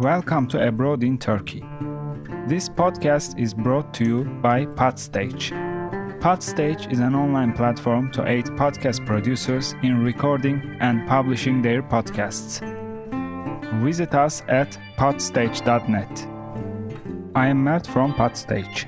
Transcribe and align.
Welcome 0.00 0.46
to 0.48 0.66
Abroad 0.66 1.02
in 1.02 1.18
Turkey. 1.18 1.60
This 2.46 2.70
podcast 2.70 3.38
is 3.38 3.52
brought 3.52 3.92
to 3.92 4.04
you 4.06 4.24
by 4.40 4.64
Podstage. 4.64 5.50
Podstage 6.20 6.90
is 6.90 7.00
an 7.00 7.14
online 7.14 7.52
platform 7.52 8.10
to 8.12 8.26
aid 8.26 8.46
podcast 8.46 9.04
producers 9.04 9.74
in 9.82 10.02
recording 10.02 10.74
and 10.80 11.06
publishing 11.06 11.60
their 11.60 11.82
podcasts. 11.82 12.62
Visit 13.82 14.14
us 14.14 14.42
at 14.48 14.78
podstage.net. 14.96 16.26
I 17.34 17.48
am 17.48 17.62
Matt 17.62 17.86
from 17.86 18.14
Podstage. 18.14 18.86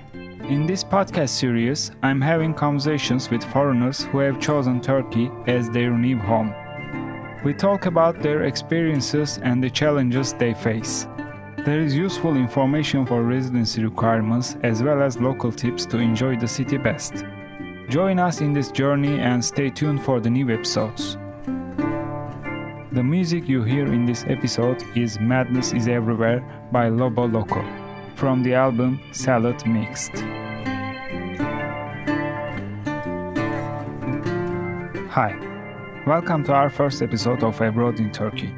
In 0.48 0.66
this 0.66 0.82
podcast 0.82 1.28
series, 1.28 1.90
I'm 2.02 2.22
having 2.22 2.54
conversations 2.54 3.28
with 3.28 3.44
foreigners 3.44 4.04
who 4.04 4.20
have 4.20 4.40
chosen 4.40 4.80
Turkey 4.80 5.30
as 5.46 5.68
their 5.68 5.90
new 5.90 6.16
home. 6.16 6.54
We 7.44 7.52
talk 7.52 7.86
about 7.86 8.22
their 8.22 8.44
experiences 8.44 9.40
and 9.42 9.62
the 9.62 9.68
challenges 9.68 10.32
they 10.32 10.54
face. 10.54 11.08
There 11.64 11.80
is 11.80 11.92
useful 11.92 12.36
information 12.36 13.04
for 13.04 13.22
residency 13.22 13.82
requirements 13.82 14.56
as 14.62 14.80
well 14.80 15.02
as 15.02 15.20
local 15.20 15.50
tips 15.50 15.84
to 15.86 15.98
enjoy 15.98 16.36
the 16.36 16.46
city 16.46 16.76
best. 16.76 17.24
Join 17.88 18.20
us 18.20 18.40
in 18.40 18.52
this 18.52 18.70
journey 18.70 19.18
and 19.18 19.44
stay 19.44 19.70
tuned 19.70 20.04
for 20.04 20.20
the 20.20 20.30
new 20.30 20.50
episodes. 20.50 21.18
The 22.92 23.02
music 23.02 23.48
you 23.48 23.64
hear 23.64 23.86
in 23.86 24.06
this 24.06 24.24
episode 24.28 24.84
is 24.96 25.18
Madness 25.18 25.72
is 25.72 25.88
Everywhere 25.88 26.44
by 26.70 26.90
Lobo 26.90 27.26
Loco 27.26 27.64
from 28.14 28.44
the 28.44 28.54
album 28.54 29.00
Salad 29.10 29.66
Mixed. 29.66 30.12
Hi, 35.10 35.51
welcome 36.04 36.42
to 36.42 36.52
our 36.52 36.68
first 36.68 37.00
episode 37.00 37.44
of 37.44 37.60
Abroad 37.60 38.00
in 38.00 38.10
Turkey. 38.10 38.52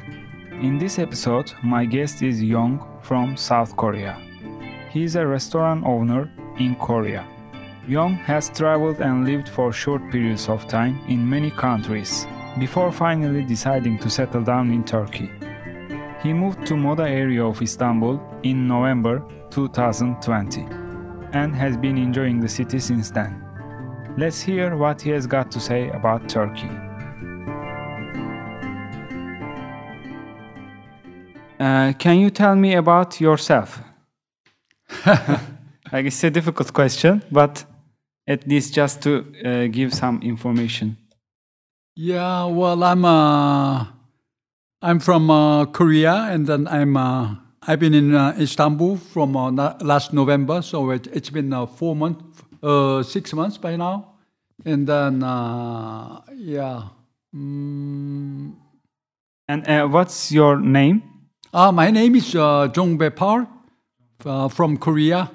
In 0.63 0.79
this 0.79 0.97
episode, 0.97 1.53
my 1.61 1.85
guest 1.85 2.23
is 2.23 2.41
Yong 2.41 2.83
from 3.03 3.37
South 3.37 3.75
Korea. 3.77 4.19
He 4.89 5.03
is 5.03 5.15
a 5.15 5.27
restaurant 5.27 5.85
owner 5.85 6.31
in 6.57 6.75
Korea. 6.75 7.23
Yong 7.87 8.15
has 8.15 8.49
traveled 8.49 8.99
and 8.99 9.25
lived 9.25 9.47
for 9.47 9.71
short 9.71 10.01
periods 10.11 10.49
of 10.49 10.67
time 10.67 10.99
in 11.07 11.29
many 11.29 11.51
countries 11.51 12.25
before 12.57 12.91
finally 12.91 13.43
deciding 13.43 13.99
to 13.99 14.09
settle 14.09 14.41
down 14.41 14.71
in 14.71 14.83
Turkey. 14.83 15.29
He 16.23 16.33
moved 16.33 16.65
to 16.65 16.73
Moda 16.73 17.07
area 17.07 17.45
of 17.45 17.61
Istanbul 17.61 18.19
in 18.41 18.67
November 18.67 19.23
2020 19.51 20.61
and 21.33 21.53
has 21.53 21.77
been 21.77 21.99
enjoying 21.99 22.39
the 22.39 22.49
city 22.49 22.79
since 22.79 23.11
then. 23.11 23.39
Let's 24.17 24.41
hear 24.41 24.75
what 24.75 24.99
he 24.99 25.11
has 25.11 25.27
got 25.27 25.51
to 25.51 25.59
say 25.59 25.89
about 25.89 26.27
Turkey. 26.27 26.84
Uh, 31.59 31.93
can 31.97 32.19
you 32.19 32.29
tell 32.29 32.55
me 32.55 32.75
about 32.75 33.21
yourself? 33.21 33.81
like 35.91 36.05
it's 36.05 36.23
a 36.23 36.29
difficult 36.29 36.73
question, 36.73 37.23
but 37.31 37.65
at 38.27 38.47
least 38.47 38.73
just 38.73 39.01
to 39.03 39.25
uh, 39.45 39.67
give 39.67 39.93
some 39.93 40.21
information. 40.21 40.97
Yeah, 41.95 42.45
well, 42.45 42.83
I'm 42.83 43.05
uh, 43.05 43.85
I'm 44.81 44.99
from 44.99 45.29
uh, 45.31 45.65
Korea, 45.65 46.27
and 46.29 46.45
then 46.45 46.67
I'm 46.67 46.97
uh, 46.97 47.35
I've 47.61 47.79
been 47.79 47.93
in 47.93 48.13
uh, 48.13 48.35
Istanbul 48.39 48.97
from 48.97 49.37
uh, 49.37 49.51
last 49.81 50.11
November, 50.13 50.61
so 50.61 50.89
it, 50.91 51.07
it's 51.13 51.29
been 51.29 51.53
uh, 51.53 51.65
four 51.65 51.95
months, 51.95 52.43
uh, 52.61 53.01
six 53.01 53.33
months 53.33 53.57
by 53.57 53.77
now, 53.77 54.15
and 54.65 54.85
then 54.85 55.23
uh, 55.23 56.21
yeah. 56.35 56.89
Mm, 57.33 58.55
And 59.47 59.67
uh, 59.67 59.87
what's 59.87 60.31
your 60.31 60.59
name? 60.59 61.03
Uh, 61.55 61.71
my 61.71 61.89
name 61.89 62.15
is 62.15 62.35
uh, 62.35 62.67
Jong 62.67 62.97
Bae 62.97 63.09
Park 63.09 63.47
uh, 64.25 64.49
from 64.49 64.77
Korea, 64.77 65.31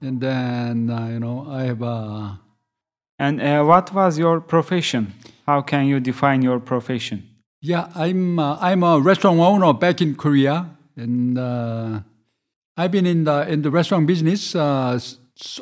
and 0.00 0.20
then 0.20 0.90
uh, 0.90 1.08
you 1.08 1.20
know 1.20 1.46
I 1.48 1.62
have. 1.64 1.82
Uh, 1.82 2.36
And 3.20 3.40
uh, 3.40 3.64
what 3.66 3.92
was 3.92 4.16
your 4.16 4.40
profession? 4.40 5.12
How 5.44 5.60
can 5.60 5.86
you 5.90 5.98
define 6.00 6.40
your 6.40 6.60
profession? 6.60 7.18
Yeah, 7.60 7.88
I'm 7.96 8.38
uh, 8.38 8.56
I'm 8.60 8.84
a 8.84 9.00
restaurant 9.00 9.40
owner 9.40 9.72
back 9.74 10.00
in 10.00 10.14
Korea, 10.14 10.66
and 10.96 11.36
uh, 11.36 11.98
I've 12.76 12.92
been 12.92 13.06
in 13.06 13.24
the 13.24 13.42
in 13.50 13.62
the 13.62 13.70
restaurant 13.70 14.06
business 14.06 14.54
uh, 14.54 15.00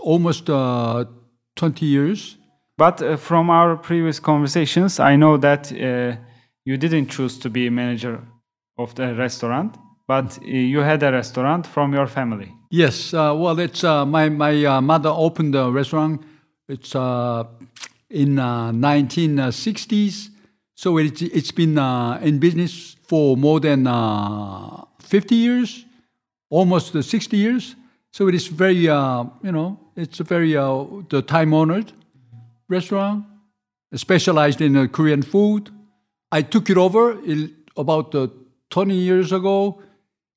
almost 0.03 0.51
uh, 0.51 1.07
twenty 1.55 1.87
years. 1.87 2.37
But 2.77 3.01
uh, 3.01 3.17
from 3.17 3.49
our 3.49 3.77
previous 3.77 4.21
conversations, 4.21 5.01
I 5.01 5.17
know 5.17 5.39
that 5.39 5.73
uh, 5.73 6.21
you 6.69 6.77
didn't 6.77 7.09
choose 7.09 7.39
to 7.41 7.49
be 7.49 7.67
a 7.67 7.71
manager 7.71 8.21
of 8.79 8.95
the 8.95 9.15
restaurant, 9.15 9.77
but 10.07 10.39
uh, 10.39 10.47
you 10.47 10.81
had 10.81 11.03
a 11.03 11.13
restaurant 11.13 11.67
from 11.67 11.93
your 11.93 12.07
family. 12.07 12.53
Yes, 12.71 13.15
uh, 13.15 13.35
well, 13.37 13.59
it's 13.59 13.85
uh, 13.85 14.05
my 14.05 14.29
my 14.29 14.65
uh, 14.65 14.81
mother 14.81 15.11
opened 15.11 15.55
the 15.55 15.71
restaurant. 15.71 16.23
It's 16.69 16.95
uh, 16.95 17.45
in 18.11 18.39
uh, 18.39 18.73
1960s, 18.73 20.31
so 20.75 20.99
it's 20.99 21.23
it's 21.23 21.53
been 21.53 21.79
uh, 21.79 22.19
in 22.23 22.39
business 22.39 22.97
for 23.07 23.37
more 23.37 23.61
than 23.61 23.87
uh, 23.87 24.85
50 25.01 25.35
years, 25.35 25.85
almost 26.51 26.95
uh, 26.97 27.03
60 27.03 27.37
years. 27.37 27.77
So 28.13 28.29
it 28.29 28.35
is 28.35 28.47
very 28.49 28.89
uh, 28.89 29.25
you 29.43 29.53
know 29.53 29.79
it's 29.97 30.21
a 30.21 30.25
very 30.25 30.57
uh, 30.57 30.85
the 31.09 31.23
time 31.23 31.55
honored 31.55 31.93
restaurant, 32.69 33.25
specialized 33.95 34.61
in 34.61 34.77
uh, 34.77 34.87
Korean 34.87 35.23
food. 35.23 35.71
I 36.33 36.43
took 36.43 36.69
it 36.69 36.77
over 36.77 37.13
in 37.25 37.55
about 37.77 38.15
uh, 38.15 38.29
20 38.71 38.95
years 38.95 39.33
ago 39.33 39.83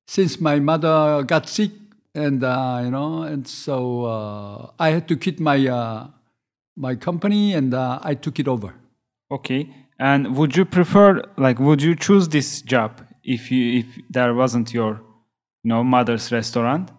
since 0.06 0.40
my 0.40 0.58
mother 0.58 1.22
got 1.22 1.48
sick 1.48 1.70
and 2.14 2.42
uh, 2.42 2.80
you 2.84 2.90
know 2.90 3.22
and 3.22 3.46
so 3.46 4.04
uh, 4.04 4.70
i 4.78 4.90
had 4.90 5.06
to 5.06 5.16
quit 5.16 5.38
my 5.40 5.66
uh, 5.68 6.06
my 6.76 6.94
company 6.94 7.54
and 7.54 7.74
uh, 7.74 7.98
i 8.02 8.14
took 8.14 8.38
it 8.38 8.48
over 8.48 8.74
Okay. 9.30 9.68
And 9.98 10.36
would 10.36 10.56
you 10.56 10.64
prefer, 10.64 11.22
like, 11.36 11.58
would 11.60 11.82
you 11.82 11.94
choose 11.94 12.28
this 12.28 12.62
job 12.62 13.06
if 13.22 13.50
you 13.52 13.80
if 13.80 13.86
there 14.08 14.34
wasn't 14.34 14.72
your, 14.72 15.00
you 15.62 15.68
know, 15.68 15.84
mother's 15.84 16.32
restaurant? 16.32 16.90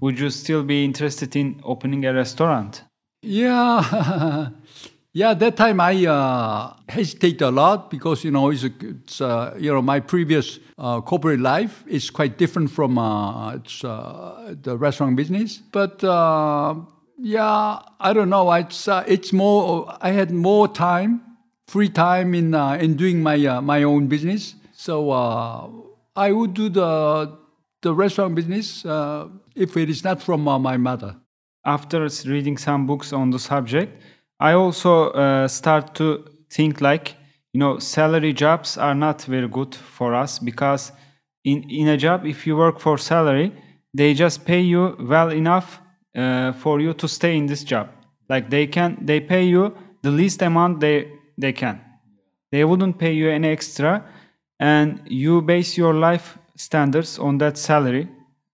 Would 0.00 0.18
you 0.18 0.30
still 0.30 0.62
be 0.62 0.84
interested 0.84 1.34
in 1.36 1.60
opening 1.64 2.04
a 2.04 2.12
restaurant? 2.12 2.82
yeah 3.24 4.48
yeah 5.12 5.34
that 5.34 5.56
time 5.56 5.80
i 5.80 6.06
uh, 6.06 6.72
hesitate 6.88 7.40
a 7.42 7.50
lot 7.50 7.90
because 7.90 8.24
you 8.24 8.30
know 8.30 8.50
it's, 8.50 8.64
it's 8.64 9.20
uh, 9.20 9.54
you 9.58 9.72
know 9.72 9.82
my 9.82 10.00
previous 10.00 10.58
uh, 10.78 11.00
corporate 11.00 11.40
life 11.40 11.84
is 11.86 12.10
quite 12.10 12.38
different 12.38 12.70
from 12.70 12.98
uh, 12.98 13.54
it's, 13.54 13.84
uh, 13.84 14.54
the 14.62 14.76
restaurant 14.76 15.16
business 15.16 15.58
but 15.72 16.02
uh, 16.04 16.74
yeah 17.18 17.78
i 18.00 18.12
don't 18.12 18.30
know 18.30 18.50
it's 18.52 18.88
it's 19.06 19.32
more 19.32 19.94
i 20.00 20.10
had 20.10 20.30
more 20.30 20.66
time 20.66 21.20
free 21.68 21.88
time 21.88 22.34
in 22.34 22.54
in 22.54 22.96
doing 22.96 23.22
my 23.22 23.60
my 23.60 23.82
own 23.82 24.06
business. 24.06 24.56
So 24.74 25.12
I 26.16 26.32
would 26.32 26.52
do 26.52 26.68
the 26.68 27.38
the 27.80 27.94
restaurant 27.94 28.34
business 28.34 28.84
if 29.54 29.76
it 29.76 29.88
is 29.88 30.04
not 30.04 30.20
from 30.22 30.42
my 30.42 30.76
mother. 30.76 31.16
after 31.64 32.08
reading 32.26 32.58
some 32.58 32.86
books 32.86 33.12
on 33.12 33.30
the 33.30 33.38
subject, 33.38 34.02
I 34.42 34.54
also 34.54 35.10
uh, 35.10 35.46
start 35.46 35.94
to 35.94 36.24
think 36.50 36.80
like, 36.80 37.14
you 37.52 37.60
know, 37.60 37.78
salary 37.78 38.32
jobs 38.32 38.76
are 38.76 38.94
not 38.94 39.22
very 39.22 39.46
good 39.46 39.72
for 39.72 40.16
us 40.16 40.40
because 40.40 40.90
in, 41.44 41.62
in 41.70 41.86
a 41.86 41.96
job, 41.96 42.26
if 42.26 42.44
you 42.44 42.56
work 42.56 42.80
for 42.80 42.98
salary, 42.98 43.52
they 43.94 44.14
just 44.14 44.44
pay 44.44 44.60
you 44.60 44.96
well 44.98 45.30
enough 45.30 45.80
uh, 46.16 46.54
for 46.54 46.80
you 46.80 46.92
to 46.92 47.06
stay 47.06 47.36
in 47.36 47.46
this 47.46 47.62
job. 47.62 47.88
Like 48.28 48.50
they 48.50 48.66
can, 48.66 48.98
they 49.00 49.20
pay 49.20 49.44
you 49.44 49.76
the 50.02 50.10
least 50.10 50.42
amount 50.42 50.80
they, 50.80 51.12
they 51.38 51.52
can. 51.52 51.80
They 52.50 52.64
wouldn't 52.64 52.98
pay 52.98 53.12
you 53.12 53.30
any 53.30 53.46
extra 53.46 54.04
and 54.58 55.02
you 55.06 55.40
base 55.40 55.76
your 55.76 55.94
life 55.94 56.36
standards 56.56 57.16
on 57.16 57.38
that 57.38 57.56
salary. 57.56 58.08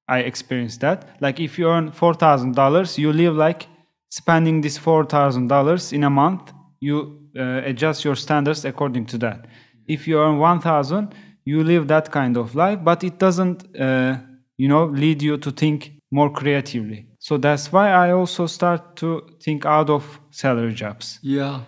I 0.06 0.18
experienced 0.18 0.82
that. 0.82 1.16
Like 1.22 1.40
if 1.40 1.58
you 1.58 1.68
earn 1.70 1.92
four 1.92 2.12
thousand 2.12 2.56
dollars, 2.56 2.98
you 2.98 3.10
live 3.10 3.34
like 3.36 3.68
spending 4.10 4.60
this 4.60 4.78
four 4.78 5.04
thousand 5.04 5.48
dollars 5.48 5.92
in 5.92 6.04
a 6.04 6.10
month. 6.10 6.52
You 6.80 7.28
uh, 7.38 7.62
adjust 7.64 8.04
your 8.04 8.16
standards 8.16 8.64
according 8.64 9.06
to 9.06 9.18
that. 9.18 9.46
If 9.86 10.06
you 10.06 10.18
earn 10.18 10.38
one 10.38 10.60
thousand, 10.60 11.14
you 11.44 11.64
live 11.64 11.88
that 11.88 12.10
kind 12.10 12.36
of 12.36 12.54
life, 12.54 12.78
but 12.84 13.02
it 13.02 13.18
doesn't, 13.18 13.76
uh, 13.76 14.18
you 14.56 14.68
know, 14.68 14.84
lead 14.86 15.22
you 15.22 15.38
to 15.38 15.50
think 15.50 15.92
more 16.10 16.30
creatively. 16.30 17.06
So 17.18 17.36
that's 17.36 17.72
why 17.72 17.90
I 17.90 18.12
also 18.12 18.46
start 18.46 18.96
to 18.96 19.22
think 19.42 19.66
out 19.66 19.90
of 19.90 20.20
salary 20.30 20.72
jobs. 20.72 21.18
Yeah, 21.22 21.62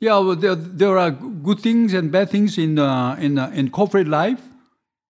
yeah. 0.00 0.18
Well, 0.18 0.36
there, 0.36 0.54
there 0.54 0.98
are 0.98 1.10
good 1.10 1.60
things 1.60 1.94
and 1.94 2.10
bad 2.10 2.30
things 2.30 2.58
in 2.58 2.78
uh, 2.78 3.16
in 3.20 3.38
uh, 3.38 3.50
in 3.54 3.70
corporate 3.70 4.08
life, 4.08 4.40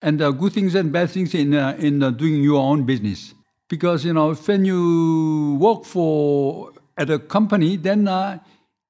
and 0.02 0.20
uh, 0.20 0.32
good 0.32 0.52
things 0.52 0.75
and 0.75 0.90
bad 0.92 1.10
things 1.10 1.34
in 1.34 1.54
uh, 1.54 1.76
in 1.78 2.02
uh, 2.02 2.10
doing 2.10 2.42
your 2.42 2.60
own 2.60 2.84
business. 2.84 3.34
Because 3.69 4.04
you 4.04 4.12
know, 4.12 4.34
when 4.34 4.64
you 4.64 5.56
work 5.60 5.84
for 5.84 6.72
at 6.96 7.11
a 7.11 7.19
company, 7.19 7.76
then 7.76 8.08
uh, 8.08 8.38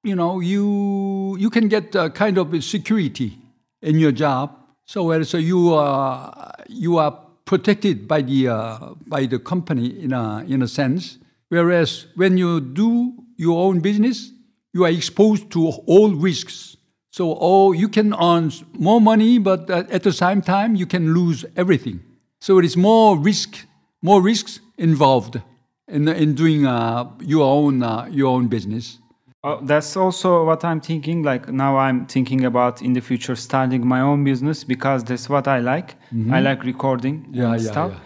you 0.03 0.15
know 0.15 0.41
you 0.41 1.37
you 1.39 1.51
can 1.51 1.69
get 1.69 1.95
a 1.95 2.11
kind 2.11 2.39
of 2.39 2.63
security 2.63 3.39
in 3.83 3.99
your 3.99 4.13
job. 4.13 4.57
So 4.87 5.13
uh, 5.13 5.25
you 5.39 5.75
are 5.75 6.55
you 6.69 6.99
are 6.99 7.19
protected 7.45 8.07
by 8.07 8.23
the 8.23 8.49
uh, 8.49 8.95
by 9.07 9.27
the 9.27 9.39
company 9.39 10.03
in 10.03 10.13
a 10.13 10.45
in 10.47 10.63
a 10.63 10.69
sense. 10.69 11.19
Whereas 11.49 12.07
when 12.17 12.37
you 12.37 12.61
do 12.61 13.15
your 13.37 13.65
own 13.67 13.81
business, 13.81 14.33
you 14.73 14.85
are 14.85 14.91
exposed 14.91 15.51
to 15.53 15.69
all 15.87 16.15
risks. 16.15 16.77
So 17.11 17.37
oh, 17.41 17.73
you 17.73 17.89
can 17.89 18.13
earn 18.15 18.53
more 18.73 19.01
money, 19.01 19.39
but 19.39 19.71
at 19.71 20.03
the 20.03 20.13
same 20.13 20.43
time 20.43 20.75
you 20.75 20.87
can 20.87 21.15
lose 21.15 21.45
everything. 21.57 22.01
So 22.41 22.59
it 22.59 22.65
is 22.65 22.77
more 22.77 23.17
risk, 23.17 23.67
more 24.03 24.21
risks 24.21 24.61
involved 24.77 25.41
in 25.89 26.09
in 26.09 26.35
doing 26.35 26.67
uh, 26.67 27.05
your 27.21 27.45
own 27.45 27.83
uh, 27.83 28.07
your 28.11 28.29
own 28.37 28.49
business. 28.49 28.99
Uh, 29.43 29.59
that's 29.63 29.97
also 29.97 30.45
what 30.47 30.65
I'm 30.65 30.81
thinking. 30.81 31.23
Like 31.23 31.53
now, 31.53 31.77
I'm 31.77 32.07
thinking 32.07 32.45
about 32.45 32.81
in 32.83 32.95
the 32.95 33.01
future 33.01 33.37
starting 33.37 33.87
my 33.87 34.01
own 34.01 34.25
business 34.25 34.65
because 34.65 35.05
that's 35.05 35.29
what 35.29 35.47
I 35.47 35.61
like. 35.61 35.97
I 36.33 36.41
like 36.41 36.65
recording 36.65 37.17
Mm-hmm. 37.25 37.35
Yeah, 37.35 37.53
and 37.53 37.63
yeah, 37.63 37.71
stuff. 37.71 37.91
yeah. 37.93 38.01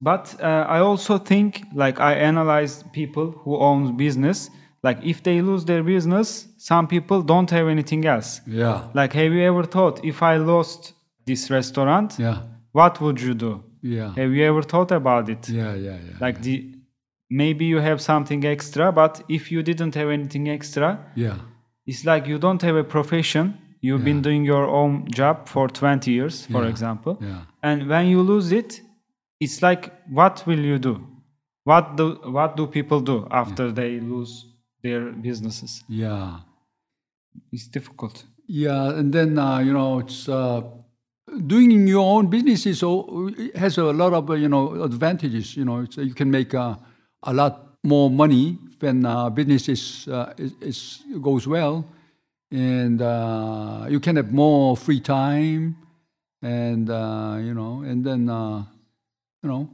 But 0.00 0.34
uh, 0.40 0.66
I 0.68 0.78
also 0.80 1.18
think, 1.18 1.62
like 1.74 1.98
I 2.00 2.14
analyze 2.14 2.84
people 2.92 3.30
who 3.44 3.56
own 3.56 3.96
business. 3.96 4.50
Like 4.84 4.98
if 5.04 5.22
they 5.22 5.40
lose 5.42 5.64
their 5.64 5.82
business, 5.84 6.48
some 6.58 6.86
people 6.88 7.22
don't 7.22 7.50
have 7.50 7.68
anything 7.68 8.04
else. 8.04 8.40
Yeah, 8.46 8.82
Like, 8.94 9.12
have 9.12 9.32
you 9.32 9.42
ever 9.42 9.62
thought 9.64 10.04
if 10.04 10.22
I 10.22 10.36
lost 10.38 10.94
this 11.24 11.50
restaurant, 11.50 12.16
yeah, 12.18 12.38
what 12.72 13.00
would 13.00 13.20
you 13.20 13.34
do? 13.34 13.62
yeah, 13.80 14.12
Have 14.16 14.32
you 14.32 14.44
ever 14.44 14.62
thought 14.62 14.90
about 14.92 15.28
it? 15.28 15.48
yeah, 15.48 15.74
yeah, 15.74 15.98
yeah. 16.06 16.16
Like 16.20 16.42
the 16.42 16.72
maybe 17.40 17.64
you 17.64 17.78
have 17.80 17.98
something 18.00 18.44
extra, 18.44 18.92
but 18.92 19.22
if 19.28 19.50
you 19.52 19.62
didn't 19.62 19.94
have 19.94 20.08
anything 20.18 20.48
extra, 20.48 20.88
yeah, 21.14 21.36
it's 21.86 22.04
like 22.04 22.26
you 22.26 22.38
don't 22.38 22.62
have 22.62 22.76
a 22.76 22.84
profession. 22.84 23.44
You've 23.84 24.04
been 24.04 24.22
doing 24.22 24.44
your 24.44 24.66
own 24.80 24.92
job 25.10 25.48
for 25.48 25.66
20 25.68 26.10
years, 26.12 26.46
for 26.46 26.62
Yeah. 26.62 26.68
example. 26.70 27.14
yeah, 27.20 27.40
And 27.62 27.88
when 27.88 28.06
you 28.06 28.20
lose 28.22 28.52
it, 28.60 28.80
it's 29.40 29.60
like 29.62 29.82
what 30.18 30.44
will 30.46 30.64
you 30.72 30.78
do? 30.78 30.94
What 31.64 31.96
do 31.96 32.06
what 32.38 32.56
do 32.56 32.66
people 32.66 33.00
do 33.00 33.16
after 33.42 33.72
they 33.72 33.92
lose 34.12 34.32
their 34.84 35.02
businesses? 35.26 35.72
yeah. 35.88 36.30
It's 37.54 37.66
difficult. 37.78 38.24
Yeah, 38.46 38.98
and 38.98 39.12
then 39.12 39.38
uh, 39.38 39.58
you 39.66 39.72
know 39.72 40.00
it's 40.00 40.28
uh, 40.28 40.60
doing 41.46 41.70
your 41.88 42.06
own 42.16 42.26
business 42.34 42.66
is 42.66 42.80
has 43.62 43.78
a 43.78 43.84
lot 44.02 44.12
of 44.12 44.28
uh, 44.30 44.34
you 44.34 44.48
know 44.48 44.64
advantages. 44.82 45.56
You 45.56 45.64
know, 45.64 45.80
it's, 45.84 45.96
you 45.96 46.14
can 46.14 46.30
make 46.30 46.52
uh, 46.54 46.74
a 47.22 47.32
lot 47.32 47.76
more 47.82 48.10
money 48.10 48.58
when 48.80 49.04
uh, 49.06 49.30
business 49.30 49.68
is, 49.68 50.08
uh, 50.08 50.32
is, 50.36 50.52
is 50.60 51.02
goes 51.20 51.46
well, 51.46 51.84
and 52.50 53.00
uh, 53.00 53.86
you 53.88 54.00
can 54.00 54.16
have 54.16 54.32
more 54.32 54.76
free 54.76 55.00
time, 55.00 55.76
and 56.42 56.90
uh, 56.90 57.38
you 57.40 57.54
know, 57.54 57.82
and 57.82 58.04
then 58.04 58.28
uh, 58.28 58.64
you 59.42 59.48
know, 59.48 59.68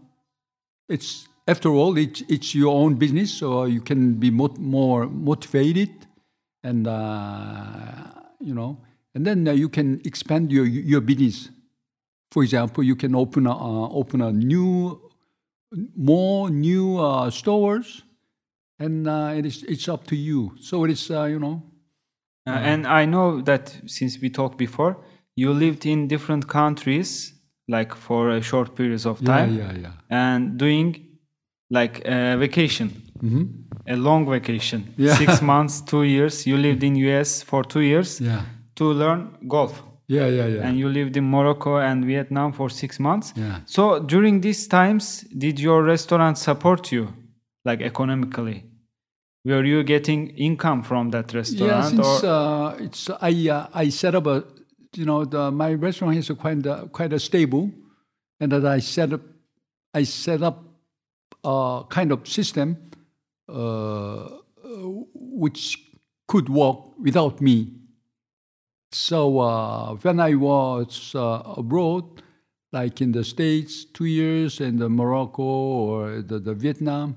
it's 0.89 1.29
after 1.47 1.71
all 1.71 1.97
it's 1.97 2.23
it's 2.29 2.55
your 2.55 2.75
own 2.75 2.95
business, 2.95 3.33
so 3.33 3.65
you 3.65 3.81
can 3.81 4.15
be 4.15 4.31
mot- 4.31 4.59
more 4.59 5.07
motivated 5.07 5.91
and 6.63 6.87
uh, 6.87 7.93
you 8.41 8.55
know, 8.55 8.79
and 9.15 9.27
then 9.27 9.47
you 9.57 9.69
can 9.69 10.01
expand 10.05 10.53
your 10.53 10.67
your 10.67 11.01
business. 11.01 11.51
For 12.31 12.43
example, 12.43 12.85
you 12.85 12.95
can 12.95 13.15
open 13.15 13.47
a, 13.47 13.91
open 13.91 14.21
a 14.21 14.31
new, 14.31 15.01
more 15.97 16.51
new 16.51 16.99
uh, 16.99 17.31
stores, 17.31 18.03
and 18.79 19.07
uh, 19.09 19.33
it 19.37 19.47
is 19.47 19.63
it's 19.65 19.89
up 19.89 20.07
to 20.07 20.17
you. 20.17 20.53
So 20.61 20.85
it 20.85 20.91
is 20.91 21.11
uh, 21.11 21.25
you 21.25 21.39
know, 21.39 21.63
Uh, 22.49 22.53
and 22.73 22.87
I 22.87 23.05
know 23.05 23.43
that 23.43 23.77
since 23.87 24.19
we 24.23 24.31
talked 24.31 24.57
before, 24.57 24.97
you 25.37 25.53
lived 25.53 25.85
in 25.85 26.09
different 26.09 26.47
countries, 26.47 27.35
like 27.69 27.95
for 27.95 28.31
a 28.31 28.41
short 28.41 28.75
periods 28.75 29.05
of 29.07 29.21
time, 29.21 29.55
yeah, 29.59 29.73
yeah, 29.73 29.79
yeah. 29.83 29.93
and 30.09 30.59
doing 30.59 30.97
like 31.71 32.01
a 32.07 32.37
vacation, 32.39 32.89
a 33.87 33.97
long 33.97 34.27
vacation. 34.31 34.95
Yeah. 34.97 35.15
six 35.17 35.43
months, 35.53 35.83
two 35.83 36.05
years. 36.05 36.47
You 36.47 36.57
lived 36.57 36.83
in 36.83 36.97
US 36.97 37.43
for 37.43 37.63
two 37.65 37.81
years 37.81 38.21
yeah, 38.21 38.41
to 38.77 38.85
learn 38.93 39.37
golf. 39.47 39.83
Yeah, 40.09 40.27
yeah, 40.27 40.47
yeah. 40.47 40.67
and 40.67 40.79
you 40.79 40.89
lived 40.89 41.17
in 41.17 41.25
Morocco 41.25 41.77
and 41.77 42.05
Vietnam 42.05 42.53
for 42.53 42.71
six 42.71 42.99
months. 42.99 43.33
Yeah. 43.37 43.61
So 43.67 44.01
during 44.01 44.41
these 44.41 44.67
times, 44.67 45.23
did 45.37 45.61
your 45.61 45.83
restaurant 45.83 46.39
support 46.39 46.91
you, 46.91 47.13
like 47.65 47.83
economically? 47.83 48.65
Were 49.45 49.65
you 49.65 49.83
getting 49.83 50.31
income 50.31 50.83
from 50.83 51.11
that 51.11 51.33
restaurant? 51.33 51.73
Yeah, 51.73 51.83
since 51.83 52.25
or, 52.25 52.27
uh, 52.27 52.77
it's 52.79 53.11
I 53.21 53.49
uh, 53.49 53.67
I 53.73 53.89
set 53.91 54.15
up 54.15 54.27
a 54.27 54.45
you 54.95 55.05
know 55.05 55.25
the, 55.25 55.51
my 55.51 55.75
restaurant 55.75 56.17
is 56.17 56.31
quite 56.31 56.67
uh, 56.67 56.87
quite 56.87 57.13
a 57.13 57.21
stable, 57.21 57.71
and 58.41 58.53
that 58.53 58.67
I 58.67 58.81
set 58.81 59.13
up 59.13 59.21
I 59.95 60.03
set 60.03 60.43
up 60.43 60.65
a 61.45 61.85
kind 61.89 62.13
of 62.13 62.27
system 62.27 62.77
uh, 63.49 64.29
which 65.15 65.79
could 66.27 66.49
work 66.49 66.99
without 66.99 67.41
me. 67.41 67.73
So 68.93 69.41
uh, 69.41 69.95
when 69.97 70.21
I 70.21 70.35
was 70.35 71.15
uh, 71.15 71.43
abroad, 71.57 72.23
like 72.73 73.01
in 73.01 73.13
the 73.13 73.25
States, 73.25 73.85
two 73.85 74.07
years, 74.07 74.61
and 74.61 74.79
the 74.79 74.89
Morocco 74.89 75.43
or 75.43 76.23
the, 76.23 76.39
the 76.39 76.55
Vietnam, 76.55 77.17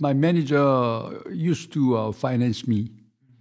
my 0.00 0.12
manager 0.12 1.22
used 1.32 1.72
to 1.72 1.96
uh, 1.96 2.12
finance 2.12 2.66
me. 2.66 2.90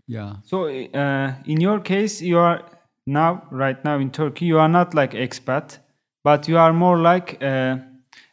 Yeah. 0.07 0.35
so 0.43 0.67
uh, 0.67 1.33
in 1.45 1.61
your 1.61 1.79
case, 1.79 2.21
you 2.21 2.37
are 2.37 2.63
now, 3.07 3.47
right 3.49 3.83
now 3.85 3.97
in 3.97 4.11
Turkey, 4.11 4.45
you 4.45 4.59
are 4.59 4.67
not 4.67 4.93
like 4.93 5.13
expat, 5.13 5.77
but 6.23 6.47
you 6.47 6.57
are 6.57 6.73
more 6.73 6.97
like 6.97 7.41
uh, 7.41 7.77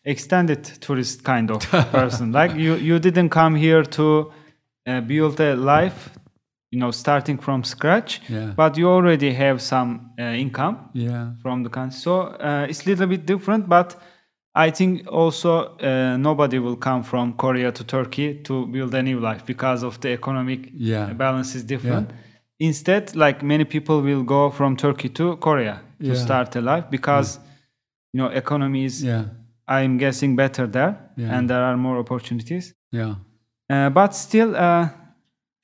extended 0.04 0.64
tourist 0.64 1.24
kind 1.24 1.50
of 1.50 1.60
person. 1.70 2.32
like 2.32 2.54
you, 2.54 2.74
you 2.74 2.98
didn't 2.98 3.28
come 3.28 3.54
here 3.54 3.82
to 3.82 4.32
uh, 4.86 5.00
build 5.02 5.40
a 5.40 5.54
life, 5.54 6.10
you 6.70 6.78
know, 6.78 6.90
starting 6.90 7.38
from 7.38 7.64
scratch, 7.64 8.20
Yeah. 8.28 8.52
but 8.56 8.76
you 8.76 8.88
already 8.88 9.32
have 9.32 9.60
some 9.60 10.10
uh, 10.18 10.22
income 10.22 10.76
Yeah. 10.92 11.32
from 11.42 11.62
the 11.62 11.70
country. 11.70 11.98
So 11.98 12.20
uh, 12.20 12.66
it's 12.68 12.84
a 12.86 12.90
little 12.90 13.06
bit 13.06 13.26
different, 13.26 13.68
but 13.68 13.96
I 14.54 14.70
think 14.70 15.06
also 15.10 15.76
uh, 15.78 16.16
nobody 16.18 16.58
will 16.58 16.76
come 16.76 17.02
from 17.02 17.34
Korea 17.34 17.70
to 17.72 17.84
Turkey 17.84 18.34
to 18.42 18.66
build 18.66 18.94
a 18.94 19.02
new 19.02 19.20
life 19.20 19.44
because 19.46 19.82
of 19.82 19.98
the 20.00 20.10
economic 20.12 20.70
Yeah. 20.74 21.12
balance 21.14 21.54
is 21.54 21.64
different. 21.64 22.10
Instead, 22.58 23.14
like 23.14 23.42
many 23.44 23.64
people 23.64 24.02
will 24.02 24.22
go 24.24 24.50
from 24.50 24.76
Turkey 24.76 25.08
to 25.10 25.36
Korea 25.36 25.80
to 26.04 26.14
start 26.16 26.56
a 26.56 26.60
life 26.60 26.84
because 26.90 27.38
you 28.12 28.18
know 28.20 28.28
economy 28.28 28.84
is 28.84 29.02
Yeah. 29.02 29.24
I'm 29.68 29.96
guessing 29.98 30.34
better 30.36 30.66
there 30.66 30.96
Yeah. 31.16 31.34
and 31.38 31.48
there 31.48 31.62
are 31.62 31.76
more 31.76 31.98
opportunities. 31.98 32.74
Yeah. 32.90 33.14
Uh, 33.70 33.90
but 33.90 34.14
still, 34.14 34.56
uh, 34.56 34.88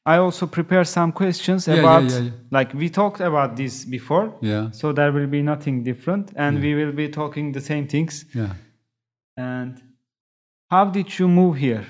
I 0.06 0.18
also 0.18 0.46
prepare 0.46 0.84
some 0.84 1.12
questions 1.12 1.66
Yeah, 1.66 1.76
about 1.76 2.10
yeah, 2.10 2.18
yeah. 2.18 2.30
like 2.50 2.74
we 2.74 2.90
talked 2.90 3.20
about 3.20 3.56
this 3.56 3.84
before. 3.84 4.34
Yeah. 4.40 4.70
So 4.70 4.92
there 4.92 5.12
will 5.12 5.26
be 5.26 5.42
nothing 5.42 5.82
different, 5.82 6.32
and 6.36 6.60
we 6.60 6.74
will 6.74 6.92
be 6.92 7.08
talking 7.08 7.52
the 7.52 7.60
same 7.60 7.86
things. 7.88 8.26
Yeah. 8.34 8.54
And 9.36 9.80
how 10.70 10.86
did 10.86 11.18
you 11.18 11.28
move 11.28 11.56
here? 11.56 11.86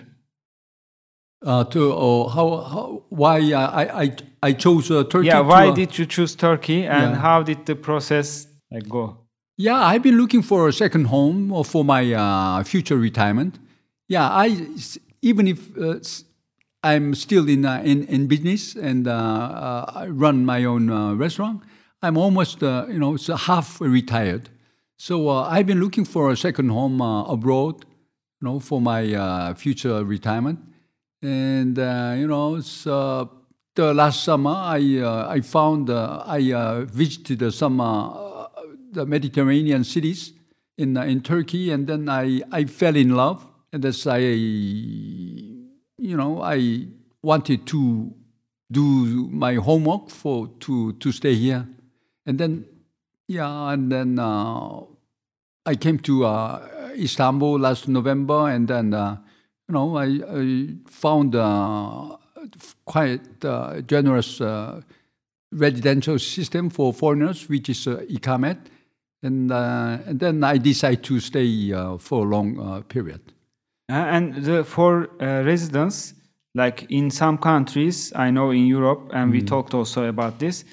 Uh, 1.44 1.64
to 1.64 1.92
oh, 1.92 2.28
how, 2.28 2.56
how 2.72 3.02
why 3.10 3.52
uh, 3.52 3.70
I 3.70 4.02
I 4.02 4.16
I 4.42 4.52
chose 4.52 4.90
uh, 4.90 5.04
Turkey. 5.04 5.26
Yeah, 5.26 5.42
to, 5.42 5.48
why 5.48 5.68
uh, 5.68 5.74
did 5.74 5.98
you 5.98 6.06
choose 6.06 6.34
Turkey, 6.36 6.86
and 6.86 7.16
how 7.16 7.42
did 7.42 7.66
the 7.66 7.74
process 7.74 8.46
like 8.70 8.88
go? 8.88 9.18
Yeah, 9.58 9.76
I've 9.76 10.02
been 10.02 10.16
looking 10.16 10.42
for 10.42 10.68
a 10.68 10.72
second 10.72 11.06
home 11.06 11.52
uh, 11.52 11.62
for 11.62 11.84
my 11.84 12.12
uh, 12.14 12.64
future 12.64 12.96
retirement. 12.96 13.58
Yeah, 14.08 14.26
I 14.26 14.66
even 15.20 15.46
if 15.48 15.76
uh, 15.76 15.98
I'm 16.84 17.14
still 17.14 17.48
in 17.48 17.64
uh, 17.64 17.80
in 17.82 18.04
in 18.04 18.26
business 18.26 18.76
and 18.76 19.08
uh, 19.08 19.12
uh, 19.12 19.92
I 19.94 20.06
run 20.08 20.44
my 20.44 20.64
own 20.64 20.90
uh, 20.90 21.14
restaurant, 21.14 21.62
I'm 22.02 22.18
almost 22.18 22.62
uh, 22.62 22.84
you 22.90 22.98
know 22.98 23.16
half 23.38 23.80
retired. 23.80 24.50
So 24.98 25.30
uh, 25.30 25.48
I've 25.48 25.66
been 25.66 25.80
looking 25.80 26.04
for 26.04 26.30
a 26.30 26.36
second 26.36 26.68
home 26.68 27.00
abroad, 27.00 27.86
you 28.40 28.48
know, 28.48 28.60
for 28.60 28.80
my 28.82 29.54
future 29.54 30.04
retirement. 30.04 30.60
And 31.22 31.78
you 32.20 32.28
know, 32.28 32.60
uh, 32.86 33.24
the 33.74 33.94
last 33.94 34.22
summer 34.22 34.54
I 34.54 35.02
I 35.36 35.40
found 35.40 35.88
I 35.90 36.84
visited 36.84 37.50
some 37.52 37.78
the 38.92 39.06
Mediterranean 39.06 39.84
cities 39.84 40.34
in 40.76 40.98
in 40.98 41.22
Turkey, 41.22 41.70
and 41.70 41.86
then 41.86 42.10
I 42.10 42.42
I 42.52 42.66
fell 42.66 42.94
in 42.94 43.16
love, 43.16 43.46
and 43.72 43.84
as 43.86 44.06
I 44.06 44.20
you 46.04 46.16
know 46.16 46.42
I 46.42 46.86
wanted 47.22 47.66
to 47.68 48.12
do 48.70 49.28
my 49.30 49.54
homework 49.54 50.10
for 50.10 50.48
to 50.60 50.92
to 50.92 51.12
stay 51.12 51.34
here, 51.34 51.66
and 52.26 52.38
then 52.38 52.66
yeah, 53.26 53.72
and 53.72 53.90
then 53.90 54.18
uh, 54.18 54.82
I 55.64 55.74
came 55.76 55.98
to 56.00 56.26
uh, 56.26 56.68
Istanbul 56.94 57.58
last 57.58 57.88
November, 57.88 58.50
and 58.50 58.68
then 58.68 58.92
uh, 58.92 59.16
you 59.68 59.72
know 59.72 59.96
I, 59.96 60.20
I 60.28 60.68
found 60.86 61.34
uh, 61.34 62.16
quite 62.84 63.44
uh, 63.44 63.80
generous 63.80 64.40
residential 65.52 66.18
system 66.18 66.68
for 66.68 66.92
foreigners, 66.92 67.48
which 67.48 67.70
is 67.70 67.86
uh, 67.86 68.04
Ikamet, 68.10 68.58
and 69.22 69.50
and 69.50 70.20
then 70.20 70.44
I 70.44 70.58
decide 70.58 71.02
to 71.04 71.18
stay 71.20 71.72
for 71.98 72.26
a 72.26 72.28
long 72.28 72.82
period. 72.88 73.33
Uh, 73.90 73.94
and 73.94 74.34
the, 74.44 74.64
for 74.64 75.08
uh, 75.20 75.42
residents, 75.44 76.14
like 76.54 76.86
in 76.90 77.10
some 77.10 77.36
countries, 77.38 78.12
I 78.16 78.30
know 78.30 78.50
in 78.50 78.66
Europe, 78.66 79.10
and 79.12 79.30
we 79.30 79.42
talked 79.42 79.74
also 79.74 80.04
about 80.04 80.38
this. 80.38 80.64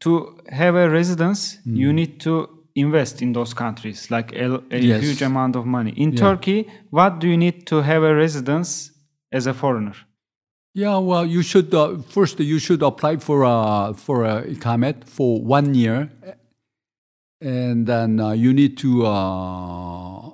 To 0.00 0.38
have 0.48 0.74
a 0.76 0.88
residence, 0.88 1.58
you 1.64 1.92
need 1.92 2.20
to 2.20 2.48
invest 2.74 3.22
in 3.22 3.32
those 3.32 3.54
countries, 3.54 4.10
like 4.10 4.32
a, 4.34 4.62
a 4.70 4.78
Yes. 4.78 5.02
huge 5.02 5.22
amount 5.22 5.56
of 5.56 5.66
money. 5.66 5.92
In 5.96 6.12
Yeah. 6.12 6.18
Turkey, 6.20 6.66
what 6.90 7.18
do 7.20 7.28
you 7.28 7.36
need 7.36 7.66
to 7.66 7.82
have 7.82 8.02
a 8.02 8.14
residence 8.14 8.92
as 9.32 9.46
a 9.46 9.52
foreigner? 9.54 9.94
Yeah, 10.74 10.98
well, 10.98 11.26
you 11.26 11.42
should 11.42 11.74
uh, 11.74 11.98
first 12.08 12.38
you 12.40 12.58
should 12.58 12.82
apply 12.82 13.16
for 13.18 13.42
a 13.44 13.92
for 13.94 14.24
a 14.24 14.42
ikamet 14.46 15.04
for 15.04 15.42
one 15.42 15.74
year, 15.74 16.08
and 17.40 17.86
then 17.86 18.20
uh, 18.20 18.30
you 18.32 18.52
need 18.52 18.76
to 18.78 19.04
uh, 19.04 20.30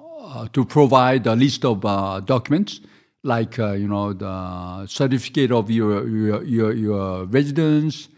to 0.52 0.64
provide 0.64 1.26
a 1.26 1.34
list 1.34 1.64
of 1.64 1.84
uh, 1.84 2.20
documents 2.20 2.80
like 3.22 3.58
uh, 3.58 3.72
you 3.72 3.88
know 3.88 4.12
the 4.12 4.86
certificate 4.86 5.50
of 5.50 5.70
your 5.70 6.08
your 6.08 6.42
your, 6.44 6.72
your 6.72 7.24
residence 7.26 8.08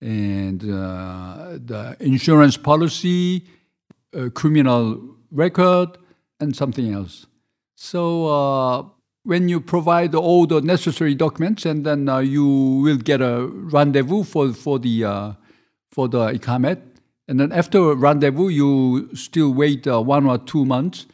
and 0.00 0.62
uh, 0.64 1.58
the 1.64 1.96
insurance 2.00 2.56
policy, 2.56 3.44
uh, 4.14 4.28
criminal 4.34 5.00
record, 5.30 5.96
and 6.40 6.54
something 6.54 6.92
else. 6.92 7.26
So 7.74 8.26
uh, 8.26 8.84
when 9.22 9.48
you 9.48 9.60
provide 9.60 10.14
all 10.14 10.46
the 10.46 10.60
necessary 10.60 11.14
documents, 11.14 11.64
and 11.64 11.84
then 11.84 12.08
uh, 12.08 12.18
you 12.18 12.46
will 12.46 12.98
get 12.98 13.20
a 13.20 13.46
rendezvous 13.46 14.24
for 14.24 14.52
for 14.52 14.78
the 14.78 15.04
uh, 15.04 15.32
for 15.90 16.08
the 16.08 16.32
ikamet, 16.32 16.80
and 17.28 17.40
then 17.40 17.52
after 17.52 17.90
a 17.90 17.94
rendezvous, 17.94 18.48
you 18.48 19.14
still 19.14 19.52
wait 19.52 19.86
uh, 19.86 20.00
one 20.00 20.26
or 20.26 20.38
two 20.38 20.64
months, 20.64 21.06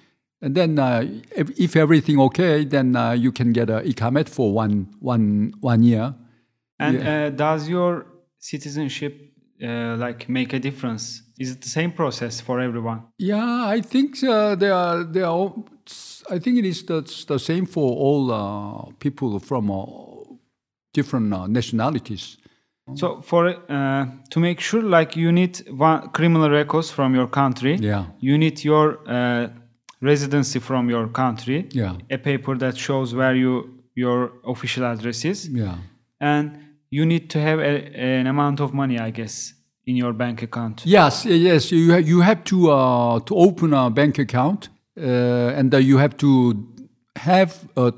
and 0.43 0.55
then 0.55 0.79
uh, 0.79 1.05
if, 1.37 1.51
if 1.59 1.77
everything 1.77 2.19
okay, 2.21 2.65
then 2.65 2.97
uh, 2.97 3.13
you 3.13 3.33
can 3.33 3.53
get 3.53 3.69
a 3.71 3.81
ikamet 3.83 4.29
for 4.29 4.53
one 4.53 4.89
one 5.01 5.53
one 5.61 5.83
year. 5.83 6.15
And 6.79 6.97
uh, 7.07 7.31
does 7.31 7.69
your 7.69 8.07
citizenship 8.39 9.33
uh, 9.63 9.97
like 9.99 10.29
make 10.29 10.53
a 10.55 10.59
difference? 10.59 11.23
Is 11.39 11.53
it 11.53 11.61
the 11.63 11.69
same 11.69 11.93
process 11.93 12.41
for 12.41 12.61
everyone? 12.61 13.03
Yeah, 13.19 13.65
I 13.77 13.81
think 13.83 14.23
uh, 14.25 14.55
they 14.55 14.71
are. 14.71 15.05
They 15.05 15.23
are. 15.23 15.33
all- 15.33 15.69
I 16.31 16.39
think 16.39 16.59
it 16.59 16.65
is 16.65 16.85
the, 16.85 17.01
the 17.27 17.39
same 17.39 17.67
for 17.67 17.97
all 17.97 18.31
uh, 18.31 18.93
people 19.01 19.41
from 19.41 19.71
uh, 19.71 19.85
different 20.95 21.33
uh, 21.35 21.47
nationalities. 21.49 22.37
So 22.95 23.21
for 23.21 23.49
uh, 23.49 24.07
to 24.31 24.41
make 24.41 24.61
sure, 24.61 24.83
like 24.83 25.17
you 25.17 25.33
need 25.33 25.63
one 25.71 26.09
criminal 26.11 26.51
records 26.51 26.91
from 26.91 27.15
your 27.15 27.29
country. 27.29 27.77
Yeah. 27.77 28.07
You 28.21 28.37
need 28.39 28.65
your 28.65 28.99
uh, 29.07 29.49
residency 30.00 30.59
from 30.61 30.88
your 30.90 31.09
country. 31.09 31.69
Yeah. 31.73 31.97
A 32.11 32.19
paper 32.19 32.57
that 32.59 32.76
shows 32.76 33.14
where 33.14 33.35
you 33.35 33.76
your 33.95 34.33
official 34.45 34.85
address 34.85 35.25
is, 35.25 35.49
Yeah. 35.49 35.75
and 36.21 36.50
you 36.90 37.04
need 37.04 37.28
to 37.30 37.38
have 37.40 37.59
a, 37.59 37.95
an 37.97 38.26
amount 38.26 38.61
of 38.61 38.73
money, 38.73 38.99
I 38.99 39.11
guess, 39.11 39.54
in 39.87 39.97
your 39.97 40.12
bank 40.12 40.42
account. 40.42 40.83
Yes. 40.87 41.25
Yes. 41.26 41.71
You 41.73 41.92
ha- 41.92 41.99
you 42.12 42.21
have 42.23 42.42
to 42.45 42.71
uh, 42.71 43.21
to 43.21 43.35
open 43.37 43.73
a 43.75 43.90
bank 43.90 44.19
account, 44.19 44.69
uh, 44.97 45.59
and 45.59 45.75
uh, 45.75 45.78
you 45.78 45.99
have 45.99 46.16
to 46.19 46.66
have 47.16 47.69
a 47.76 47.92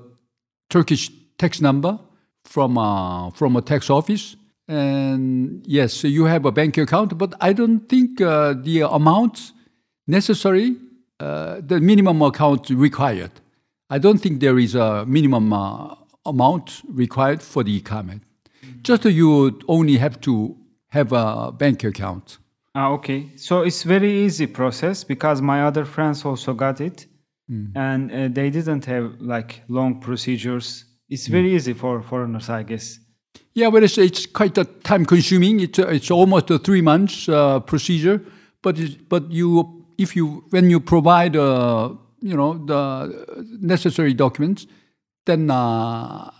Turkish 0.70 1.10
tax 1.38 1.60
number 1.60 1.98
from 2.44 2.76
uh, 2.78 3.30
from 3.30 3.56
a 3.56 3.60
tax 3.62 3.90
office. 3.90 4.36
And 4.68 5.62
yes, 5.66 6.02
you 6.04 6.24
have 6.24 6.44
a 6.46 6.52
bank 6.52 6.78
account, 6.78 7.18
but 7.18 7.34
I 7.40 7.52
don't 7.52 7.88
think 7.88 8.20
uh, 8.20 8.54
the 8.54 8.80
amount 8.82 9.52
necessary, 10.06 10.76
uh, 11.22 11.60
the 11.60 11.80
minimum 11.80 12.20
account 12.22 12.68
required. 12.70 13.30
I 13.88 13.98
don't 13.98 14.18
think 14.18 14.40
there 14.40 14.58
is 14.58 14.74
a 14.74 15.04
minimum 15.06 15.52
uh, 15.52 15.94
amount 16.26 16.82
required 16.88 17.40
for 17.42 17.62
the 17.62 17.80
ikamet. 17.80 18.20
Just 18.82 19.04
you 19.04 19.58
only 19.68 19.96
have 19.98 20.20
to 20.22 20.56
have 20.88 21.12
a 21.12 21.52
bank 21.52 21.84
account. 21.84 22.38
Ah, 22.74 22.88
okay. 22.90 23.30
So 23.36 23.62
it's 23.62 23.82
very 23.84 24.10
easy 24.24 24.46
process 24.46 25.04
because 25.04 25.40
my 25.42 25.62
other 25.62 25.84
friends 25.84 26.24
also 26.24 26.54
got 26.54 26.80
it, 26.80 27.06
and 27.74 28.10
uh, 28.10 28.28
they 28.32 28.50
didn't 28.50 28.84
have 28.86 29.20
like 29.20 29.62
long 29.68 30.00
procedures. 30.00 30.84
It's 31.08 31.26
very 31.26 31.54
easy 31.54 31.74
for 31.74 32.02
foreigners, 32.02 32.48
I 32.48 32.62
guess. 32.62 32.98
Yeah, 33.54 33.70
but 33.70 33.82
it's, 33.82 33.98
it's 33.98 34.26
quite 34.26 34.56
a 34.56 34.64
time 34.64 35.04
consuming. 35.04 35.60
It's, 35.60 35.78
it's 35.78 36.10
almost 36.10 36.50
a 36.50 36.58
three 36.58 36.80
months 36.80 37.28
uh, 37.28 37.60
procedure. 37.60 38.22
But 38.62 38.78
but 39.08 39.30
you 39.30 39.81
if 39.98 40.16
you 40.16 40.44
when 40.50 40.70
you 40.70 40.80
provide 40.80 41.36
uh, 41.36 41.90
you 42.20 42.36
know 42.36 42.54
the 42.66 43.46
necessary 43.60 44.14
documents, 44.14 44.66
then 45.26 45.50
uh, 45.50 46.30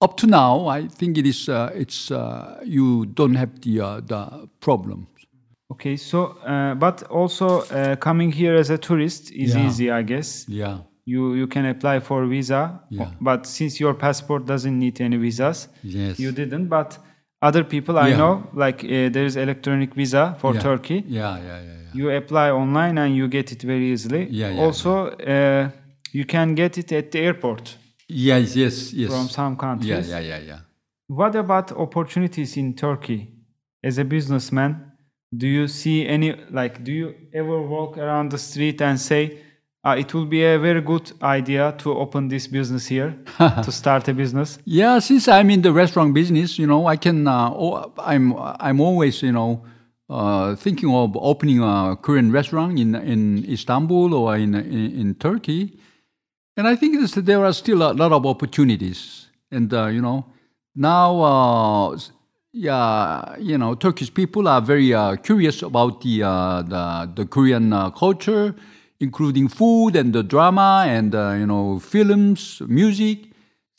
up 0.00 0.16
to 0.18 0.26
now 0.26 0.66
I 0.66 0.88
think 0.88 1.18
it 1.18 1.26
is 1.26 1.48
uh, 1.48 1.70
it's 1.74 2.10
uh, 2.10 2.60
you 2.64 3.06
don't 3.06 3.34
have 3.34 3.60
the 3.60 3.80
uh, 3.80 4.00
the 4.00 4.48
problem. 4.60 5.06
Okay, 5.70 5.96
so 5.96 6.36
uh, 6.46 6.74
but 6.74 7.02
also 7.10 7.60
uh, 7.70 7.96
coming 7.96 8.32
here 8.32 8.54
as 8.54 8.70
a 8.70 8.78
tourist 8.78 9.30
is 9.32 9.54
Yeah. 9.54 9.66
easy, 9.66 9.90
I 9.90 10.02
guess. 10.02 10.46
Yeah. 10.48 10.78
You 11.04 11.34
you 11.34 11.46
can 11.46 11.66
apply 11.66 12.00
for 12.00 12.26
visa, 12.26 12.80
Yeah. 12.90 13.10
but 13.20 13.46
since 13.46 13.80
your 13.80 13.94
passport 13.94 14.46
doesn't 14.46 14.78
need 14.78 15.00
any 15.00 15.16
visas, 15.16 15.68
Yes. 15.82 16.18
you 16.18 16.32
didn't. 16.32 16.68
But 16.68 16.98
other 17.42 17.64
people 17.64 17.98
I 17.98 18.08
Yeah. 18.08 18.16
know, 18.18 18.42
like 18.54 18.84
uh, 18.84 19.08
there 19.12 19.24
is 19.24 19.36
electronic 19.36 19.94
visa 19.94 20.36
for 20.40 20.54
yeah. 20.54 20.60
Turkey. 20.60 21.04
Yeah, 21.08 21.36
yeah, 21.38 21.60
yeah, 21.68 21.77
yeah. 21.92 21.98
You 21.98 22.10
apply 22.10 22.50
online 22.50 22.98
and 22.98 23.14
you 23.16 23.28
get 23.28 23.52
it 23.52 23.62
very 23.62 23.92
easily. 23.92 24.26
Yeah, 24.30 24.50
yeah, 24.50 24.60
also, 24.62 25.08
uh, 25.08 25.70
you 26.12 26.24
can 26.24 26.54
get 26.54 26.78
it 26.78 26.92
at 26.92 27.10
the 27.10 27.20
airport 27.20 27.76
Yes, 28.08 28.56
yes, 28.56 28.92
yes. 28.92 29.10
from 29.10 29.28
some 29.28 29.56
countries. 29.56 30.08
yeah, 30.08 30.18
yeah, 30.18 30.20
yeah, 30.20 30.38
yeah. 30.46 30.58
What 31.08 31.34
about 31.36 31.72
opportunities 31.72 32.56
in 32.56 32.74
Turkey? 32.74 33.28
As 33.84 33.98
a 33.98 34.04
businessman, 34.04 34.92
do 35.36 35.46
you 35.46 35.68
see 35.68 36.06
any 36.06 36.34
like 36.50 36.82
do 36.84 36.92
you 36.92 37.14
ever 37.32 37.60
walk 37.62 37.96
around 37.98 38.30
the 38.32 38.38
street 38.38 38.80
and 38.82 38.98
say 38.98 39.38
uh, 39.84 39.94
it 39.98 40.12
will 40.12 40.26
be 40.26 40.42
a 40.44 40.58
very 40.58 40.80
good 40.80 41.12
idea 41.22 41.72
to 41.78 41.92
open 41.96 42.28
this 42.28 42.46
business 42.48 42.86
here 42.86 43.14
to 43.38 43.70
start 43.70 44.08
a 44.08 44.12
business? 44.14 44.58
Yeah, 44.64 44.98
since 44.98 45.28
I'm 45.28 45.50
in 45.50 45.62
the 45.62 45.72
restaurant 45.72 46.12
business, 46.12 46.58
you 46.58 46.66
know, 46.66 46.86
I 46.86 46.96
can. 46.96 47.26
Uh, 47.28 47.50
oh, 47.50 47.92
I'm 47.98 48.34
I'm 48.58 48.80
always, 48.80 49.22
you 49.22 49.32
know, 49.32 49.62
uh, 50.08 50.56
thinking 50.56 50.94
of 50.94 51.16
opening 51.16 51.60
a 51.60 51.96
Korean 52.00 52.32
restaurant 52.32 52.78
in 52.78 52.94
in 52.94 53.44
Istanbul 53.50 54.14
or 54.14 54.36
in 54.36 54.54
in, 54.54 55.00
in 55.00 55.14
Turkey, 55.14 55.78
and 56.56 56.66
I 56.66 56.76
think 56.76 56.98
there 57.10 57.44
are 57.44 57.52
still 57.52 57.82
a 57.82 57.92
lot 57.92 58.12
of 58.12 58.24
opportunities. 58.24 59.26
And 59.50 59.72
uh, 59.72 59.86
you 59.86 60.00
know, 60.00 60.26
now, 60.74 61.20
uh, 61.20 61.98
yeah, 62.52 63.36
you 63.38 63.58
know, 63.58 63.74
Turkish 63.74 64.12
people 64.12 64.48
are 64.48 64.60
very 64.62 64.94
uh, 64.94 65.16
curious 65.16 65.62
about 65.62 66.00
the 66.00 66.22
uh, 66.22 66.62
the 66.62 67.10
the 67.14 67.26
Korean 67.26 67.70
culture, 67.92 68.54
including 69.00 69.48
food 69.48 69.94
and 69.94 70.14
the 70.14 70.22
drama 70.22 70.84
and 70.86 71.12
you 71.12 71.46
know 71.46 71.78
films, 71.80 72.62
music. 72.66 73.26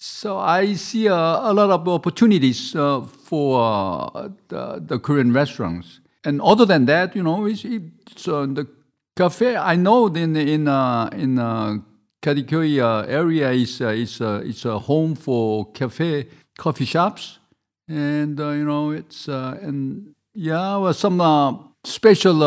So 0.02 0.38
I 0.38 0.76
see 0.76 1.08
a, 1.08 1.52
lot 1.52 1.72
of 1.72 1.86
opportunities 1.90 2.72
for 2.72 4.32
the, 4.48 4.82
the 4.86 4.98
Korean 4.98 5.34
restaurants. 5.34 6.00
And 6.24 6.42
other 6.42 6.66
than 6.66 6.86
that, 6.86 7.16
you 7.16 7.24
know, 7.24 7.46
it's, 7.46 7.64
it's 7.64 8.28
uh, 8.28 8.46
the 8.46 8.68
cafe. 9.16 9.56
I 9.56 9.76
know 9.76 10.08
in 10.08 10.36
in 10.36 10.68
uh, 10.68 11.10
in 11.14 11.40
uh, 11.40 11.78
Kadikoy 12.22 12.80
uh, 12.80 13.08
area 13.08 13.52
is 13.52 13.82
uh, 13.82 13.88
is 13.90 14.22
uh, 14.22 14.42
it's 14.44 14.66
a 14.66 14.80
home 14.80 15.16
for 15.16 15.72
cafe 15.72 16.28
coffee 16.58 16.86
shops, 16.86 17.40
and 17.88 18.40
uh, 18.40 18.50
you 18.52 18.66
know 18.66 18.92
it's 18.92 19.30
uh, 19.30 19.58
and 19.62 20.16
yeah, 20.34 20.78
well, 20.78 20.94
some 20.94 21.22
uh, 21.22 21.54
special. 21.84 22.38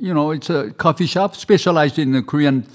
You 0.00 0.14
know, 0.14 0.30
it's 0.30 0.48
a 0.48 0.70
coffee 0.72 1.06
shop 1.06 1.36
specialized 1.36 1.98
in 1.98 2.12
the 2.12 2.22
Korean 2.22 2.66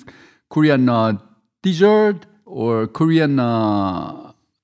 Korean 0.47 1.19
dessert 1.63 2.27
or 2.45 2.85
Korean 2.87 3.37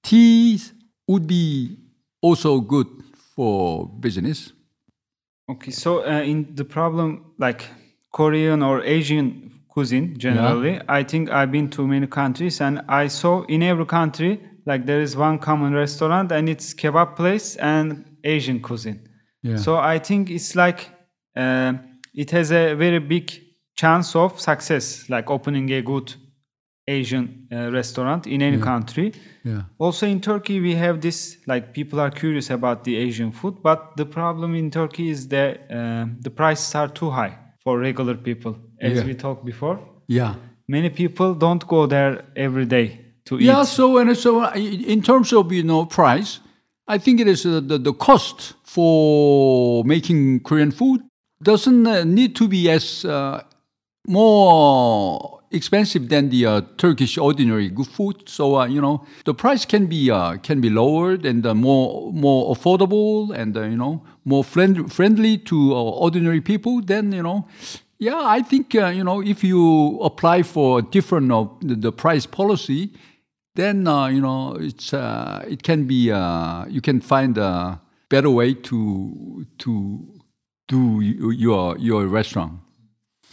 teas 0.03 0.73
would 1.07 1.25
be 1.25 1.77
also 2.21 2.59
good 2.59 2.87
for 3.35 3.87
business. 3.87 4.53
Okay, 5.49 5.71
so 5.71 6.05
uh, 6.05 6.21
in 6.21 6.55
the 6.55 6.63
problem 6.63 7.33
like 7.37 7.67
Korean 8.11 8.61
or 8.61 8.83
Asian 8.83 9.51
cuisine 9.67 10.17
generally, 10.17 10.79
I 10.87 11.03
think 11.03 11.29
I've 11.29 11.51
been 11.51 11.69
to 11.71 11.87
many 11.87 12.07
countries 12.07 12.61
and 12.61 12.81
I 12.87 13.07
saw 13.07 13.43
in 13.43 13.63
every 13.63 13.85
country 13.85 14.39
like 14.65 14.85
there 14.85 15.01
is 15.01 15.15
one 15.15 15.39
common 15.39 15.73
restaurant 15.73 16.31
and 16.31 16.47
it's 16.47 16.73
kebab 16.73 17.15
place 17.15 17.55
and 17.55 18.05
Asian 18.23 18.61
cuisine. 18.61 19.07
Yeah. 19.41 19.57
So 19.57 19.77
I 19.77 19.99
think 19.99 20.29
it's 20.29 20.55
like 20.55 20.89
uh, 21.35 21.73
it 22.13 22.31
has 22.31 22.51
a 22.51 22.73
very 22.75 22.99
big 22.99 23.31
chance 23.75 24.15
of 24.15 24.39
success, 24.39 25.09
like 25.09 25.29
opening 25.29 25.71
a 25.71 25.81
good 25.81 26.13
Asian 26.99 27.25
uh, 27.51 27.71
restaurant 27.79 28.25
in 28.27 28.41
any 28.41 28.57
country. 28.71 29.11
Yeah. 29.43 29.61
Also 29.79 30.05
in 30.07 30.19
Turkey, 30.21 30.59
we 30.61 30.75
have 30.75 30.99
this 31.01 31.37
like 31.47 31.63
people 31.73 31.99
are 31.99 32.11
curious 32.11 32.49
about 32.51 32.83
the 32.83 32.95
Asian 33.07 33.31
food, 33.31 33.55
but 33.63 33.79
the 33.97 34.05
problem 34.05 34.55
in 34.55 34.69
Turkey 34.71 35.09
is 35.09 35.27
that 35.27 35.53
uh, 35.71 36.05
the 36.25 36.29
prices 36.29 36.75
are 36.75 36.89
too 36.89 37.09
high 37.09 37.33
for 37.63 37.79
regular 37.79 38.15
people, 38.15 38.53
as 38.81 38.97
Yeah. 38.97 39.05
we 39.07 39.13
talked 39.15 39.43
before. 39.45 39.77
Yeah. 40.07 40.33
Many 40.67 40.89
people 40.89 41.33
don't 41.35 41.63
go 41.67 41.87
there 41.87 42.13
every 42.35 42.65
day 42.65 42.87
to 43.25 43.35
Yeah, 43.37 43.61
eat. 43.61 43.67
so 43.67 43.97
and 43.97 44.15
so 44.17 44.31
uh, 44.43 44.51
in 44.93 45.01
terms 45.01 45.33
of 45.33 45.51
you 45.51 45.63
know 45.63 45.85
price, 45.85 46.39
I 46.87 46.97
think 46.99 47.19
it 47.19 47.27
is 47.27 47.45
uh, 47.45 47.61
the 47.67 47.77
the 47.79 47.93
cost 47.93 48.53
for 48.63 49.83
making 49.85 50.39
Korean 50.43 50.71
food 50.71 51.01
doesn't 51.43 51.87
uh, 51.87 52.03
need 52.05 52.35
to 52.35 52.47
be 52.47 52.69
as 52.75 53.05
uh, 53.05 53.41
more 54.07 55.40
expensive 55.51 56.09
than 56.09 56.29
the 56.29 56.45
uh, 56.45 56.61
Turkish 56.77 57.17
ordinary 57.17 57.69
good 57.69 57.87
food. 57.87 58.27
So 58.27 58.57
uh, 58.57 58.65
you 58.65 58.81
know 58.81 59.05
the 59.25 59.33
price 59.33 59.65
can 59.65 59.87
be 59.87 60.09
uh, 60.09 60.37
can 60.37 60.61
be 60.61 60.69
lowered 60.69 61.25
and 61.25 61.45
uh, 61.45 61.53
more 61.53 62.11
more 62.13 62.55
affordable 62.55 63.35
and 63.35 63.55
uh, 63.55 63.63
you 63.63 63.77
know 63.77 64.03
more 64.25 64.43
friend, 64.43 64.91
friendly 64.91 65.37
to 65.37 65.73
uh, 65.73 65.75
ordinary 65.75 66.41
people. 66.41 66.81
Then 66.81 67.11
you 67.11 67.23
know. 67.23 67.47
Yeah, 67.99 68.19
I 68.19 68.41
think 68.41 68.73
you 68.73 69.03
know 69.03 69.21
if 69.21 69.43
you 69.43 69.99
apply 69.99 70.41
for 70.41 70.79
a 70.79 70.81
different 70.81 71.29
the, 71.61 71.91
price 71.91 72.25
policy, 72.25 72.89
then 73.53 73.85
you 73.85 74.19
know 74.19 74.57
it's 74.59 74.91
it 74.91 75.61
can 75.61 75.85
be 75.85 76.09
you 76.67 76.81
can 76.81 76.99
find 76.99 77.37
a 77.37 77.79
better 78.09 78.31
way 78.31 78.55
to 78.55 79.45
to 79.59 80.21
do 80.67 80.99
your 81.01 81.77
your 81.77 82.07
restaurant. 82.07 82.53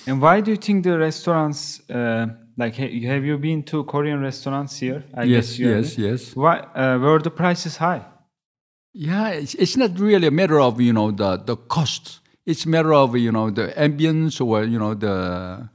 And 0.09 0.23
why 0.23 0.41
do 0.41 0.50
you 0.50 0.57
think 0.57 0.85
the 0.85 0.99
restaurants, 0.99 1.83
uh, 1.91 2.29
like, 2.57 2.77
have 2.77 3.25
you 3.27 3.37
been 3.37 3.62
to 3.65 3.85
Korean 3.85 4.23
restaurants 4.23 4.79
here? 4.79 5.05
I 5.15 5.25
Yes, 5.25 5.59
yes, 5.59 5.99
yes. 5.99 6.35
Why 6.35 6.61
uh, 6.75 6.99
were 6.99 7.19
the 7.19 7.31
prices 7.31 7.77
high? 7.77 8.07
Yeah, 8.95 9.29
it's, 9.29 9.55
it's 9.55 9.77
not 9.77 10.00
really 10.00 10.27
a 10.27 10.31
matter 10.31 10.61
of 10.61 10.81
you 10.81 10.95
know 10.95 11.11
the 11.11 11.37
the 11.37 11.57
cost. 11.57 12.21
It's 12.47 12.65
a 12.65 12.69
matter 12.71 12.95
of 12.95 13.17
you 13.19 13.31
know 13.31 13.50
the 13.50 13.69
ambience 13.77 14.41
or 14.41 14.65
you 14.65 14.79
know 14.79 14.95
the 14.95 15.69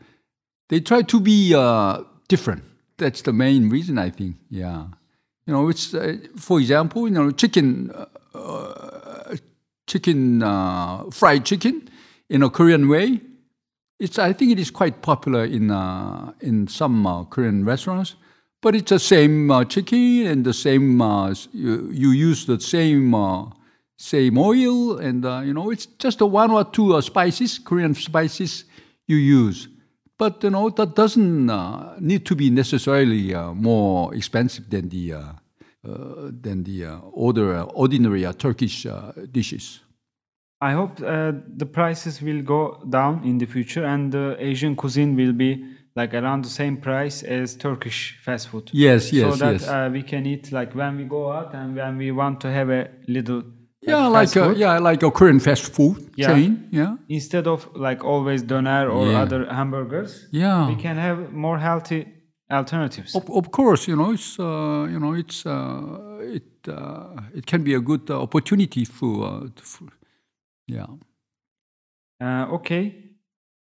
they 0.70 0.80
try 0.80 1.04
to 1.04 1.20
be 1.20 1.54
uh, 1.54 2.02
different. 2.28 2.64
That's 2.98 3.22
the 3.22 3.34
main 3.34 3.70
reason 3.70 4.00
I 4.00 4.10
think. 4.10 4.38
Yeah, 4.50 4.88
you 5.46 5.54
know 5.54 5.70
it's 5.70 5.94
uh, 5.94 6.18
for 6.38 6.60
example 6.60 7.08
you 7.08 7.14
know 7.14 7.30
chicken 7.32 7.92
uh, 7.92 8.08
uh, 8.34 9.36
chicken 9.86 10.42
uh, 10.42 11.12
fried 11.12 11.46
chicken 11.46 11.88
in 12.30 12.42
a 12.42 12.50
Korean 12.50 12.90
way. 12.90 13.22
It's 14.04 14.20
I 14.20 14.34
think 14.34 14.52
it 14.52 14.60
is 14.60 14.70
quite 14.70 15.02
popular 15.02 15.46
in 15.46 15.72
uh, 15.72 16.34
in 16.42 16.68
some 16.68 17.08
uh, 17.08 17.24
Korean 17.24 17.64
restaurants. 17.64 18.16
But 18.62 18.76
it's 18.76 18.90
the 18.90 19.00
same 19.00 19.50
uh, 19.50 19.64
chicken 19.64 20.28
and 20.28 20.44
the 20.44 20.54
same. 20.54 21.02
Uh, 21.02 21.34
you, 21.54 21.90
you 21.90 22.10
use 22.12 22.46
the 22.46 22.60
same 22.60 23.16
uh, 23.16 23.46
same 23.96 24.38
oil, 24.38 24.98
and 24.98 25.26
uh, 25.26 25.42
you 25.46 25.54
know 25.54 25.72
it's 25.72 25.86
just 25.86 26.20
a 26.20 26.26
one 26.26 26.52
or 26.52 26.66
two 26.66 27.02
spices, 27.02 27.60
Korean 27.60 27.96
spices 27.96 28.66
you 29.08 29.16
use. 29.16 29.70
But 30.18 30.44
you 30.44 30.50
know 30.50 30.70
that 30.70 30.96
doesn't 30.96 31.46
need 32.02 32.26
to 32.26 32.36
be 32.36 32.50
necessarily 32.50 33.34
more 33.56 34.14
expensive 34.14 34.70
than 34.70 34.90
the 34.90 35.14
than 35.82 36.64
the 36.66 36.88
order, 37.14 37.62
ordinary 37.74 38.28
Turkish 38.34 38.86
dishes. 39.32 39.83
I 40.70 40.72
hope 40.80 40.94
uh, 41.02 41.32
the 41.62 41.66
prices 41.80 42.22
will 42.22 42.42
go 42.56 42.62
down 42.90 43.14
in 43.30 43.38
the 43.38 43.46
future 43.56 43.84
and 43.94 44.12
the 44.18 44.26
Asian 44.40 44.74
cuisine 44.82 45.12
will 45.22 45.34
be 45.46 45.52
like 46.00 46.12
around 46.14 46.40
the 46.48 46.50
same 46.62 46.76
price 46.78 47.18
as 47.40 47.56
Turkish 47.56 48.00
fast 48.26 48.48
food. 48.50 48.66
Yes, 48.74 49.12
yes, 49.12 49.24
So 49.24 49.46
that 49.46 49.52
yes. 49.62 49.68
uh, 49.68 49.90
we 49.92 50.02
can 50.12 50.26
eat 50.26 50.52
like 50.52 50.72
when 50.74 50.98
we 51.00 51.04
go 51.18 51.24
out 51.38 51.54
and 51.54 51.76
when 51.76 51.98
we 51.98 52.12
want 52.12 52.36
to 52.42 52.48
have 52.58 52.70
a 52.70 52.84
little 53.08 53.42
yeah, 53.82 54.08
like 54.08 54.34
a, 54.38 54.54
yeah, 54.56 54.80
like 54.90 55.04
a 55.04 55.12
Korean 55.12 55.40
fast 55.40 55.66
food 55.76 55.98
Yeah. 56.16 56.28
chain. 56.28 56.52
Yeah, 56.72 56.96
instead 57.10 57.46
of 57.48 57.60
like 57.88 58.02
always 58.14 58.42
doner 58.52 58.84
or 58.90 59.06
Yeah. 59.08 59.22
other 59.24 59.42
hamburgers 59.58 60.12
yeah. 60.32 60.70
we 60.70 60.76
can 60.86 60.96
have 61.08 61.18
more 61.46 61.58
healthy 61.60 62.02
alternatives 62.60 63.12
Of, 63.16 63.30
of 63.30 63.46
course, 63.52 63.82
you 63.90 63.96
know 64.00 64.12
it's 64.18 64.40
uh, 64.40 64.88
you 64.94 65.00
know 65.04 65.14
it's 65.24 65.46
uh, 65.46 66.36
it 66.38 66.48
uh, 66.68 67.38
it 67.40 67.46
can 67.52 67.62
be 67.64 67.74
a 67.74 67.82
good 67.90 68.10
uh, 68.10 68.22
opportunity 68.28 68.84
for, 68.86 69.14
uh, 69.26 69.48
for 69.72 69.86
yeah. 70.68 70.88
uh, 72.22 72.54
okay 72.54 72.94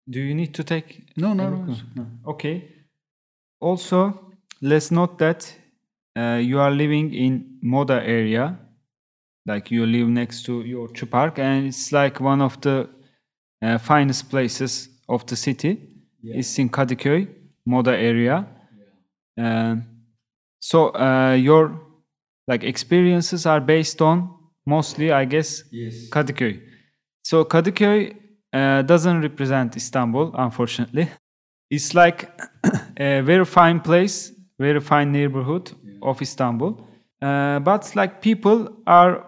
do 0.08 0.20
you 0.20 0.36
need 0.36 0.54
to 0.54 0.64
take 0.64 1.06
No, 1.18 1.34
no, 1.34 1.50
no. 1.50 1.76
No. 1.96 2.06
okay 2.26 2.62
also 3.62 4.14
let's 4.62 4.92
note 4.92 5.18
that 5.18 5.54
uh, 6.18 6.40
you 6.42 6.60
are 6.60 6.72
living 6.72 7.14
in 7.14 7.60
moda 7.64 8.02
area 8.02 8.58
like 9.46 9.72
you 9.76 9.86
live 9.86 10.08
next 10.10 10.44
to 10.46 10.64
Yoğurtçu 10.64 11.06
Park 11.10 11.40
and 11.40 11.68
it's 11.68 11.92
like 11.92 12.20
one 12.24 12.44
of 12.44 12.58
the 12.62 12.88
uh, 13.62 13.78
finest 13.80 14.30
places 14.30 14.90
of 15.08 15.26
the 15.26 15.36
city 15.36 15.78
Yeah. 16.24 16.38
it's 16.40 16.60
in 16.60 16.70
Kadıköy 16.70 17.28
moda 17.66 17.92
area 17.98 18.46
Um, 19.38 19.84
so 20.60 20.90
uh, 20.94 21.34
your 21.44 21.72
like 22.48 22.68
experiences 22.68 23.46
are 23.46 23.62
based 23.68 24.02
on 24.02 24.30
mostly 24.66 25.12
I 25.12 25.26
guess 25.26 25.64
Yes. 25.72 26.10
Kadıköy. 26.10 26.60
So 27.24 27.46
Kadıköy 27.46 28.14
uh, 28.54 28.88
doesn't 28.88 29.22
represent 29.22 29.76
Istanbul, 29.76 30.32
unfortunately. 30.34 31.08
It's 31.70 31.94
like 31.94 32.30
a 33.00 33.22
very 33.22 33.46
fine 33.46 33.80
place, 33.80 34.34
very 34.60 34.80
fine 34.80 35.12
neighborhood 35.12 35.72
of 36.02 36.22
Istanbul. 36.22 36.88
Uh, 37.22 37.60
but 37.60 37.96
like 37.96 38.22
people 38.22 38.70
are 38.88 39.24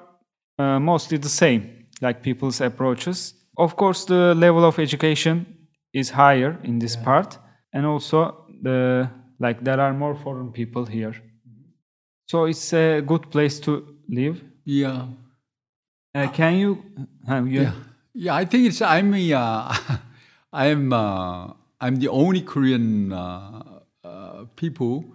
uh, 0.60 0.80
mostly 0.80 1.18
the 1.18 1.30
same, 1.30 1.88
like 2.02 2.22
people's 2.22 2.62
approaches. 2.62 3.34
Of 3.58 3.76
course, 3.76 4.06
the 4.06 4.34
level 4.36 4.66
of 4.66 4.80
education 4.80 5.46
is 5.94 6.10
higher 6.10 6.60
in 6.64 6.80
this 6.80 6.96
part, 6.96 7.38
and 7.72 7.86
also 7.86 8.46
the 8.64 9.10
like 9.40 9.64
there 9.64 9.80
are 9.80 9.94
more 9.94 10.16
foreign 10.16 10.52
people 10.52 10.86
here. 10.86 11.14
So 12.28 12.46
it's 12.46 12.74
a 12.74 13.02
good 13.02 13.30
place 13.30 13.60
to 13.62 13.86
live. 14.10 14.42
Yeah. 14.66 15.06
Uh, 16.16 16.28
can 16.32 16.56
you? 16.56 16.84
Uh, 17.28 17.44
you 17.44 17.62
Yeah. 17.62 17.74
Yeah, 18.16 18.36
I 18.36 18.46
think 18.46 18.68
it's 18.68 18.82
I'm 18.82 19.12
uh, 19.14 19.76
I'm 20.54 20.94
uh, 20.94 21.54
I'm 21.82 21.96
the 21.96 22.10
only 22.10 22.42
Korean 22.42 23.12
uh, 23.12 23.82
uh, 24.04 24.46
people 24.56 25.06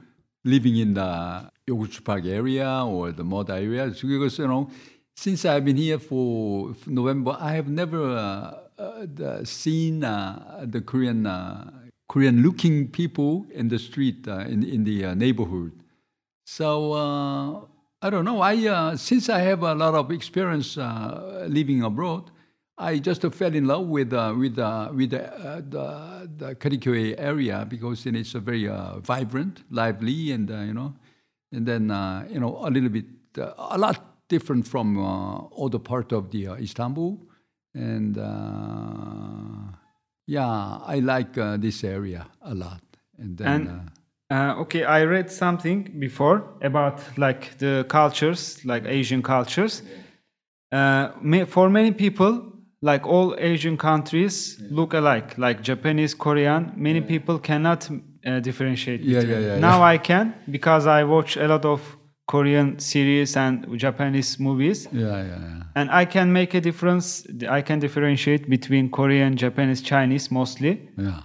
living 0.45 0.77
in 0.77 0.95
the 0.95 1.49
Yoğurtçu 1.69 2.03
Park 2.03 2.27
area 2.27 2.85
or 2.85 3.13
the 3.13 3.23
Moda 3.23 3.51
area 3.51 3.87
because 3.87 4.39
you 4.39 4.49
know 4.49 4.69
since 5.15 5.45
I've 5.45 5.65
been 5.65 5.77
here 5.77 6.01
for 6.01 6.75
November, 6.87 7.37
I 7.39 7.53
have 7.53 7.69
never 7.69 8.59
seen 9.45 10.01
the 10.01 10.83
Korean 10.85 11.29
Korean 12.09 12.43
looking 12.43 12.89
people 12.89 13.47
in 13.53 13.69
the 13.69 13.79
street 13.79 14.27
in 14.27 14.65
in 14.65 14.83
the 14.83 15.15
neighborhood. 15.15 15.71
So 16.47 17.69
I 18.01 18.11
don't 18.11 18.25
know. 18.25 18.41
I 18.41 18.67
uh, 18.69 18.97
since 18.97 19.29
I 19.29 19.41
have 19.41 19.63
a 19.63 19.75
lot 19.75 19.95
of 19.95 20.11
experience 20.13 20.79
uh, 20.79 21.47
living 21.49 21.83
abroad, 21.83 22.31
I 22.77 22.99
just 22.99 23.25
uh, 23.25 23.31
fell 23.31 23.53
in 23.55 23.67
love 23.67 23.87
with 23.89 24.13
uh, 24.13 24.35
with 24.39 24.57
uh, 24.59 24.91
with 24.95 25.11
the 25.11 25.27
uh, 25.27 25.61
the, 25.69 26.31
the 26.37 26.55
Kadıköy 26.55 27.17
area 27.19 27.67
because 27.69 28.05
then 28.05 28.15
it's 28.15 28.35
a 28.37 28.41
very 28.41 28.69
uh, 28.69 29.01
vibrant, 29.01 29.65
lively, 29.71 30.31
and 30.31 30.49
uh, 30.51 30.61
you 30.61 30.75
know, 30.75 30.95
and 31.51 31.67
then 31.67 31.91
uh, 31.91 32.25
you 32.31 32.39
know 32.39 32.59
a 32.65 32.71
little 32.71 32.89
bit 32.89 33.07
uh, 33.37 33.53
a 33.71 33.79
lot 33.79 33.99
different 34.29 34.67
from 34.69 34.97
uh, 34.99 35.39
other 35.65 35.81
part 35.81 36.13
of 36.13 36.31
the 36.31 36.47
uh, 36.49 36.55
Istanbul, 36.55 37.19
and 37.75 38.17
uh, 38.17 39.75
yeah, 40.27 40.79
I 40.87 41.01
like 41.01 41.37
uh, 41.37 41.57
this 41.57 41.83
area 41.83 42.29
a 42.43 42.55
lot. 42.55 42.81
And 43.19 43.37
then. 43.37 43.67
And- 43.67 43.91
uh, 44.31 44.35
Uh, 44.35 44.61
okay, 44.61 44.85
I 44.85 45.05
read 45.05 45.31
something 45.31 45.95
before 45.99 46.43
about 46.63 47.01
like 47.17 47.57
the 47.59 47.85
cultures, 47.89 48.65
like 48.65 48.85
Asian 48.87 49.23
cultures. 49.23 49.83
Uh, 50.73 51.09
ma- 51.23 51.47
for 51.47 51.71
many 51.71 51.93
people, 51.93 52.53
like 52.83 53.07
all 53.07 53.35
Asian 53.39 53.77
countries 53.77 54.61
look 54.71 54.95
alike, 54.95 55.39
like 55.39 55.63
Japanese, 55.63 56.15
Korean. 56.15 56.73
Many 56.77 57.01
people 57.01 57.39
cannot 57.39 57.89
uh, 58.27 58.41
differentiate. 58.41 59.01
Yeah, 59.01 59.23
yeah, 59.23 59.39
yeah, 59.41 59.59
Now 59.59 59.83
I 59.83 59.99
can 59.99 60.35
because 60.51 60.87
I 60.87 61.05
watch 61.05 61.37
a 61.37 61.49
lot 61.49 61.65
of 61.65 61.81
Korean 62.27 62.79
series 62.79 63.37
and 63.37 63.67
Japanese 63.79 64.39
movies. 64.39 64.87
yeah, 64.93 65.23
yeah, 65.23 65.25
yeah. 65.27 65.63
And 65.75 65.91
I 65.91 66.05
can 66.05 66.33
make 66.33 66.55
a 66.55 66.61
difference. 66.61 67.27
I 67.49 67.63
can 67.63 67.79
differentiate 67.79 68.49
between 68.51 68.91
Korean, 68.91 69.37
Japanese, 69.37 69.81
Chinese 69.83 70.31
mostly 70.31 70.91
Yeah. 70.99 71.23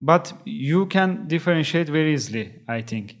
But 0.00 0.32
you 0.44 0.86
can 0.86 1.26
differentiate 1.28 1.88
very 1.88 2.14
easily 2.14 2.52
i 2.68 2.80
think 2.82 3.16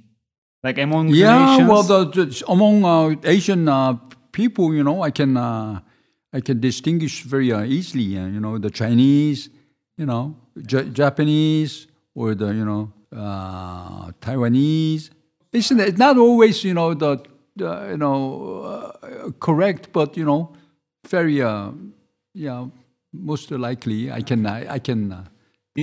like 0.62 0.78
among 0.78 1.08
Yeah, 1.08 1.38
nations 1.38 1.68
well, 1.68 1.82
the, 1.82 2.04
the, 2.04 2.44
among 2.48 2.84
uh, 2.84 3.16
Asian 3.24 3.66
uh, 3.68 3.94
people, 4.30 4.74
you 4.74 4.84
know, 4.84 5.00
I 5.02 5.10
can 5.10 5.36
uh, 5.36 5.80
I 6.34 6.40
can 6.40 6.60
distinguish 6.60 7.22
very 7.22 7.50
uh, 7.50 7.62
easily. 7.64 8.18
Uh, 8.18 8.26
you 8.26 8.40
know, 8.40 8.58
the 8.58 8.70
Chinese, 8.70 9.48
you 9.96 10.04
know, 10.04 10.36
J- 10.66 10.90
Japanese, 10.90 11.86
or 12.14 12.34
the 12.34 12.48
you 12.52 12.64
know 12.64 12.92
uh, 13.16 14.10
Taiwanese. 14.20 15.08
It's 15.52 15.70
not 15.98 16.18
always 16.18 16.62
you 16.62 16.74
know 16.74 16.92
the, 16.94 17.22
the 17.56 17.88
you 17.92 17.96
know 17.96 18.20
uh, 18.62 19.30
correct, 19.40 19.92
but 19.92 20.16
you 20.16 20.24
know, 20.26 20.52
very 21.08 21.40
uh, 21.40 21.70
yeah, 22.34 22.66
most 23.12 23.50
likely 23.50 24.12
I 24.12 24.20
can 24.20 24.44
I, 24.46 24.74
I 24.74 24.78
can. 24.78 25.26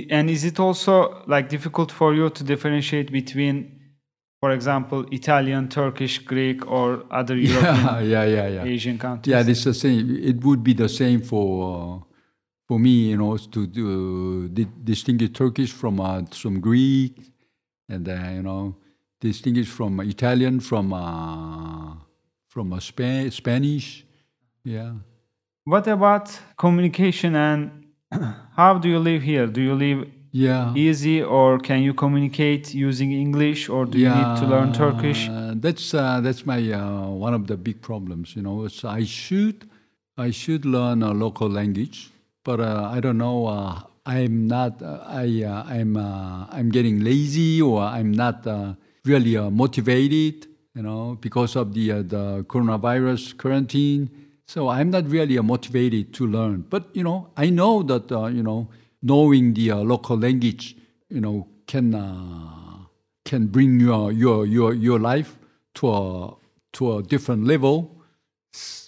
And 0.09 0.29
is 0.29 0.43
it 0.43 0.59
also 0.59 1.23
like 1.27 1.49
difficult 1.49 1.91
for 1.91 2.13
you 2.13 2.29
to 2.29 2.43
differentiate 2.43 3.11
between, 3.11 3.79
for 4.39 4.51
example, 4.51 5.05
Italian, 5.11 5.67
Turkish, 5.69 6.19
Greek, 6.19 6.69
or 6.69 7.03
other 7.11 7.35
European, 7.51 8.09
yeah, 8.09 8.25
yeah, 8.25 8.47
yeah, 8.47 8.63
Asian 8.63 8.97
countries? 8.97 9.31
Yeah, 9.31 9.51
it's 9.51 9.63
the 9.63 9.73
same. 9.73 10.17
It 10.31 10.43
would 10.43 10.63
be 10.63 10.73
the 10.73 10.89
same 10.89 11.21
for 11.21 11.47
uh, 11.71 12.03
for 12.67 12.79
me, 12.79 13.09
you 13.11 13.17
know, 13.17 13.37
to 13.37 13.61
uh, 13.63 14.53
di- 14.53 14.67
distinguish 14.83 15.31
Turkish 15.31 15.71
from 15.71 15.99
uh, 15.99 16.23
from 16.31 16.59
Greek, 16.59 17.13
and 17.89 18.07
uh, 18.07 18.29
you 18.33 18.43
know, 18.43 18.75
distinguish 19.21 19.67
from 19.67 19.99
Italian 20.01 20.59
from 20.59 20.93
uh, 20.93 21.95
from 22.47 22.73
uh, 22.73 22.79
Spa- 22.79 23.29
Spanish. 23.29 24.05
Yeah. 24.63 24.93
What 25.63 25.87
about 25.87 26.37
communication 26.57 27.35
and 27.35 27.86
how 28.55 28.77
do 28.77 28.89
you 28.89 28.99
live 28.99 29.21
here? 29.21 29.47
Do 29.47 29.61
you 29.61 29.75
live 29.75 30.07
Yeah. 30.31 30.73
easy 30.75 31.23
or 31.23 31.57
can 31.57 31.81
you 31.81 31.93
communicate 31.93 32.73
using 32.73 33.11
English 33.11 33.69
or 33.69 33.85
do 33.85 33.97
you 33.97 34.09
need 34.09 34.31
to 34.41 34.45
learn 34.45 34.71
Turkish? 34.71 35.29
Uh, 35.29 35.53
that's 35.55 35.93
uh, 35.93 36.19
that's 36.21 36.45
my 36.45 36.59
uh, 36.71 37.07
one 37.09 37.33
of 37.33 37.47
the 37.47 37.57
big 37.57 37.81
problems. 37.81 38.35
You 38.35 38.43
know, 38.43 38.67
so 38.67 38.89
I 38.89 39.03
should 39.05 39.65
I 40.17 40.29
should 40.31 40.63
learn 40.65 41.01
a 41.01 41.11
local 41.11 41.49
language, 41.49 42.09
but 42.43 42.59
uh, 42.59 42.89
I 42.95 42.99
don't 42.99 43.17
know. 43.17 43.47
Uh, 43.47 43.81
I'm 44.05 44.47
not. 44.47 44.81
Uh, 44.81 44.99
I 45.07 45.43
uh, 45.43 45.63
I'm 45.65 45.97
uh, 45.97 46.45
I'm 46.51 46.69
getting 46.69 46.99
lazy 47.03 47.61
or 47.61 47.81
I'm 47.81 48.11
not 48.11 48.45
uh, 48.45 48.73
really 49.05 49.35
uh, 49.37 49.49
motivated. 49.49 50.47
You 50.75 50.83
know, 50.83 51.17
because 51.19 51.55
of 51.55 51.73
the 51.73 51.91
uh, 51.91 52.01
the 52.03 52.45
coronavirus 52.47 53.37
quarantine. 53.37 54.09
So 54.47 54.69
I'm 54.69 54.89
not 54.89 55.09
really 55.09 55.37
motivated 55.39 56.13
to 56.15 56.27
learn. 56.27 56.65
But 56.69 56.95
you 56.95 57.03
know, 57.03 57.29
I 57.35 57.49
know 57.49 57.83
that 57.83 58.11
uh, 58.11 58.27
you 58.27 58.43
know 58.43 58.69
knowing 59.01 59.53
the 59.53 59.71
uh, 59.71 59.77
local 59.77 60.17
language, 60.17 60.75
you 61.09 61.21
know, 61.21 61.47
can. 61.67 61.93
Uh, 61.93 62.57
can 63.27 63.45
bring 63.47 63.79
your 63.79 64.11
your 64.11 64.45
your 64.45 64.73
your 64.73 64.99
life 64.99 65.37
to 65.75 65.89
a 65.89 66.33
to 66.71 66.97
a 66.97 67.03
different 67.03 67.43
level. 67.43 67.91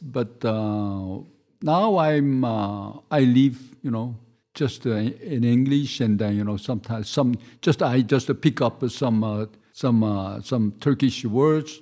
But 0.01 0.43
uh, 0.45 1.19
now 1.61 1.97
I'm 1.97 2.45
uh, 2.45 2.93
I 3.11 3.19
live 3.19 3.59
you 3.83 3.91
know 3.91 4.15
just 4.55 4.87
uh, 4.87 4.91
in 5.35 5.43
English 5.43 5.99
and 5.99 6.17
then 6.17 6.37
you 6.37 6.43
know 6.45 6.57
sometimes 6.57 7.09
some 7.09 7.35
just 7.61 7.83
I 7.83 8.01
just 8.01 8.31
pick 8.41 8.61
up 8.61 8.89
some 8.89 9.49
some 9.73 10.41
some 10.43 10.71
Turkish 10.79 11.25
words. 11.25 11.81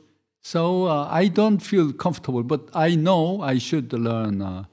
So 0.51 0.85
uh, 0.85 1.09
I 1.11 1.27
don't 1.27 1.59
feel 1.59 1.91
comfortable, 1.91 2.41
but 2.41 2.69
I 2.73 2.95
know 2.95 3.41
I 3.41 3.57
should 3.57 3.91
learn 3.91 4.41
uh, 4.41 4.63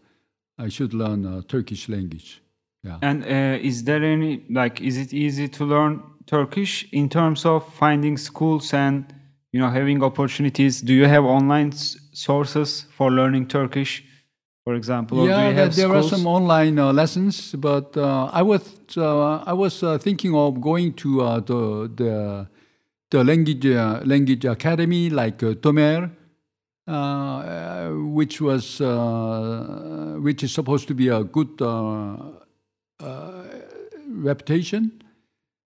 I 0.56 0.68
should 0.68 0.94
learn 0.94 1.26
uh, 1.26 1.42
Turkish 1.48 1.88
language. 1.88 2.40
Yeah. 2.84 2.98
And 3.02 3.24
uh, 3.24 3.58
is 3.70 3.82
there 3.82 4.04
any 4.04 4.44
like 4.48 4.80
is 4.80 4.96
it 4.96 5.12
easy 5.12 5.48
to 5.48 5.64
learn 5.64 6.00
Turkish 6.26 6.86
in 6.92 7.08
terms 7.08 7.44
of 7.44 7.60
finding 7.74 8.16
schools 8.16 8.72
and 8.72 9.04
you 9.50 9.58
know 9.58 9.68
having 9.68 10.00
opportunities? 10.04 10.80
Do 10.80 10.92
you 10.94 11.06
have 11.06 11.24
online 11.24 11.72
s- 11.72 11.96
sources 12.12 12.86
for 12.96 13.10
learning 13.10 13.48
Turkish, 13.48 14.04
for 14.62 14.76
example, 14.76 15.18
or 15.18 15.26
do 15.26 15.30
yeah, 15.30 15.48
you 15.48 15.54
there, 15.54 15.64
have 15.64 15.74
there 15.74 15.92
are 15.92 16.04
some 16.04 16.28
online 16.28 16.78
uh, 16.78 16.92
lessons, 16.92 17.52
but 17.56 17.96
uh, 17.96 18.30
I 18.32 18.42
was 18.42 18.62
uh, 18.96 19.38
I 19.38 19.52
was 19.52 19.82
uh, 19.82 19.98
thinking 19.98 20.36
of 20.36 20.60
going 20.60 20.92
to 21.02 21.22
uh, 21.22 21.40
the 21.40 21.90
the 21.96 22.46
the 23.14 23.22
language 23.22 23.64
uh, 23.66 24.00
language 24.04 24.44
academy 24.44 25.08
like 25.08 25.40
uh, 25.44 25.54
Tomer, 25.54 26.10
uh, 26.88 27.90
which 28.18 28.40
was 28.40 28.80
which 30.20 30.42
is 30.42 30.52
supposed 30.52 30.88
to 30.88 30.94
be 30.94 31.08
a 31.08 31.22
good 31.22 31.60
reputation. 34.08 35.00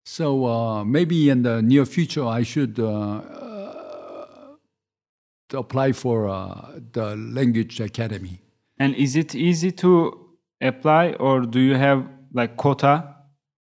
So 0.07 0.47
uh, 0.47 0.85
maybe 0.85 1.29
in 1.29 1.43
the 1.43 1.61
near 1.63 1.85
future, 1.87 2.25
I 2.25 2.43
should 2.43 2.79
uh, 2.79 2.87
uh, 2.87 4.57
apply 5.53 5.93
for 5.93 6.29
the 6.93 7.17
language 7.17 7.81
academy. 7.81 8.41
And 8.79 8.95
is 8.95 9.17
it 9.17 9.35
easy 9.35 9.71
to 9.73 9.91
apply, 10.63 11.13
or 11.21 11.43
do 11.43 11.61
you 11.61 11.75
have 11.75 12.09
like 12.33 12.57
quota? 12.57 13.17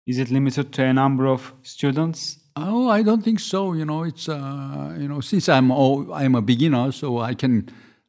Is 0.07 0.19
it 0.19 0.31
limited 0.31 0.73
to 0.73 0.85
a 0.85 0.93
number 0.93 1.27
of 1.27 1.55
students? 1.63 2.40
Oh, 2.63 2.89
I 2.89 3.03
don't 3.03 3.23
think 3.23 3.41
so. 3.41 3.73
You 3.73 3.85
know, 3.85 4.05
it's 4.05 4.29
uh, 4.29 4.97
you 4.99 5.09
know 5.09 5.21
since 5.21 5.49
I'm 5.49 5.71
all, 5.71 6.13
I'm 6.13 6.35
a 6.35 6.43
beginner, 6.43 6.93
so 6.93 7.19
I 7.19 7.35
can 7.35 7.69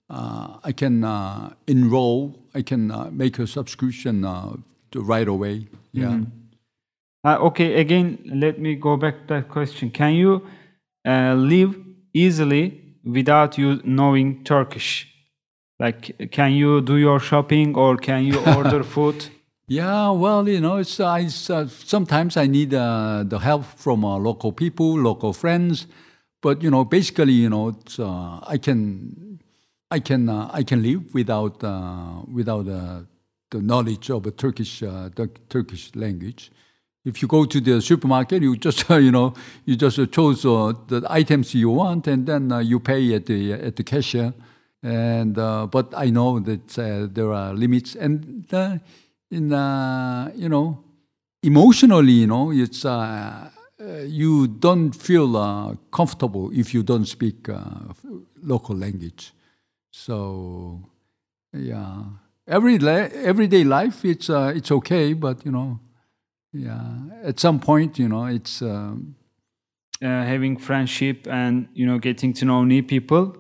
uh, 0.10 0.58
I 0.64 0.72
can 0.72 1.04
uh, 1.04 1.54
enroll. 1.68 2.38
I 2.54 2.62
can 2.62 2.92
uh, 2.92 3.10
make 3.12 3.40
a 3.40 3.48
subscription 3.48 4.26
uh, 4.26 4.56
right 4.94 5.28
away. 5.28 5.68
Yeah. 5.94 6.20
Uh, 7.24 7.38
okay, 7.38 7.80
again, 7.80 8.18
let 8.26 8.60
me 8.60 8.76
go 8.76 8.98
back 8.98 9.28
to 9.28 9.34
that 9.36 9.50
question. 9.50 9.92
Can 9.92 10.16
you 10.16 10.48
uh, 11.08 11.36
live 11.36 11.76
easily 12.14 12.82
without 13.04 13.58
you 13.58 13.80
knowing 13.84 14.44
Turkish? 14.44 15.08
Like, 15.80 16.32
can 16.32 16.54
you 16.54 16.82
do 16.82 16.98
your 16.98 17.20
shopping 17.20 17.76
or 17.76 17.98
can 17.98 18.24
you 18.26 18.40
order 18.58 18.84
food? 18.84 19.30
Yeah, 19.72 20.10
well, 20.10 20.50
you 20.50 20.60
know, 20.60 20.76
it's, 20.80 21.00
it's 21.00 21.50
uh, 21.50 21.66
sometimes 21.66 22.36
I 22.36 22.46
need 22.46 22.74
uh, 22.74 23.24
the 23.26 23.40
help 23.40 23.64
from 23.64 24.04
uh, 24.04 24.18
local 24.18 24.52
people, 24.52 25.00
local 25.00 25.32
friends, 25.32 25.88
but 26.42 26.62
you 26.62 26.70
know, 26.70 26.84
basically, 26.84 27.32
you 27.32 27.50
know, 27.50 27.74
uh, 27.98 28.42
I 28.46 28.58
can, 28.58 29.40
I 29.90 30.00
can, 30.02 30.28
uh, 30.28 30.50
I 30.52 30.64
can 30.64 30.84
live 30.84 31.14
without 31.14 31.64
uh, 31.64 32.22
without 32.30 32.66
the 32.66 33.06
knowledge 33.54 34.10
of 34.10 34.26
a 34.26 34.32
Turkish 34.32 34.82
the 34.82 35.30
Turkish 35.48 35.96
language. 35.96 36.52
If 37.06 37.22
you 37.22 37.30
go 37.30 37.46
to 37.46 37.62
the 37.62 37.82
supermarket, 37.82 38.44
you 38.44 38.58
just 38.58 38.90
you 38.90 39.12
know 39.12 39.36
you 39.64 39.78
just 39.78 39.98
uh, 39.98 40.04
the 40.06 41.06
items 41.10 41.54
you 41.54 41.70
want, 41.70 42.08
and 42.08 42.26
then 42.26 42.52
you 42.66 42.82
pay 42.82 43.16
at 43.16 43.26
the 43.26 43.54
at 43.54 43.78
the 43.78 43.84
cashier. 43.84 44.34
And 44.84 45.36
but 45.36 45.94
I 45.96 46.10
know 46.10 46.42
that 46.42 46.68
there 47.14 47.32
are 47.32 47.54
limits, 47.54 47.96
and 47.96 48.46
in 49.32 49.54
uh, 49.54 50.32
you 50.36 50.50
know 50.50 50.84
emotionally, 51.44 52.14
you 52.14 52.28
know, 52.28 52.52
it's 52.52 52.86
uh, 52.86 53.50
uh, 53.80 53.86
you 54.06 54.48
don't 54.48 54.92
feel 54.92 55.36
uh, 55.38 55.76
comfortable 55.92 56.52
if 56.54 56.74
you 56.74 56.84
don't 56.84 57.06
speak 57.06 57.50
uh, 57.50 57.60
local 58.44 58.76
language. 58.76 59.34
So 59.92 60.82
yeah, 61.54 62.04
every 62.48 62.80
everyday 62.88 63.64
life 63.64 64.06
it's 64.06 64.30
uh, 64.30 64.54
it's 64.56 64.72
okay, 64.72 65.14
but 65.14 65.46
you 65.46 65.52
know, 65.52 65.80
yeah, 66.54 66.94
at 67.24 67.40
some 67.40 67.60
point, 67.60 68.00
you 68.00 68.08
know, 68.08 68.26
it's. 68.26 68.62
Um, 68.62 69.16
having 70.04 70.58
friendship 70.58 71.28
and 71.30 71.68
you 71.76 71.86
know 71.86 72.00
getting 72.00 72.34
to 72.34 72.44
know 72.44 72.64
new 72.64 72.82
people 72.82 73.38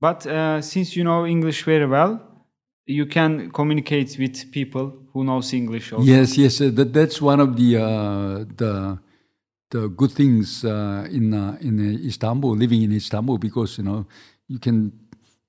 but 0.00 0.22
since 0.62 0.94
you 0.94 1.02
know 1.02 1.26
english 1.26 1.64
very 1.64 1.84
well 1.84 2.25
you 2.86 3.04
can 3.06 3.50
communicate 3.50 4.16
with 4.18 4.50
people 4.52 4.92
who 5.12 5.24
knows 5.24 5.52
english 5.52 5.92
also 5.92 6.04
Yes, 6.04 6.38
yes, 6.38 6.60
uh, 6.60 6.70
that, 6.74 6.92
that's 6.92 7.20
one 7.20 7.40
of 7.40 7.56
the 7.56 7.76
uh, 7.76 8.44
the 8.56 8.98
the 9.70 9.88
good 9.88 10.12
things 10.12 10.64
uh, 10.64 11.06
in 11.10 11.34
uh, 11.34 11.58
in 11.60 11.80
uh, 11.80 12.06
Istanbul, 12.06 12.56
living 12.56 12.82
in 12.82 12.92
Istanbul, 12.92 13.38
because 13.38 13.78
you 13.78 13.84
know 13.84 14.06
you 14.46 14.58
can 14.58 14.92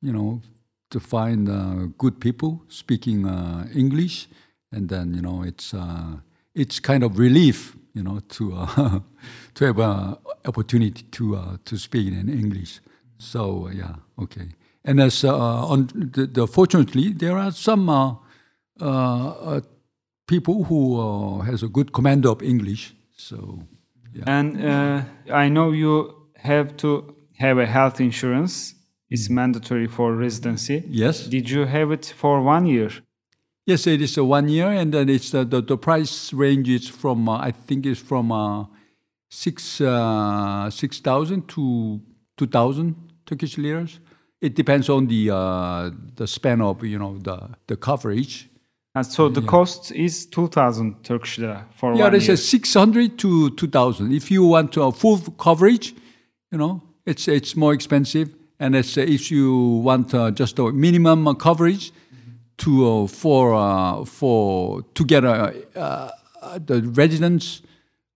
you 0.01 0.11
know 0.11 0.41
to 0.89 0.99
find 0.99 1.47
uh, 1.47 1.87
good 1.97 2.19
people 2.19 2.63
speaking 2.67 3.27
English, 3.75 4.27
and 4.71 4.89
then 4.89 5.13
you 5.13 5.21
know 5.21 5.43
it's 5.43 5.75
it's 6.55 6.79
kind 6.79 7.03
of 7.03 7.19
relief, 7.19 7.77
you 7.93 8.01
know, 8.01 8.19
to 8.29 8.51
to 9.53 9.65
have 9.65 9.79
a 9.79 10.17
opportunity 10.45 11.03
to 11.11 11.59
to 11.65 11.77
speak 11.77 12.07
in 12.07 12.29
English. 12.29 12.79
So 13.19 13.69
yeah, 13.69 13.95
okay. 14.17 14.49
And 14.87 14.99
as 14.99 15.23
uh, 15.23 15.35
on 15.73 15.87
the, 15.93 16.25
the 16.25 16.47
fortunately, 16.47 17.13
there 17.13 17.37
are 17.37 17.51
some. 17.51 17.89
Uh, 17.89 18.15
uh, 18.79 19.29
uh, 19.29 19.61
people 20.27 20.65
who 20.65 20.99
uh, 20.99 21.39
has 21.39 21.63
a 21.63 21.67
good 21.67 21.91
command 21.93 22.25
of 22.25 22.43
English. 22.43 22.93
So 23.15 23.63
yeah, 24.13 24.23
and 24.27 24.63
uh, 24.63 25.01
i 25.33 25.49
know 25.49 25.71
you 25.71 26.13
have 26.35 26.77
to 26.77 27.15
have 27.37 27.57
a 27.57 27.65
health 27.65 27.99
insurance 27.99 28.75
it's 29.09 29.29
mandatory 29.29 29.87
for 29.87 30.15
residency 30.15 30.83
yes, 30.87 31.27
did 31.27 31.49
you 31.49 31.65
have 31.65 31.91
it 31.91 32.05
for 32.05 32.41
one 32.41 32.65
year 32.65 32.91
yes, 33.65 33.85
it 33.85 34.01
is 34.01 34.17
a 34.17 34.23
one 34.23 34.47
year, 34.49 34.69
and 34.69 34.93
then 34.93 35.09
it's 35.09 35.33
uh, 35.33 35.43
the 35.43 35.61
the 35.61 35.77
price 35.77 36.33
range 36.33 36.69
is 36.69 36.87
from 36.87 37.29
uh, 37.29 37.37
I 37.37 37.51
think 37.51 37.85
it's 37.85 37.99
from 37.99 38.31
uh, 38.31 38.65
six 39.29 39.81
uh, 39.81 40.69
six 40.69 40.99
thousand 40.99 41.47
to 41.49 41.99
two 42.37 42.47
thousand 42.47 42.95
Turkish 43.25 43.57
liras. 43.57 43.99
It 44.41 44.55
depends 44.55 44.89
on 44.89 45.07
the 45.07 45.31
uh, 45.31 45.91
the 46.15 46.27
span 46.27 46.61
of 46.61 46.83
you 46.83 46.99
know 46.99 47.17
the 47.17 47.49
the 47.67 47.75
coverage. 47.75 48.49
and 48.95 49.05
so 49.05 49.29
the 49.29 49.41
cost 49.41 49.91
is 49.91 50.25
2000 50.25 51.03
turkish 51.03 51.37
lira 51.37 51.65
for 51.75 51.93
Yeah, 51.93 52.09
one 52.09 52.21
year 52.21 52.33
a 52.33 52.37
600 52.37 53.17
to 53.19 53.49
2000. 53.51 54.11
If 54.11 54.31
you 54.31 54.43
want 54.43 54.71
to, 54.73 54.83
uh, 54.83 54.91
full 54.91 55.19
coverage, 55.37 55.93
you 56.51 56.57
know, 56.57 56.81
it's 57.05 57.27
it's 57.27 57.55
more 57.55 57.73
expensive. 57.73 58.33
And 58.59 58.75
it's, 58.75 58.97
uh, 58.97 59.01
if 59.01 59.29
you 59.29 59.53
want 59.83 60.13
uh, 60.13 60.31
just 60.31 60.57
a 60.59 60.71
minimum 60.71 61.35
coverage, 61.35 61.91
to 62.57 63.03
uh, 63.03 63.07
for 63.07 63.53
uh, 63.55 64.03
for 64.05 64.81
to 64.95 65.05
get 65.05 65.23
a 65.23 65.53
uh, 65.75 66.11
the 66.65 66.81
residence 66.81 67.61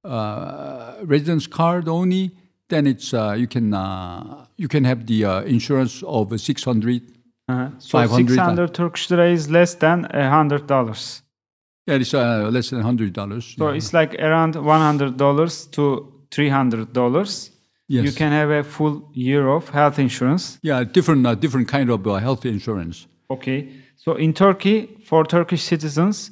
uh, 0.04 0.96
residence 1.04 1.48
card 1.48 1.88
only, 1.88 2.32
then 2.72 2.88
it's 2.88 3.14
uh, 3.14 3.36
you 3.38 3.48
can 3.48 3.74
uh, 3.74 4.46
you 4.58 4.68
can 4.68 4.84
have 4.86 5.06
the 5.06 5.26
uh, 5.26 5.42
insurance 5.56 6.04
of 6.08 6.26
six 6.40 6.64
hundred. 6.64 7.02
Uh-huh. 7.48 7.70
So 7.80 7.98
500 8.00 8.30
600 8.30 8.74
Turkish 8.74 9.10
lira 9.10 9.30
is 9.30 9.50
less 9.50 9.76
than 9.76 10.06
a 10.12 10.30
hundred 10.30 10.68
dollars. 10.68 11.22
Yeah, 11.88 11.96
it's 11.96 12.14
uh, 12.14 12.50
less 12.52 12.70
than 12.70 12.82
hundred 12.82 13.14
dollars. 13.14 13.56
So 13.58 13.70
it's 13.70 13.94
like 13.94 14.16
around 14.16 14.56
one 14.56 14.80
hundred 14.80 15.18
dollars 15.18 15.68
to 15.76 15.84
three 16.32 16.50
hundred 16.50 16.94
dollars. 16.94 17.52
Yes. 17.88 18.06
You 18.06 18.12
can 18.14 18.32
have 18.32 18.50
a 18.50 18.64
full 18.64 19.10
year 19.14 19.50
of 19.50 19.70
health 19.70 20.00
insurance. 20.00 20.58
yeah, 20.64 20.84
different 20.84 21.28
uh, 21.28 21.36
different 21.36 21.68
kind 21.68 21.90
of 21.90 22.08
uh, 22.08 22.16
health 22.16 22.46
insurance. 22.46 23.08
Okay. 23.30 23.68
So 23.98 24.16
in 24.16 24.34
Turkey, 24.34 24.78
for 25.06 25.26
Turkish 25.26 25.64
citizens, 25.64 26.32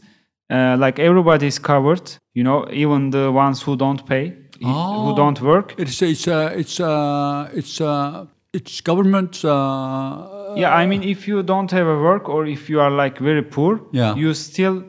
uh, 0.49 0.77
like 0.79 0.99
everybody 0.99 1.47
is 1.47 1.59
covered. 1.59 2.17
You 2.33 2.43
know, 2.43 2.67
even 2.71 3.09
the 3.11 3.29
ones 3.31 3.61
who 3.61 3.75
don't 3.75 4.05
pay, 4.05 4.33
who 4.61 5.11
Oh. 5.11 5.15
don't 5.15 5.41
work. 5.41 5.73
It's 5.77 6.01
it's 6.01 6.27
uh, 6.27 6.51
it's 6.55 6.79
uh, 6.79 7.49
it's 7.53 7.79
uh, 7.81 8.25
it's 8.53 8.81
government. 8.81 9.43
Uh, 9.43 10.55
Yeah, 10.57 10.73
I 10.83 10.87
mean, 10.87 11.03
if 11.03 11.27
you 11.27 11.43
don't 11.43 11.71
have 11.71 11.87
a 11.87 11.97
work 12.01 12.27
or 12.29 12.45
if 12.47 12.69
you 12.69 12.81
are 12.81 12.89
like 13.03 13.19
very 13.23 13.43
poor, 13.43 13.79
Yeah. 13.93 14.15
you 14.17 14.33
still 14.33 14.83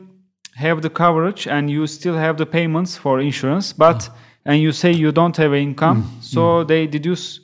have 0.55 0.81
the 0.81 0.89
coverage 0.89 1.47
and 1.47 1.69
you 1.69 1.87
still 1.87 2.15
have 2.17 2.35
the 2.37 2.45
payments 2.45 2.97
for 2.97 3.19
insurance. 3.19 3.73
But 3.77 4.09
and 4.45 4.59
you 4.59 4.71
say 4.71 4.91
you 4.91 5.11
don't 5.11 5.37
have 5.37 5.51
an 5.53 5.61
income, 5.61 6.03
so 6.21 6.63
they 6.63 6.87
deduce 6.87 7.39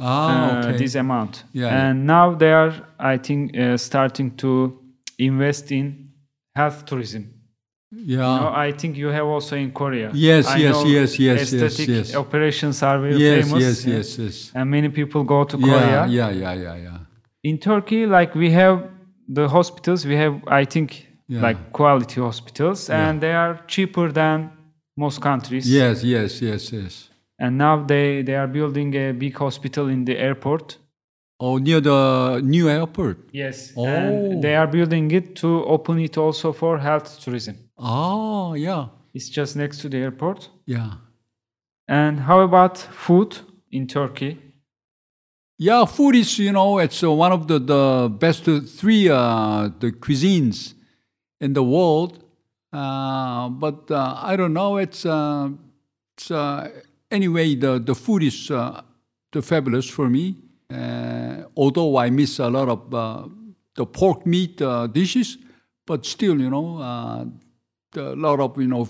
ah, 0.00 0.56
uh, 0.56 0.58
okay. 0.58 0.76
this 0.78 0.94
amount. 0.94 1.44
Yeah, 1.52 1.66
yeah. 1.66 1.90
and 1.90 2.06
now 2.06 2.34
they 2.34 2.52
are, 2.52 2.72
I 2.98 3.18
think, 3.18 3.56
uh, 3.56 3.76
starting 3.76 4.36
to 4.36 4.78
invest 5.18 5.70
in 5.70 6.08
health 6.56 6.84
tourism. 6.86 7.24
Yeah. 7.90 8.18
No, 8.18 8.52
I 8.54 8.72
think 8.72 8.96
you 8.96 9.08
have 9.08 9.26
also 9.26 9.56
in 9.56 9.72
Korea. 9.72 10.10
Yes, 10.14 10.46
I 10.46 10.56
yes, 10.58 10.74
know 10.74 10.84
yes, 10.84 11.18
yes, 11.18 11.52
yes, 11.52 11.62
Aesthetic 11.62 11.88
yes. 11.88 12.14
operations 12.14 12.82
are 12.82 12.98
very 13.00 13.16
yes, 13.16 13.48
famous. 13.48 13.62
yes, 13.64 13.86
yeah. 13.86 13.96
yes, 13.96 14.18
yes. 14.18 14.52
And 14.54 14.70
many 14.70 14.88
people 14.88 15.24
go 15.24 15.44
to 15.44 15.58
Yeah, 15.58 15.66
Korea. 15.66 16.06
yeah, 16.06 16.30
yeah, 16.30 16.52
yeah, 16.52 16.76
yeah. 16.76 16.98
In 17.42 17.58
Turkey, 17.58 18.06
like 18.06 18.34
we 18.34 18.50
have 18.52 18.88
the 19.28 19.48
hospitals, 19.48 20.04
we 20.06 20.16
have, 20.16 20.40
I 20.46 20.64
think, 20.64 21.06
Yeah. 21.28 21.42
like 21.42 21.58
quality 21.72 22.20
hospitals, 22.20 22.90
and 22.90 23.20
they 23.20 23.32
are 23.32 23.54
cheaper 23.66 24.10
than 24.12 24.50
most 24.96 25.20
countries. 25.20 25.64
Yes, 25.70 26.02
yes, 26.04 26.42
yes, 26.42 26.72
yes. 26.72 27.08
And 27.38 27.56
now 27.56 27.84
they, 27.84 28.22
they 28.22 28.34
are 28.34 28.48
building 28.48 28.94
a 28.94 29.12
big 29.12 29.36
hospital 29.38 29.88
in 29.88 30.04
the 30.04 30.16
airport. 30.18 30.78
Oh, 31.42 31.56
near 31.58 31.80
the 31.80 32.40
new 32.44 32.68
airport. 32.68 33.16
Yes. 33.32 33.72
Oh. 33.76 33.86
And 33.86 34.42
they 34.42 34.54
are 34.56 34.66
building 34.66 35.10
it 35.10 35.36
to 35.36 35.64
open 35.64 35.98
it 35.98 36.18
also 36.18 36.52
for 36.52 36.78
health 36.78 37.18
tourism. 37.20 37.56
Oh, 37.78 38.52
yeah, 38.54 38.88
It's 39.14 39.28
just 39.30 39.56
next 39.56 39.78
to 39.80 39.88
the 39.88 39.98
airport. 39.98 40.50
yeah. 40.66 40.92
And 41.88 42.20
how 42.20 42.40
about 42.40 42.78
food 42.78 43.38
in 43.72 43.86
Turkey? 43.88 44.38
Yeah, 45.58 45.84
food 45.86 46.14
is 46.14 46.38
you 46.38 46.52
know 46.52 46.78
it's 46.78 47.02
uh, 47.02 47.10
one 47.10 47.32
of 47.32 47.46
the 47.48 47.58
the 47.58 48.08
best 48.08 48.44
three 48.78 49.08
uh, 49.10 49.70
the 49.80 49.90
cuisines 49.92 50.74
in 51.40 51.52
the 51.54 51.62
world. 51.62 52.22
Uh, 52.72 53.48
but 53.48 53.90
uh, 53.90 54.20
I 54.22 54.36
don't 54.36 54.52
know. 54.52 54.76
It's 54.78 55.04
uh, 55.04 55.50
it's 56.16 56.30
uh, 56.30 56.70
anyway 57.10 57.56
the 57.56 57.78
the 57.80 57.94
food 57.94 58.22
is 58.22 58.50
uh, 58.50 58.82
the 59.32 59.42
fabulous 59.42 59.90
for 59.90 60.08
me. 60.08 60.36
Uh, 60.70 61.44
although 61.56 61.96
I 61.96 62.10
miss 62.10 62.38
a 62.38 62.48
lot 62.48 62.68
of 62.68 62.94
uh, 62.94 63.28
the 63.74 63.86
pork 63.86 64.24
meat 64.24 64.62
uh, 64.62 64.86
dishes, 64.86 65.36
but 65.86 66.06
still 66.06 66.40
you 66.40 66.48
know 66.48 66.78
a 67.96 68.14
lot 68.14 68.40
of 68.40 68.56
you 68.60 68.68
know 68.68 68.88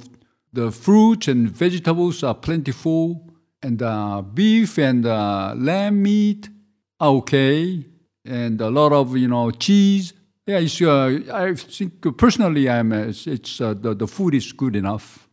the 0.53 0.71
fruits 0.71 1.29
and 1.29 1.49
vegetables 1.49 2.23
are 2.23 2.35
plentiful, 2.35 3.31
and 3.63 3.81
uh, 3.83 4.21
beef 4.23 4.79
and 4.79 5.07
uh, 5.07 5.55
lamb 5.57 6.03
meat 6.03 6.49
are 6.99 7.11
okay, 7.11 7.85
and 8.25 8.61
a 8.61 8.69
lot 8.69 8.93
of 8.93 9.17
you 9.17 9.29
know 9.29 9.51
cheese. 9.51 10.13
Yeah, 10.47 10.59
it's, 10.59 10.83
uh, 10.83 11.21
I 11.33 11.55
think 11.55 12.17
personally, 12.19 12.69
I'm 12.69 12.93
it's, 12.93 13.25
the 13.25 13.95
the 13.97 14.07
food 14.07 14.35
is 14.35 14.53
good 14.53 14.77
enough. 14.77 15.29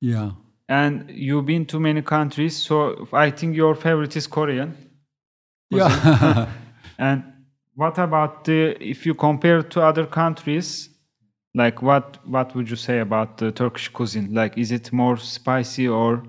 Yeah. 0.00 0.32
And 0.68 1.10
you've 1.10 1.44
been 1.44 1.66
to 1.66 1.78
many 1.78 2.02
countries, 2.02 2.56
so 2.56 3.06
I 3.12 3.30
think 3.30 3.54
your 3.54 3.74
favorite 3.74 4.16
is 4.16 4.26
Korean. 4.26 4.74
Yeah. 5.76 6.48
And 6.98 7.24
what 7.74 7.98
about 7.98 8.44
the 8.44 8.76
if 8.80 9.06
you 9.06 9.14
compare 9.14 9.62
to 9.62 9.82
other 9.82 10.06
countries, 10.06 10.90
like 11.54 11.82
what 11.82 12.18
what 12.26 12.54
would 12.54 12.70
you 12.70 12.76
say 12.76 13.00
about 13.00 13.38
the 13.38 13.50
Turkish 13.50 13.88
cuisine? 13.88 14.34
Like 14.34 14.56
is 14.58 14.70
it 14.70 14.92
more 14.92 15.16
spicy 15.16 15.88
or 15.88 16.22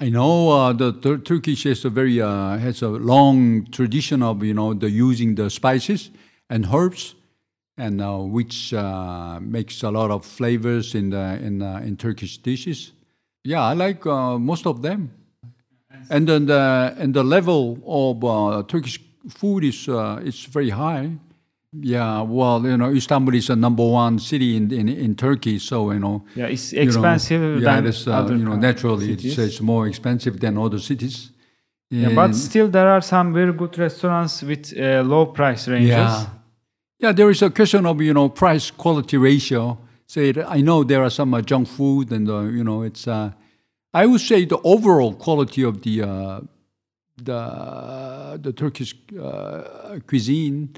I 0.00 0.10
know 0.10 0.50
uh, 0.50 0.72
the 0.72 0.92
Tur- 0.92 1.18
Turkish 1.18 1.64
has 1.64 1.84
a 1.84 1.90
very 1.90 2.20
uh, 2.20 2.58
has 2.58 2.82
a 2.82 2.88
long 2.88 3.66
tradition 3.70 4.22
of 4.22 4.42
you 4.42 4.54
know 4.54 4.74
the 4.74 4.90
using 4.90 5.36
the 5.36 5.48
spices 5.48 6.10
and 6.50 6.66
herbs, 6.66 7.14
and 7.78 8.00
uh, 8.00 8.18
which 8.18 8.74
uh, 8.74 9.38
makes 9.40 9.82
a 9.82 9.90
lot 9.90 10.10
of 10.10 10.24
flavors 10.26 10.94
in 10.94 11.10
the 11.10 11.38
in 11.40 11.62
uh, 11.62 11.80
in 11.84 11.96
Turkish 11.96 12.38
dishes. 12.38 12.92
Yeah, 13.44 13.62
I 13.62 13.74
like 13.74 14.04
uh, 14.04 14.36
most 14.38 14.66
of 14.66 14.82
them, 14.82 15.12
and 16.10 16.26
then 16.28 16.46
the 16.46 16.94
and 16.98 17.14
the 17.14 17.22
level 17.24 17.78
of 17.86 18.24
uh, 18.24 18.62
Turkish 18.66 19.00
food 19.28 19.64
is 19.64 19.88
uh, 19.88 20.20
is 20.24 20.44
very 20.46 20.70
high. 20.70 21.10
Yeah, 21.80 22.22
well, 22.22 22.64
you 22.64 22.76
know, 22.76 22.92
Istanbul 22.92 23.34
is 23.34 23.46
the 23.48 23.56
number 23.56 23.84
one 23.84 24.18
city 24.20 24.56
in 24.56 24.70
in, 24.72 24.88
in 24.88 25.14
Turkey, 25.16 25.58
so 25.58 25.90
you 25.92 25.98
know 25.98 26.22
yeah, 26.36 26.46
it's 26.46 26.72
you 26.72 26.78
know, 26.84 26.86
expensive 26.86 27.42
yeah, 27.60 27.74
than 27.74 27.84
it 27.86 27.88
is, 27.88 28.06
uh, 28.06 28.26
you 28.30 28.44
know, 28.44 28.56
naturally 28.56 29.12
it's, 29.12 29.38
it's 29.38 29.60
more 29.60 29.88
expensive 29.88 30.38
than 30.38 30.56
other 30.56 30.78
cities. 30.78 31.30
Yeah, 31.90 32.14
but 32.14 32.34
still 32.34 32.68
there 32.68 32.88
are 32.88 33.00
some 33.02 33.32
very 33.32 33.52
good 33.52 33.76
restaurants 33.78 34.42
with 34.42 34.72
uh, 34.76 35.02
low 35.02 35.26
price 35.26 35.68
ranges. 35.68 35.88
yeah, 35.90 36.26
yeah, 36.98 37.12
there 37.12 37.30
is 37.30 37.42
a 37.42 37.50
question 37.50 37.86
of 37.86 38.00
you 38.00 38.12
know 38.14 38.28
price 38.28 38.70
quality 38.70 39.16
ratio. 39.16 39.76
Say, 40.06 40.28
it- 40.28 40.44
I 40.58 40.60
know 40.60 40.84
there 40.84 41.02
are 41.02 41.10
some 41.10 41.34
uh, 41.34 41.40
junk 41.42 41.66
food, 41.68 42.12
and 42.12 42.28
uh, 42.28 42.40
you 42.42 42.62
know 42.62 42.82
it's. 42.82 43.08
I 43.94 44.06
would 44.06 44.20
say 44.20 44.44
the 44.44 44.58
overall 44.64 45.14
quality 45.14 45.62
of 45.62 45.82
the 45.82 46.02
uh, 46.02 46.40
the 47.22 48.38
the 48.42 48.52
Turkish 48.52 48.94
uh, 49.22 50.00
cuisine 50.06 50.74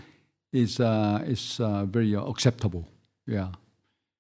is 0.53 0.81
uh, 0.81 1.25
is 1.27 1.59
uh, 1.59 1.87
very 1.87 2.15
uh, 2.15 2.25
acceptable. 2.25 2.87
Yeah. 3.27 3.49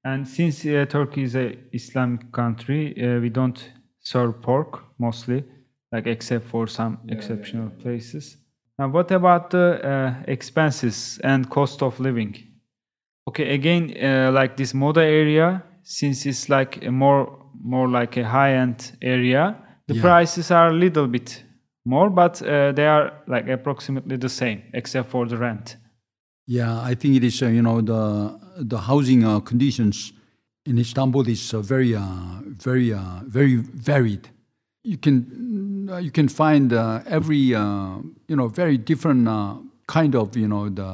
And 0.04 0.26
since 0.26 0.64
uh, 0.64 0.86
Turkey 0.88 1.22
is 1.24 1.36
a 1.36 1.58
Islamic 1.72 2.32
country, 2.32 2.94
uh, 2.96 3.20
we 3.20 3.28
don't 3.28 3.72
serve 4.00 4.40
pork 4.40 4.84
mostly, 4.98 5.44
like 5.92 6.06
except 6.06 6.46
for 6.46 6.66
some 6.66 6.98
exceptional 7.08 7.70
places. 7.82 8.36
Now, 8.78 8.88
what 8.88 9.10
about 9.10 9.50
the 9.50 9.80
uh, 9.84 10.14
expenses 10.28 11.18
and 11.24 11.50
cost 11.50 11.82
of 11.82 11.98
living? 12.00 12.36
Okay, 13.28 13.54
again, 13.54 13.94
uh, 14.00 14.30
like 14.32 14.56
this 14.56 14.72
Moda 14.72 15.02
area, 15.02 15.62
since 15.82 16.24
it's 16.24 16.48
like 16.48 16.84
a 16.84 16.90
more 16.90 17.35
more 17.62 17.88
like 17.88 18.16
a 18.20 18.24
high-end 18.24 18.92
area, 19.02 19.56
the 19.86 19.94
Yeah. 19.94 20.02
prices 20.02 20.50
are 20.50 20.68
a 20.68 20.72
little 20.78 21.06
bit 21.06 21.44
more, 21.84 22.10
but 22.10 22.42
uh, 22.42 22.72
they 22.72 22.86
are 22.86 23.12
like 23.26 23.48
approximately 23.48 24.16
the 24.18 24.28
same, 24.28 24.62
except 24.72 25.08
for 25.10 25.26
the 25.26 25.36
rent. 25.36 25.76
Yeah, 26.46 26.80
I 26.90 26.94
think 26.94 27.16
it 27.16 27.24
is. 27.24 27.42
Uh, 27.42 27.46
you 27.48 27.62
know, 27.62 27.80
the 27.80 28.38
the 28.68 28.78
housing 28.78 29.24
uh, 29.24 29.40
conditions 29.40 30.12
in 30.64 30.78
Istanbul 30.78 31.28
is 31.28 31.52
uh, 31.54 31.60
very, 31.60 31.94
uh, 31.94 32.02
very, 32.44 32.92
uh, 32.92 33.20
very 33.26 33.56
varied. 33.56 34.28
You 34.84 34.96
can 34.98 35.88
you 36.00 36.10
can 36.12 36.28
find 36.28 36.72
uh, 36.72 37.00
every 37.06 37.54
uh, 37.54 37.98
you 38.28 38.36
know 38.36 38.48
very 38.48 38.78
different 38.78 39.26
uh, 39.28 39.54
kind 39.86 40.14
of 40.14 40.36
you 40.36 40.46
know 40.48 40.68
the 40.68 40.90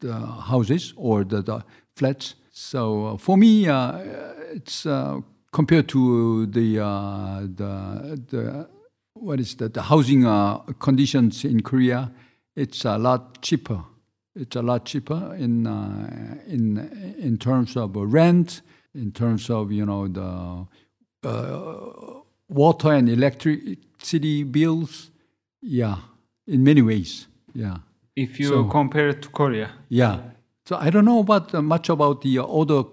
the 0.00 0.14
houses 0.50 0.92
or 0.96 1.24
the, 1.24 1.42
the 1.42 1.62
flats. 1.96 2.34
So 2.52 3.06
uh, 3.06 3.16
for 3.16 3.36
me, 3.36 3.68
uh, 3.68 3.98
it's 4.50 4.86
uh, 4.86 5.20
compared 5.52 5.88
to 5.88 6.46
the 6.46 6.78
uh, 6.80 7.40
the 7.42 8.20
the 8.30 8.68
what 9.14 9.40
is 9.40 9.54
that 9.56 9.74
the 9.74 9.82
housing 9.82 10.24
uh, 10.26 10.58
conditions 10.78 11.44
in 11.44 11.60
Korea, 11.62 12.10
it's 12.56 12.84
a 12.84 12.96
lot 12.98 13.42
cheaper. 13.42 13.84
It's 14.34 14.56
a 14.56 14.62
lot 14.62 14.84
cheaper 14.86 15.34
in 15.38 15.66
uh, 15.66 16.36
in 16.46 16.78
in 17.18 17.36
terms 17.38 17.76
of 17.76 17.94
rent, 17.96 18.62
in 18.94 19.12
terms 19.12 19.50
of 19.50 19.72
you 19.72 19.84
know 19.84 20.08
the 20.08 20.66
uh, 21.28 22.20
water 22.48 22.92
and 22.92 23.08
electricity 23.08 24.44
bills. 24.44 25.10
Yeah, 25.62 25.96
in 26.46 26.64
many 26.64 26.82
ways. 26.82 27.26
Yeah. 27.54 27.78
If 28.16 28.40
you 28.40 28.48
So- 28.48 28.64
compare 28.64 29.08
it 29.10 29.22
to 29.22 29.28
Korea. 29.28 29.70
Yeah. 29.88 30.20
So 30.66 30.76
I 30.76 30.90
don't 30.90 31.04
know 31.04 31.18
about 31.20 31.54
uh, 31.54 31.60
much 31.62 31.88
about 31.90 32.22
the 32.22 32.38
other 32.38 32.84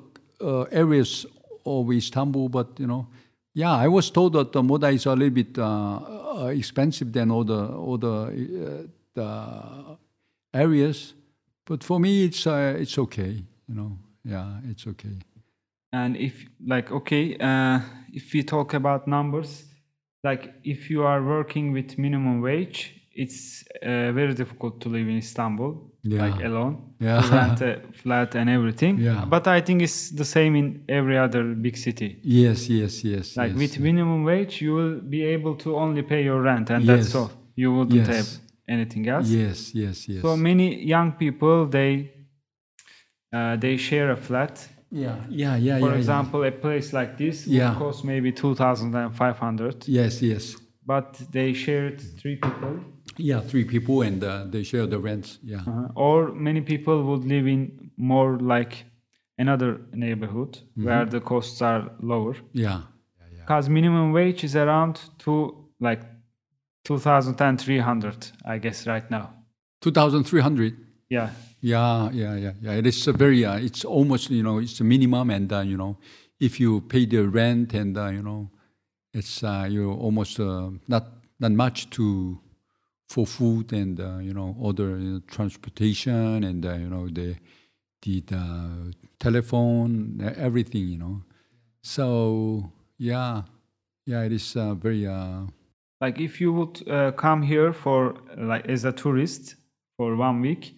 uh, 0.41 0.63
areas 0.72 1.26
of 1.67 1.91
Istanbul, 1.91 2.49
but 2.49 2.80
you 2.80 2.88
know, 2.88 3.08
yeah, 3.53 3.73
I 3.73 3.88
was 3.88 4.10
told 4.12 4.34
that 4.34 4.51
the 4.51 4.62
Moda 4.62 4.93
is 4.93 5.06
a 5.06 5.15
little 5.15 5.34
bit 5.34 5.58
uh, 5.58 5.63
uh, 5.63 6.45
expensive 6.47 7.12
than 7.12 7.32
other 7.32 7.69
other 7.93 8.32
uh, 8.32 8.84
the 9.13 9.97
areas. 10.53 11.13
but 11.65 11.84
for 11.84 11.99
me, 11.99 12.25
it's 12.25 12.47
uh, 12.47 12.75
it's 12.80 12.97
okay. 12.97 13.43
You 13.67 13.75
know, 13.75 13.97
yeah, 14.23 14.60
it's 14.69 14.88
okay. 14.88 15.17
And 15.91 16.15
if 16.15 16.45
like 16.65 16.91
okay, 16.91 17.36
if 18.13 18.34
we 18.34 18.43
talk 18.43 18.73
about 18.73 19.08
numbers, 19.08 19.65
like 20.23 20.53
if 20.63 20.89
you 20.89 21.03
are 21.03 21.23
working 21.23 21.73
with 21.73 21.97
minimum 21.97 22.41
wage, 22.41 22.97
it's 23.17 23.63
uh, 23.82 24.12
very 24.12 24.34
difficult 24.34 24.80
to 24.82 24.89
live 24.89 25.08
in 25.08 25.17
Istanbul, 25.17 25.87
Yeah. 26.10 26.26
like 26.26 26.43
alone, 26.46 26.76
Yeah. 27.00 27.22
rent 27.36 27.62
a 27.62 27.82
flat 28.02 28.36
and 28.36 28.50
everything. 28.50 28.98
Yeah. 29.00 29.26
But 29.30 29.48
I 29.48 29.62
think 29.62 29.82
it's 29.82 30.12
the 30.12 30.26
same 30.26 30.56
in 30.56 30.67
every 30.89 31.17
other 31.17 31.43
big 31.56 31.76
city. 31.78 32.10
Yes, 32.24 32.70
yes, 32.70 33.04
yes. 33.04 33.36
Like 33.38 33.52
yes. 33.52 33.60
with 33.60 33.80
minimum 33.80 34.24
wage, 34.24 34.62
you 34.62 34.74
will 34.76 35.00
be 35.02 35.24
able 35.36 35.56
to 35.63 35.76
only 35.76 36.02
pay 36.04 36.24
your 36.24 36.41
rent, 36.41 36.70
and 36.70 36.86
that's 36.86 37.08
Yes. 37.08 37.15
all. 37.15 37.32
You 37.56 37.74
wouldn't 37.76 38.08
Yes. 38.08 38.15
have 38.17 38.28
anything 38.76 39.08
else. 39.08 39.28
Yes, 39.30 39.74
yes, 39.76 40.08
yes. 40.08 40.22
So 40.22 40.36
many 40.38 40.67
young 40.86 41.12
people 41.13 41.67
they 41.67 42.12
uh, 43.34 43.56
they 43.58 43.78
share 43.78 44.12
a 44.12 44.15
flat. 44.17 44.67
yeah, 44.89 45.17
yeah, 45.30 45.58
yeah. 45.58 45.80
For 45.80 45.89
yeah, 45.91 45.98
example, 45.98 46.43
a 46.46 46.52
place 46.52 46.93
like 46.93 47.17
this 47.17 47.46
Yeah. 47.46 47.74
will 47.74 47.80
cost 47.88 48.06
maybe 48.06 48.32
two 48.32 48.56
thousand 48.56 48.96
and 48.96 49.13
five 49.15 49.38
hundred, 49.38 49.76
Yeah. 49.88 50.04
Yes, 50.04 50.22
yes. 50.22 50.56
but 50.86 51.20
they 51.32 51.54
share 51.54 51.88
it 51.88 52.02
three 52.20 52.38
people. 52.38 52.80
Yeah, 53.17 53.39
three 53.41 53.65
people 53.65 54.01
and 54.01 54.23
uh, 54.23 54.45
they 54.49 54.63
share 54.63 54.86
the 54.88 54.99
rent. 54.99 55.39
Yeah. 55.43 55.62
Uh, 55.67 55.88
or 55.95 56.32
many 56.34 56.62
people 56.62 57.03
would 57.03 57.25
live 57.25 57.47
in 57.47 57.91
more 57.97 58.38
like 58.39 58.86
another 59.38 59.82
neighborhood 59.93 60.58
Mm-hmm. 60.58 60.86
where 60.86 61.06
the 61.06 61.19
costs 61.19 61.62
are 61.62 61.91
lower. 62.01 62.36
Yeah. 62.53 62.82
Because 63.39 63.69
minimum 63.69 64.12
wage 64.13 64.43
is 64.43 64.56
around 64.56 64.99
two 65.19 65.65
like 65.80 66.01
two 66.84 66.97
thousand 66.99 67.41
and 67.41 67.60
three 67.60 67.80
hundred, 67.80 68.27
I 68.45 68.58
guess, 68.58 68.86
right 68.88 69.10
now. 69.10 69.34
2,300. 69.82 70.75
Yeah. 71.10 71.30
Yeah, 71.62 72.10
yeah, 72.12 72.36
yeah, 72.36 72.51
yeah. 72.62 72.73
It 72.73 72.88
is 72.88 73.08
a 73.08 73.13
very, 73.13 73.45
uh, 73.45 73.58
it's 73.58 73.86
almost, 73.86 74.30
you 74.30 74.43
know, 74.43 74.58
it's 74.60 74.80
a 74.80 74.84
minimum. 74.84 75.30
And, 75.30 75.51
uh, 75.51 75.62
you 75.62 75.77
know, 75.77 75.97
if 76.39 76.60
you 76.60 76.82
pay 76.82 77.06
the 77.06 77.27
rent 77.27 77.73
and, 77.73 77.97
uh, 77.97 78.08
you 78.10 78.21
know, 78.21 78.49
it's, 79.13 79.43
uh, 79.43 79.67
you 79.69 79.91
almost 79.91 80.39
uh, 80.39 80.69
not, 80.88 81.08
not 81.39 81.51
much 81.51 81.89
to, 81.91 82.39
for 83.08 83.26
food 83.26 83.72
and, 83.72 84.00
uh, 84.00 84.17
you 84.17 84.34
know, 84.34 84.56
other 84.63 84.98
you 84.98 85.12
know, 85.12 85.22
transportation 85.28 86.43
and, 86.43 86.65
uh, 86.65 86.74
you 86.74 86.89
know, 86.89 87.08
the, 87.08 87.36
the, 88.02 88.93
telephone, 89.20 90.22
everything, 90.38 90.88
you 90.88 90.98
know. 90.98 91.24
So, 91.82 92.72
yeah, 92.98 93.43
yeah, 94.06 94.24
it 94.24 94.34
is 94.34 94.56
uh, 94.56 94.76
very, 94.76 95.08
uh, 95.08 95.41
like 96.02 96.20
if 96.20 96.39
you 96.39 96.54
would 96.54 96.88
uh, 96.88 97.12
come 97.13 97.41
here 97.41 97.74
for 97.74 98.15
like 98.38 98.67
as 98.67 98.86
a 98.86 98.91
tourist 98.91 99.56
for 99.98 100.15
one 100.15 100.41
week 100.41 100.76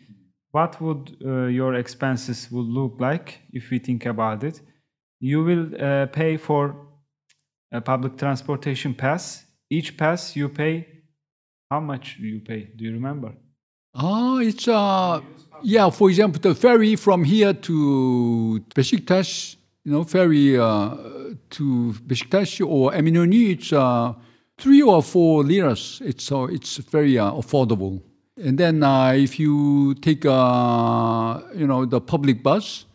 what 0.52 0.80
would 0.82 1.18
uh, 1.26 1.46
your 1.48 1.76
expenses 1.76 2.50
would 2.52 2.66
look 2.66 2.96
like 3.00 3.42
if 3.52 3.70
we 3.70 3.80
think 3.80 4.06
about 4.06 4.44
it 4.46 4.62
you 5.20 5.44
will 5.44 6.08
pay 6.08 6.38
for 6.38 6.88
a 7.74 7.82
public 7.82 8.18
transportation 8.18 8.94
pass 8.94 9.46
each 9.70 9.98
pass 9.98 10.38
you 10.38 10.48
pay 10.48 10.88
how 11.70 11.80
much 11.80 12.18
do 12.20 12.28
you 12.28 12.40
pay 12.40 12.70
do 12.76 12.84
you 12.84 12.92
remember 12.94 13.34
Oh, 13.96 14.38
it's 14.40 14.68
uh, 14.68 15.20
yeah. 15.64 15.90
For 15.90 16.10
example, 16.10 16.40
the 16.40 16.54
ferry 16.54 16.96
from 16.96 17.24
here 17.24 17.54
to 17.54 18.64
Besiktas, 18.76 19.56
you 19.84 19.92
know, 19.92 20.04
ferry 20.04 20.58
uh, 20.58 20.96
to 21.50 21.94
Besiktas 22.06 22.62
or 22.62 22.92
Eminönü, 22.92 23.50
it's 23.50 23.74
uh, 23.74 24.14
three 24.58 24.82
or 24.82 25.02
four 25.02 25.44
liras. 25.44 26.02
It's 26.06 26.32
uh, 26.32 26.44
it's 26.44 26.78
very 26.78 27.18
uh, 27.18 27.32
affordable. 27.32 28.02
And 28.38 28.58
then 28.58 28.84
uh, 28.84 29.14
if 29.14 29.40
you 29.40 29.96
take 29.96 30.26
uh, 30.26 31.42
you 31.56 31.66
know 31.66 31.86
the 31.86 32.00
public 32.00 32.44
bus, 32.44 32.86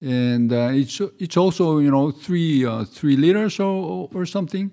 and 0.00 0.52
uh, 0.52 0.70
it's 0.72 1.00
it's 1.18 1.36
also 1.36 1.78
you 1.78 1.90
know 1.90 2.12
three 2.12 2.64
uh, 2.64 2.84
three 2.84 3.16
liters 3.16 3.58
or 3.58 4.08
or 4.14 4.26
something. 4.26 4.70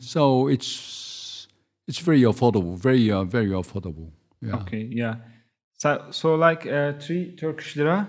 So 0.00 0.48
it's 0.48 1.03
it's 1.88 1.98
very 1.98 2.22
affordable, 2.22 2.76
very 2.78 3.10
uh, 3.10 3.24
very 3.24 3.50
affordable. 3.50 4.10
Yeah. 4.40 4.56
okay 4.60 4.88
yeah 4.90 5.14
so, 5.78 6.04
so 6.10 6.34
like 6.34 6.66
uh, 6.66 6.92
3 7.00 7.36
turkish 7.36 7.76
lira 7.76 8.08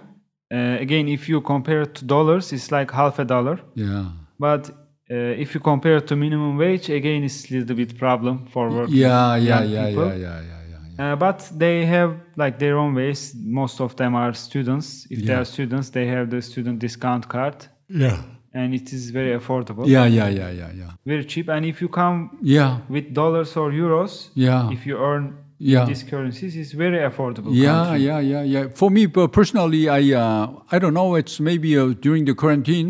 uh, 0.54 0.78
again 0.82 1.08
if 1.08 1.30
you 1.30 1.40
compare 1.42 1.82
it 1.84 1.96
to 1.96 2.06
dollars 2.06 2.52
it's 2.54 2.72
like 2.72 2.92
half 2.92 3.20
a 3.20 3.26
dollar 3.26 3.60
Yeah. 3.76 4.06
But 4.38 4.70
uh, 5.10 5.42
if 5.44 5.54
you 5.54 5.62
compare 5.62 5.98
it 5.98 6.08
to 6.08 6.16
minimum 6.16 6.58
wage, 6.58 6.90
again, 6.90 7.24
it's 7.24 7.50
a 7.50 7.54
little 7.60 7.76
bit 7.76 7.98
problem 7.98 8.48
for 8.48 8.70
working 8.70 8.96
Yeah, 8.96 9.36
yeah, 9.38 9.62
young 9.62 9.70
yeah, 9.70 9.88
people. 9.88 10.08
yeah, 10.08 10.16
yeah, 10.18 10.42
yeah, 10.42 10.62
yeah, 10.72 10.80
yeah. 10.98 11.14
Uh, 11.14 11.16
but 11.16 11.38
they 11.58 11.86
have 11.86 12.12
like 12.36 12.58
their 12.60 12.76
own 12.78 12.94
ways. 12.96 13.34
Most 13.62 13.80
of 13.82 13.96
them 13.96 14.14
are 14.16 14.34
students. 14.34 15.08
If 15.10 15.20
they 15.26 15.34
are 15.34 15.46
students, 15.46 15.90
they 15.92 16.06
have 16.08 16.30
the 16.30 16.42
student 16.42 16.80
discount 16.80 17.28
card, 17.30 17.56
Yeah. 17.88 18.18
And 18.56 18.74
it 18.74 18.88
is 18.94 19.04
very 19.12 19.34
affordable, 19.40 19.86
Yeah, 19.86 20.06
yeah, 20.08 20.30
yeah, 20.30 20.50
yeah, 20.62 20.72
yeah. 20.82 20.92
very 21.06 21.26
cheap. 21.32 21.50
And 21.50 21.66
if 21.66 21.82
you 21.82 21.90
come 21.90 22.18
Yeah, 22.42 22.80
with 22.90 23.14
dollars 23.14 23.56
or 23.58 23.68
euros, 23.72 24.30
yeah. 24.34 24.72
if 24.76 24.82
you 24.88 24.96
earn 24.98 25.26
Yeah. 25.60 25.86
these 25.90 26.04
currencies, 26.12 26.56
it's 26.62 26.74
very 26.86 27.00
affordable. 27.10 27.52
Yeah, 27.54 27.86
country. 27.86 28.06
yeah, 28.08 28.20
yeah, 28.34 28.44
yeah. 28.54 28.68
For 28.80 28.90
me 28.92 29.08
personally, 29.40 29.84
I 30.00 30.02
uh, 30.24 30.48
I 30.74 30.80
don't 30.82 30.94
know. 31.00 31.16
It's 31.22 31.40
maybe 31.40 31.70
uh, 31.78 31.94
during 32.06 32.26
the 32.26 32.34
quarantine, 32.42 32.90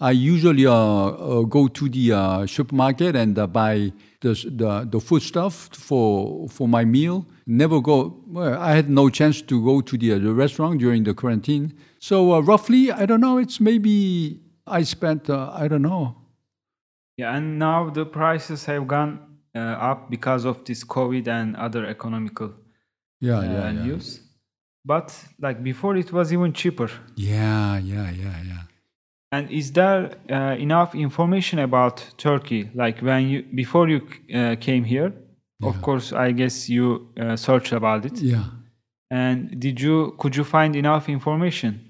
I 0.00 0.12
usually 0.34 0.66
uh, 0.66 0.72
uh, 0.74 1.42
go 1.56 1.68
to 1.68 1.88
the 1.88 2.06
uh, 2.12 2.46
supermarket 2.46 3.16
and 3.16 3.38
uh, 3.38 3.46
buy 3.46 3.92
the, 4.20 4.32
the 4.60 4.70
the 4.92 5.00
food 5.00 5.22
stuff 5.22 5.54
for 5.72 6.48
for 6.56 6.66
my 6.68 6.84
meal. 6.84 7.24
Never 7.46 7.80
go. 7.80 7.96
Well, 8.36 8.54
I 8.60 8.72
had 8.78 8.88
no 8.90 9.08
chance 9.10 9.40
to 9.50 9.56
go 9.70 9.80
to 9.88 9.94
the, 10.02 10.08
uh, 10.12 10.18
the 10.18 10.32
restaurant 10.34 10.80
during 10.80 11.04
the 11.04 11.14
quarantine. 11.14 11.72
So 11.98 12.16
uh, 12.34 12.40
roughly, 12.52 12.90
I 12.90 13.06
don't 13.06 13.20
know. 13.20 13.38
It's 13.44 13.58
maybe 13.60 14.40
I 14.66 14.82
spent 14.82 15.30
uh, 15.30 15.50
I 15.54 15.68
don't 15.68 15.82
know. 15.82 16.16
Yeah, 17.16 17.34
and 17.36 17.58
now 17.58 17.90
the 17.90 18.04
prices 18.04 18.64
have 18.66 18.86
gone 18.86 19.20
uh, 19.54 19.58
up 19.90 20.10
because 20.10 20.44
of 20.44 20.64
this 20.64 20.84
COVID 20.84 21.28
and 21.28 21.56
other 21.56 21.86
economical 21.86 22.52
Yeah, 23.20 23.38
uh, 23.38 23.42
yeah, 23.42 23.70
yeah. 23.70 23.84
news. 23.84 24.20
But 24.84 25.16
like 25.40 25.62
before, 25.62 25.96
it 25.96 26.12
was 26.12 26.32
even 26.32 26.52
cheaper. 26.52 26.90
Yeah, 27.16 27.78
yeah, 27.78 28.10
yeah, 28.10 28.42
yeah. 28.46 28.62
And 29.32 29.50
is 29.50 29.72
there 29.72 30.12
uh, 30.30 30.56
enough 30.58 30.94
information 30.94 31.58
about 31.58 32.06
Turkey? 32.16 32.70
Like 32.74 33.00
when 33.00 33.28
you 33.28 33.42
before 33.54 33.88
you 33.88 34.06
uh, 34.34 34.56
came 34.60 34.84
here, 34.84 35.12
of 35.62 35.80
course, 35.82 36.12
I 36.12 36.32
guess 36.32 36.68
you 36.68 37.08
uh, 37.18 37.34
searched 37.36 37.72
about 37.72 38.04
it. 38.04 38.18
Yeah. 38.20 38.44
And 39.10 39.58
did 39.58 39.80
you 39.80 40.14
could 40.18 40.36
you 40.36 40.44
find 40.44 40.76
enough 40.76 41.08
information? 41.08 41.85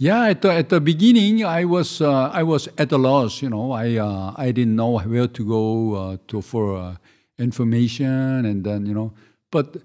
Yeah, 0.00 0.28
at 0.28 0.42
the, 0.42 0.52
at 0.52 0.68
the 0.68 0.80
beginning, 0.80 1.44
I 1.44 1.64
was 1.64 2.00
uh, 2.00 2.30
I 2.32 2.44
was 2.44 2.68
at 2.78 2.92
a 2.92 2.96
loss. 2.96 3.42
You 3.42 3.50
know, 3.50 3.72
I 3.72 3.96
uh, 3.96 4.32
I 4.36 4.52
didn't 4.52 4.76
know 4.76 5.00
where 5.00 5.26
to 5.26 5.44
go 5.44 5.94
uh, 5.94 6.16
to 6.28 6.40
for 6.40 6.76
uh, 6.76 6.96
information, 7.36 8.46
and 8.46 8.62
then 8.62 8.86
you 8.86 8.94
know, 8.94 9.12
but 9.50 9.76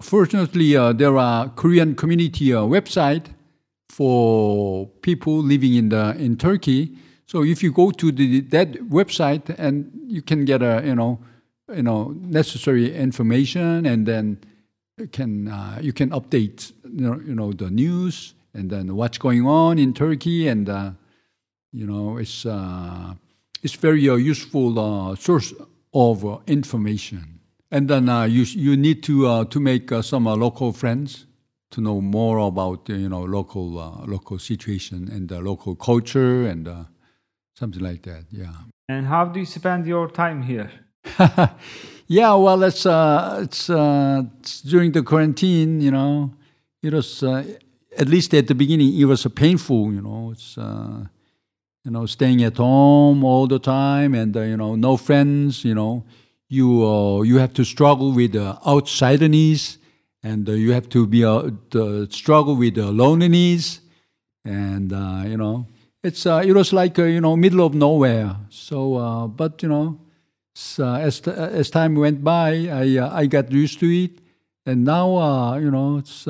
fortunately, 0.00 0.76
uh, 0.76 0.92
there 0.92 1.16
are 1.16 1.48
Korean 1.50 1.94
community 1.94 2.52
uh, 2.52 2.62
website 2.62 3.26
for 3.88 4.88
people 5.00 5.38
living 5.38 5.74
in 5.74 5.90
the 5.90 6.16
in 6.18 6.36
Turkey. 6.36 6.96
So 7.26 7.44
if 7.44 7.62
you 7.62 7.70
go 7.70 7.92
to 7.92 8.10
the, 8.10 8.40
that 8.40 8.72
website, 8.90 9.54
and 9.58 9.92
you 10.08 10.22
can 10.22 10.44
get 10.44 10.62
a 10.62 10.82
you 10.84 10.96
know 10.96 11.20
you 11.72 11.84
know 11.84 12.16
necessary 12.18 12.92
information, 12.92 13.86
and 13.86 14.06
then 14.06 14.38
can 15.12 15.46
you 15.80 15.92
can 15.92 16.10
update 16.10 16.72
you 16.82 17.06
know, 17.06 17.20
you 17.24 17.34
know 17.36 17.52
the 17.52 17.70
news 17.70 18.34
and 18.54 18.70
then 18.70 18.94
what's 18.96 19.18
going 19.18 19.46
on 19.46 19.78
in 19.78 19.92
Turkey 19.94 20.48
and 20.48 20.68
uh, 20.68 20.90
you 21.72 21.86
know 21.86 22.18
it's 22.18 22.44
uh, 22.46 23.14
it's 23.62 23.74
very 23.74 24.08
uh, 24.08 24.14
useful 24.14 24.78
uh, 24.78 25.14
source 25.16 25.54
of 25.94 26.24
uh, 26.24 26.38
information 26.46 27.40
and 27.70 27.88
then 27.88 28.08
uh, 28.08 28.24
you 28.24 28.42
you 28.42 28.76
need 28.76 29.02
to 29.02 29.26
uh, 29.26 29.44
to 29.44 29.60
make 29.60 29.90
uh, 29.92 30.02
some 30.02 30.26
uh, 30.26 30.36
local 30.36 30.72
friends 30.72 31.26
to 31.70 31.80
know 31.80 32.00
more 32.00 32.38
about 32.38 32.88
you 32.88 33.08
know 33.08 33.22
local 33.24 33.78
uh, 33.78 34.04
local 34.06 34.38
situation 34.38 35.08
and 35.10 35.28
the 35.28 35.40
local 35.40 35.74
culture 35.74 36.46
and 36.46 36.68
uh, 36.68 36.84
something 37.54 37.82
like 37.82 38.02
that 38.02 38.24
yeah 38.30 38.54
And 38.88 39.06
how 39.06 39.24
do 39.24 39.38
you 39.40 39.46
spend 39.46 39.86
your 39.86 40.08
time 40.10 40.42
here? 40.42 40.70
yeah, 42.06 42.34
well, 42.34 42.62
it's 42.62 42.84
uh, 42.84 43.40
it's, 43.42 43.70
uh, 43.70 44.22
it's 44.40 44.60
during 44.60 44.92
the 44.92 45.02
quarantine. 45.02 45.80
You 45.80 45.90
know, 45.90 46.34
it 46.82 46.92
was 46.92 47.22
uh, 47.22 47.44
at 47.98 48.08
least 48.08 48.34
at 48.34 48.46
the 48.46 48.54
beginning 48.54 48.98
it 48.98 49.04
was 49.04 49.26
painful. 49.34 49.92
You 49.92 50.02
know, 50.02 50.30
it's 50.32 50.56
uh, 50.58 51.04
you 51.84 51.90
know 51.90 52.06
staying 52.06 52.42
at 52.44 52.56
home 52.56 53.24
all 53.24 53.46
the 53.46 53.58
time 53.58 54.14
and 54.14 54.36
uh, 54.36 54.40
you 54.42 54.56
know 54.56 54.74
no 54.76 54.96
friends. 54.96 55.64
You 55.64 55.74
know, 55.74 56.04
you 56.48 56.86
uh, 56.86 57.22
you 57.22 57.38
have 57.38 57.54
to 57.54 57.64
struggle 57.64 58.12
with 58.12 58.36
uh, 58.36 58.58
outsiderness 58.66 59.78
and 60.22 60.48
you 60.48 60.72
have 60.72 60.88
to 60.90 61.06
be 61.06 61.24
uh, 61.24 61.50
the 61.70 62.06
struggle 62.10 62.56
with 62.56 62.78
uh, 62.78 62.90
loneliness 62.90 63.80
and 64.44 64.90
you 65.28 65.36
know 65.36 65.66
it's 66.02 66.26
uh, 66.26 66.42
it 66.44 66.52
was 66.52 66.72
like 66.72 66.98
uh, 66.98 67.04
you 67.04 67.20
know 67.20 67.36
middle 67.36 67.64
of 67.64 67.74
nowhere. 67.74 68.36
So, 68.50 68.96
uh, 68.96 69.26
but 69.26 69.62
you 69.62 69.68
know. 69.68 69.98
As 70.54 71.26
as 71.26 71.70
time 71.70 71.94
went 71.94 72.22
by, 72.22 72.68
I 72.68 73.22
I 73.22 73.24
got 73.24 73.50
used 73.50 73.80
to 73.80 73.86
it, 73.88 74.20
and 74.66 74.84
now 74.84 75.56
you 75.56 75.70
know 75.70 75.96
it's 75.96 76.26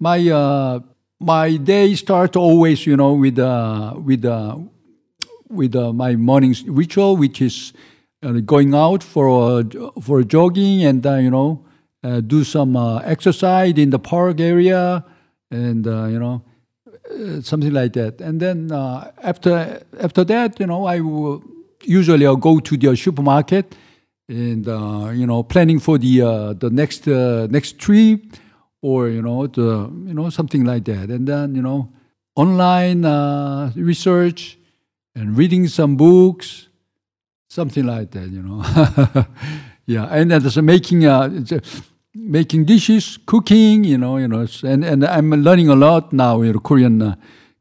my 0.00 0.28
uh, 0.28 0.80
my 1.20 1.56
day 1.56 1.94
starts 1.94 2.36
always, 2.36 2.86
you 2.86 2.96
know, 2.96 3.12
with 3.12 3.38
uh, 3.38 3.94
with 4.02 4.24
uh, 4.24 4.56
with 5.48 5.76
uh, 5.76 5.92
my 5.92 6.16
morning 6.16 6.54
ritual, 6.66 7.16
which 7.16 7.40
is 7.42 7.72
uh, 8.22 8.32
going 8.40 8.74
out 8.74 9.02
for 9.02 9.60
a, 9.60 10.00
for 10.00 10.22
jogging 10.22 10.82
and 10.84 11.06
uh, 11.06 11.14
you 11.16 11.30
know 11.30 11.64
uh, 12.02 12.20
do 12.20 12.42
some 12.42 12.76
uh, 12.76 12.98
exercise 13.00 13.74
in 13.76 13.90
the 13.90 13.98
park 13.98 14.40
area 14.40 15.04
and 15.50 15.86
uh, 15.86 16.06
you 16.06 16.18
know 16.18 16.42
uh, 17.10 17.40
something 17.42 17.72
like 17.72 17.92
that. 17.92 18.20
And 18.20 18.40
then 18.40 18.72
uh, 18.72 19.10
after 19.22 19.82
after 20.00 20.24
that, 20.24 20.58
you 20.58 20.66
know, 20.66 20.86
I 20.86 21.00
will 21.00 21.42
usually 21.82 22.26
I'll 22.26 22.36
go 22.36 22.58
to 22.60 22.76
the 22.76 22.96
supermarket 22.96 23.74
and 24.28 24.66
uh, 24.66 25.10
you 25.12 25.26
know 25.26 25.42
planning 25.42 25.78
for 25.78 25.98
the 25.98 26.22
uh, 26.22 26.52
the 26.54 26.70
next 26.70 27.06
uh, 27.08 27.46
next 27.50 27.78
trip 27.78 28.22
or 28.82 29.08
you 29.08 29.22
know 29.22 29.46
the 29.46 29.90
you 30.06 30.14
know 30.14 30.30
something 30.30 30.64
like 30.64 30.84
that. 30.84 31.10
And 31.10 31.26
then 31.26 31.54
you 31.54 31.62
know 31.62 31.92
online 32.36 33.04
uh, 33.04 33.72
research 33.76 34.58
and 35.14 35.36
reading 35.36 35.68
some 35.68 35.96
books, 35.96 36.68
something 37.48 37.84
like 37.84 38.10
that. 38.12 38.28
You 38.28 38.42
know, 38.42 38.64
yeah. 39.86 40.06
And 40.10 40.30
then 40.30 40.64
making 40.64 41.06
uh, 41.06 41.28
making 42.14 42.64
dishes, 42.64 43.18
cooking. 43.26 43.84
You 43.84 43.98
know, 43.98 44.16
you 44.16 44.28
know, 44.28 44.46
and 44.62 44.84
and 44.84 45.04
I'm 45.04 45.30
learning 45.30 45.68
a 45.68 45.76
lot 45.76 46.12
now. 46.12 46.42
You 46.42 46.52
know, 46.52 46.60
Korean 46.60 47.02
uh, 47.02 47.14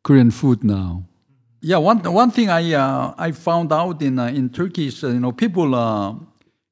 Korean 0.03 0.32
food 0.32 0.63
now. 0.63 1.03
Yeah, 1.61 1.78
one 1.78 1.99
one 1.99 2.32
thing 2.32 2.49
I 2.49 2.74
uh, 2.74 3.13
I 3.17 3.32
found 3.32 3.74
out 3.74 4.01
in 4.01 4.17
uh, 4.17 4.28
in 4.28 4.49
Turkey 4.49 4.88
is 4.88 5.03
uh, 5.03 5.09
you 5.09 5.20
know 5.20 5.34
people 5.34 5.76
uh, 5.76 6.15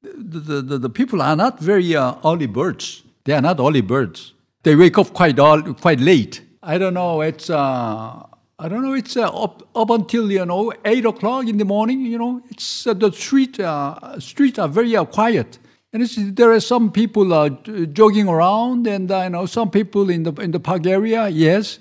the, 0.00 0.62
the, 0.62 0.78
the, 0.78 0.88
people 0.88 1.20
are 1.20 1.36
not 1.36 1.60
very 1.60 1.94
early 1.94 2.46
birds. 2.46 3.02
They 3.24 3.34
are 3.34 3.42
not 3.42 3.60
early 3.60 3.82
birds. 3.82 4.32
They 4.62 4.74
wake 4.74 4.98
up 4.98 5.12
quite 5.12 5.38
all, 5.38 5.62
quite 5.74 6.00
late. 6.00 6.42
I 6.62 6.78
don't 6.78 6.94
know. 6.94 7.20
It's 7.20 7.48
uh, 7.48 8.22
I 8.58 8.68
don't 8.68 8.82
know. 8.82 8.94
It's 8.94 9.16
uh, 9.16 9.28
up 9.28 9.68
up 9.76 9.90
until 9.90 10.30
you 10.32 10.44
know 10.44 10.72
eight 10.84 11.04
o'clock 11.04 11.46
in 11.46 11.58
the 11.58 11.64
morning. 11.64 12.00
You 12.00 12.18
know, 12.18 12.42
it's 12.50 12.86
uh, 12.86 12.94
the 12.94 13.12
street 13.12 13.60
uh, 13.60 14.18
streets 14.18 14.58
are 14.58 14.68
very 14.68 14.96
uh, 14.96 15.04
quiet. 15.04 15.58
And 15.92 16.04
there 16.36 16.52
are 16.52 16.60
some 16.60 16.92
people 16.92 17.32
uh, 17.32 17.48
jogging 17.92 18.28
around, 18.28 18.86
and 18.86 19.10
uh, 19.10 19.22
you 19.22 19.30
know 19.30 19.46
some 19.46 19.70
people 19.70 20.10
in 20.10 20.24
the 20.24 20.32
in 20.42 20.50
the 20.50 20.60
park 20.60 20.86
area. 20.86 21.28
Yes, 21.28 21.78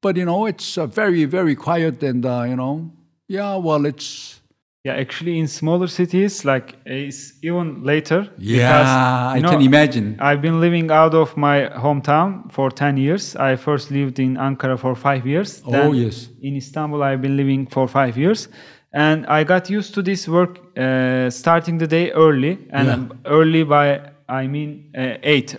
but 0.00 0.16
you 0.16 0.24
know 0.24 0.46
it's 0.46 0.76
very 0.76 1.24
very 1.24 1.56
quiet, 1.56 2.02
and 2.02 2.24
you 2.24 2.56
know 2.56 2.90
yeah. 3.26 3.56
Well, 3.56 3.84
it's 3.84 4.39
Yeah, 4.82 4.94
actually, 4.94 5.38
in 5.38 5.46
smaller 5.46 5.88
cities, 5.88 6.42
like 6.46 6.74
it's 6.86 7.34
even 7.42 7.84
later. 7.84 8.30
yeah. 8.38 9.34
you 9.36 9.44
I 9.44 9.50
can 9.50 9.60
imagine. 9.60 10.16
I've 10.18 10.40
been 10.40 10.58
living 10.58 10.90
out 10.90 11.14
of 11.14 11.36
my 11.36 11.68
hometown 11.76 12.50
for 12.50 12.70
10 12.70 12.96
years. 12.96 13.36
I 13.36 13.56
first 13.56 13.90
lived 13.90 14.18
in 14.18 14.36
Ankara 14.36 14.78
for 14.78 14.94
five 14.94 15.26
years. 15.26 15.62
Oh, 15.66 15.92
yes. 15.92 16.30
In 16.40 16.56
Istanbul, 16.56 17.02
I've 17.02 17.20
been 17.20 17.36
living 17.36 17.66
for 17.66 17.86
five 17.86 18.16
years. 18.16 18.48
And 18.90 19.26
I 19.26 19.44
got 19.44 19.68
used 19.68 19.92
to 19.94 20.02
this 20.02 20.26
work 20.26 20.58
uh, 20.78 21.28
starting 21.28 21.76
the 21.76 21.86
day 21.86 22.10
early. 22.12 22.66
And 22.70 22.88
Yeah. 22.88 23.08
early 23.26 23.64
by, 23.64 24.00
I 24.28 24.46
mean, 24.46 24.92
uh, 24.96 25.18
8 25.22 25.56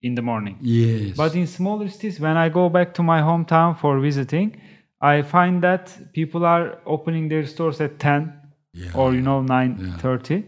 in 0.00 0.14
the 0.14 0.22
morning. 0.22 0.56
Yes. 0.62 1.16
But 1.18 1.34
in 1.34 1.46
smaller 1.46 1.88
cities, 1.88 2.18
when 2.18 2.38
I 2.38 2.48
go 2.48 2.70
back 2.70 2.94
to 2.94 3.02
my 3.02 3.20
hometown 3.20 3.76
for 3.76 4.00
visiting, 4.00 4.56
I 5.00 5.22
find 5.22 5.62
that 5.62 6.12
people 6.12 6.44
are 6.44 6.78
opening 6.86 7.28
their 7.28 7.46
stores 7.46 7.80
at 7.80 7.98
10 7.98 8.32
Yeah. 8.74 8.90
or, 8.94 9.14
you 9.14 9.22
know, 9.22 9.40
9.30. 9.42 10.44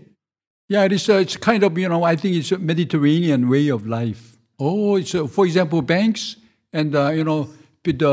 Yeah, 0.68 0.84
it 0.84 0.92
is. 0.92 1.08
Uh, 1.08 1.14
it's 1.14 1.36
kind 1.36 1.64
of 1.64 1.76
you 1.76 1.88
know. 1.88 2.04
I 2.04 2.14
think 2.16 2.36
it's 2.36 2.52
a 2.52 2.58
Mediterranean 2.58 3.48
way 3.48 3.70
of 3.70 3.86
life. 3.88 4.36
Oh, 4.60 4.94
it's 4.96 5.14
uh, 5.16 5.26
for 5.26 5.44
example 5.44 5.82
banks 5.82 6.36
and 6.72 6.94
uh, 6.94 7.08
you 7.10 7.24
know 7.24 7.48
the 7.82 8.06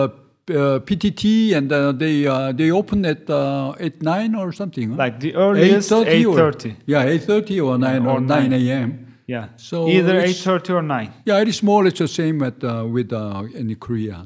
uh, 0.50 0.80
PTT 0.80 1.54
and 1.56 1.72
uh, 1.72 1.92
they 1.92 2.26
uh, 2.26 2.52
they 2.54 2.72
open 2.72 3.06
at 3.06 3.30
uh, 3.30 3.74
at 3.80 4.02
nine 4.02 4.34
or 4.34 4.52
something. 4.54 4.90
huh? 4.90 4.98
Like 4.98 5.20
the 5.20 5.36
earliest 5.36 5.92
8:30 5.92 6.26
or- 6.26 6.76
Yeah, 6.88 7.04
eight 7.06 7.24
thirty 7.26 7.60
or 7.62 7.78
nine 7.78 8.08
or 8.08 8.14
or 8.16 8.22
nine 8.22 8.50
nine. 8.50 8.54
a.m. 8.68 9.06
Yeah. 9.28 9.50
So 9.58 9.88
either 9.88 10.20
8:30 10.24 10.70
or 10.74 10.82
9. 10.82 11.14
Yeah, 11.26 11.42
it 11.42 11.48
is 11.48 11.62
more 11.62 11.82
or 11.82 11.86
less 11.86 12.00
the 12.00 12.08
same 12.08 12.42
at 12.42 12.64
uh, 12.64 12.88
with 12.90 13.14
uh, 13.14 13.44
in 13.54 13.76
Korea. 13.76 14.26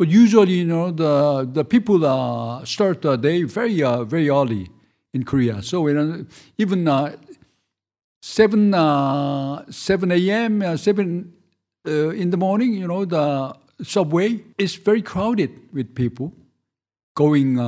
But 0.00 0.08
usually, 0.08 0.54
you 0.54 0.64
know, 0.64 0.90
the 0.90 1.46
the 1.52 1.62
people 1.62 2.06
uh, 2.06 2.64
start 2.64 3.02
the 3.02 3.16
day 3.16 3.42
very 3.42 3.82
uh, 3.82 4.02
very 4.02 4.30
early 4.30 4.70
in 5.12 5.24
Korea. 5.24 5.62
So 5.62 5.86
you 5.88 5.92
know, 5.92 6.24
even 6.56 6.88
uh, 6.88 7.16
seven 8.22 8.72
uh, 8.72 9.70
seven 9.70 10.10
a.m. 10.10 10.62
Uh, 10.62 10.78
seven 10.78 11.34
uh, 11.86 12.16
in 12.16 12.30
the 12.30 12.38
morning, 12.38 12.72
you 12.72 12.88
know, 12.88 13.04
the 13.04 13.54
subway 13.82 14.40
is 14.56 14.74
very 14.76 15.02
crowded 15.02 15.50
with 15.70 15.94
people 15.94 16.32
going 17.14 17.58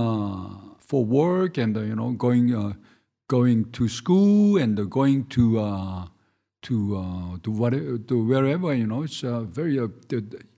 for 0.79 1.05
work 1.05 1.59
and 1.59 1.77
you 1.77 1.95
know 1.95 2.13
going 2.13 2.49
going 3.29 3.71
to 3.73 3.89
school 3.89 4.57
and 4.57 4.89
going 4.89 5.27
to 5.27 5.61
to 6.63 6.97
to 7.43 7.51
whatever 7.51 7.99
to 7.99 8.25
wherever 8.25 8.73
you 8.73 8.87
know 8.87 9.03
it's 9.03 9.21
very 9.21 9.77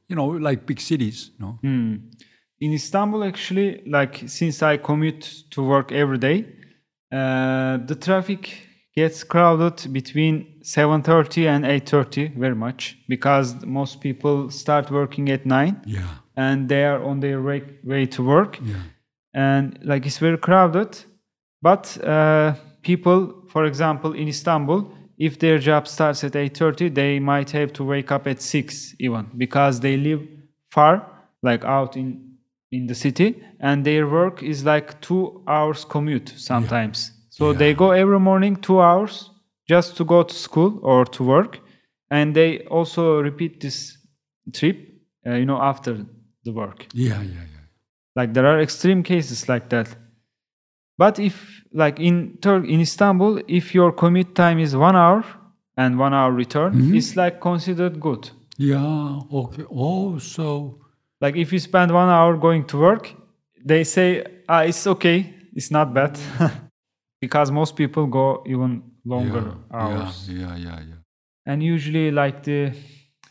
you 0.09 0.17
know 0.17 0.27
like 0.49 0.67
big 0.67 0.81
cities 0.81 1.31
you 1.39 1.45
know 1.45 1.59
Hmm. 1.63 1.95
In 2.61 2.73
Istanbul, 2.73 3.25
actually, 3.25 3.83
like 3.87 4.23
since 4.27 4.63
I 4.63 4.77
commute 4.79 5.25
to 5.51 5.63
work 5.63 5.93
every 5.93 6.19
day, 6.19 6.47
uh, 7.13 7.77
the 7.91 7.97
traffic 8.01 8.43
gets 8.97 9.25
crowded 9.25 9.93
between 9.93 10.35
7:30 10.63 11.47
and 11.49 11.65
8:30 11.67 12.29
very 12.39 12.55
much 12.55 12.97
because 13.09 13.55
most 13.67 14.01
people 14.01 14.51
start 14.51 14.91
working 14.91 15.29
at 15.31 15.45
9 15.45 15.83
yeah 15.87 16.03
and 16.37 16.69
they 16.69 16.85
are 16.85 17.03
on 17.05 17.21
their 17.21 17.41
way, 17.43 17.63
way 17.85 18.07
to 18.07 18.23
work. 18.23 18.59
yeah 18.63 18.83
and 19.35 19.79
like 19.83 20.07
it's 20.07 20.19
very 20.19 20.39
crowded 20.39 20.91
but 21.61 21.99
uh, 22.05 22.55
people 22.83 23.21
for 23.53 23.65
example 23.65 24.13
in 24.13 24.29
istanbul 24.29 24.81
if 25.19 25.39
their 25.39 25.59
job 25.59 25.87
starts 25.87 26.25
at 26.25 26.33
8.30 26.33 26.95
they 26.95 27.19
might 27.21 27.51
have 27.51 27.73
to 27.75 27.85
wake 27.85 28.11
up 28.11 28.27
at 28.27 28.41
6 28.43 28.95
even 28.99 29.31
because 29.37 29.81
they 29.81 29.97
live 29.97 30.23
far 30.71 31.07
like 31.43 31.65
out 31.65 31.97
in 31.97 32.35
in 32.73 32.87
the 32.87 32.95
city 32.95 33.41
and 33.61 33.85
their 33.85 34.07
work 34.09 34.43
is 34.43 34.65
like 34.65 35.01
two 35.01 35.43
hours 35.47 35.85
commute 35.85 36.33
sometimes. 36.37 37.12
So 37.31 37.53
they 37.53 37.73
go 37.75 37.93
every 37.93 38.19
morning 38.19 38.57
two 38.57 38.81
hours 38.81 39.31
just 39.69 39.97
to 39.97 40.05
go 40.05 40.23
to 40.25 40.35
school 40.35 40.81
or 40.83 41.05
to 41.05 41.23
work 41.23 41.61
and 42.11 42.35
they 42.35 42.61
also 42.67 43.21
repeat 43.21 43.61
this 43.61 43.97
trip 44.53 44.77
uh, 45.27 45.35
you 45.35 45.47
know 45.47 45.61
after 45.61 46.05
the 46.45 46.53
work. 46.53 46.87
Yeah 46.93 47.23
yeah 47.23 47.45
yeah. 47.55 47.65
Like 48.17 48.35
there 48.35 48.47
are 48.47 48.61
extreme 48.61 49.03
cases 49.03 49.49
like 49.49 49.69
that. 49.71 49.89
But 50.99 51.19
if 51.19 51.54
like 51.75 51.99
in 52.01 52.39
Tur- 52.41 52.64
in 52.64 52.81
istanbul 52.81 53.41
if 53.49 53.75
your 53.75 53.93
commute 53.93 54.35
time 54.35 54.59
is 54.59 54.75
one 54.77 54.97
hour 54.97 55.25
and 55.77 55.99
one 55.99 56.14
hour 56.14 56.33
return 56.33 56.72
it's 56.95 57.16
like 57.16 57.41
considered 57.41 58.01
good. 58.01 58.31
Yeah 58.57 59.20
okay. 59.33 59.64
Oh 59.70 60.18
so 60.18 60.79
like 61.20 61.37
if 61.37 61.53
you 61.53 61.59
spend 61.59 61.93
one 61.93 62.09
hour 62.09 62.37
going 62.37 62.64
to 62.66 62.77
work 62.79 63.05
they 63.64 63.85
say 63.85 64.25
ah, 64.49 64.62
it's 64.62 64.87
okay 64.87 65.35
it's 65.57 65.70
not 65.70 65.93
bad. 65.95 66.18
Because 67.20 67.51
most 67.51 67.75
people 67.77 68.07
go 68.07 68.43
even 68.47 68.83
longer 69.05 69.45
yeah, 69.45 69.77
hours. 69.79 70.29
yeah 70.31 70.57
yeah 70.57 70.57
yeah. 70.57 70.81
Yeah 70.89 71.05
and 71.47 71.62
usually 71.62 72.11
like 72.11 72.43
the 72.43 72.72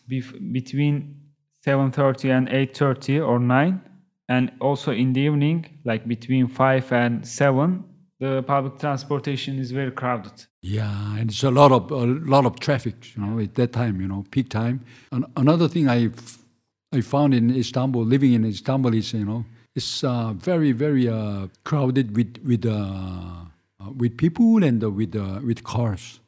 bef- 0.10 0.54
between 0.54 1.16
7:30 1.66 2.30
and 2.30 2.48
8:30 2.50 3.20
or 3.20 3.40
9 3.40 3.82
and 4.30 4.52
also 4.60 4.92
in 4.92 5.14
the 5.14 5.22
evening 5.22 5.66
like 5.86 6.08
between 6.08 6.48
5 6.48 6.92
and 6.92 7.26
7 7.28 7.84
the 8.24 8.42
public 8.44 8.80
transportation 8.80 9.60
is 9.60 9.72
very 9.72 9.92
crowded 9.92 10.36
Yeah, 10.62 11.18
and 11.18 11.30
it's 11.30 11.44
a 11.44 11.52
lot 11.52 11.72
of 11.78 11.92
a 11.92 12.06
lot 12.36 12.46
of 12.46 12.54
traffic, 12.68 12.96
you 13.14 13.22
know, 13.22 13.40
at 13.46 13.54
that 13.56 13.72
time, 13.74 13.96
you 14.04 14.08
know, 14.08 14.24
peak 14.34 14.48
time. 14.50 14.78
And 15.12 15.26
another 15.36 15.68
thing 15.74 15.86
I 15.90 16.00
I 16.98 17.02
found 17.02 17.34
in 17.34 17.46
Istanbul, 17.64 18.06
living 18.06 18.34
in 18.38 18.46
Istanbul, 18.46 18.94
is 18.94 19.14
you 19.14 19.26
know, 19.26 19.42
it's 19.76 20.04
uh, 20.04 20.32
very 20.52 20.72
very 20.72 21.06
uh, 21.10 21.48
crowded 21.70 22.08
with 22.18 22.32
with 22.50 22.66
uh, 22.66 22.80
uh, 23.82 23.92
with 24.02 24.14
people 24.18 24.64
and 24.64 24.82
uh, 24.84 24.90
with 25.00 25.16
uh, 25.16 25.40
with 25.48 25.64
cars. 25.64 26.20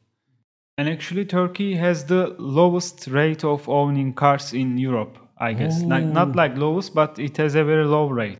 and 0.78 0.88
actually 0.88 1.24
turkey 1.24 1.70
has 1.84 2.04
the 2.04 2.22
lowest 2.38 3.06
rate 3.18 3.42
of 3.44 3.68
owning 3.68 4.12
cars 4.22 4.52
in 4.52 4.76
europe 4.78 5.16
i 5.38 5.52
guess. 5.52 5.82
Like, 5.82 6.04
not 6.06 6.34
like 6.34 6.56
lowest 6.56 6.94
but 6.94 7.18
it 7.18 7.36
has 7.36 7.54
a 7.54 7.64
very 7.64 7.84
low 7.84 8.08
rate. 8.08 8.38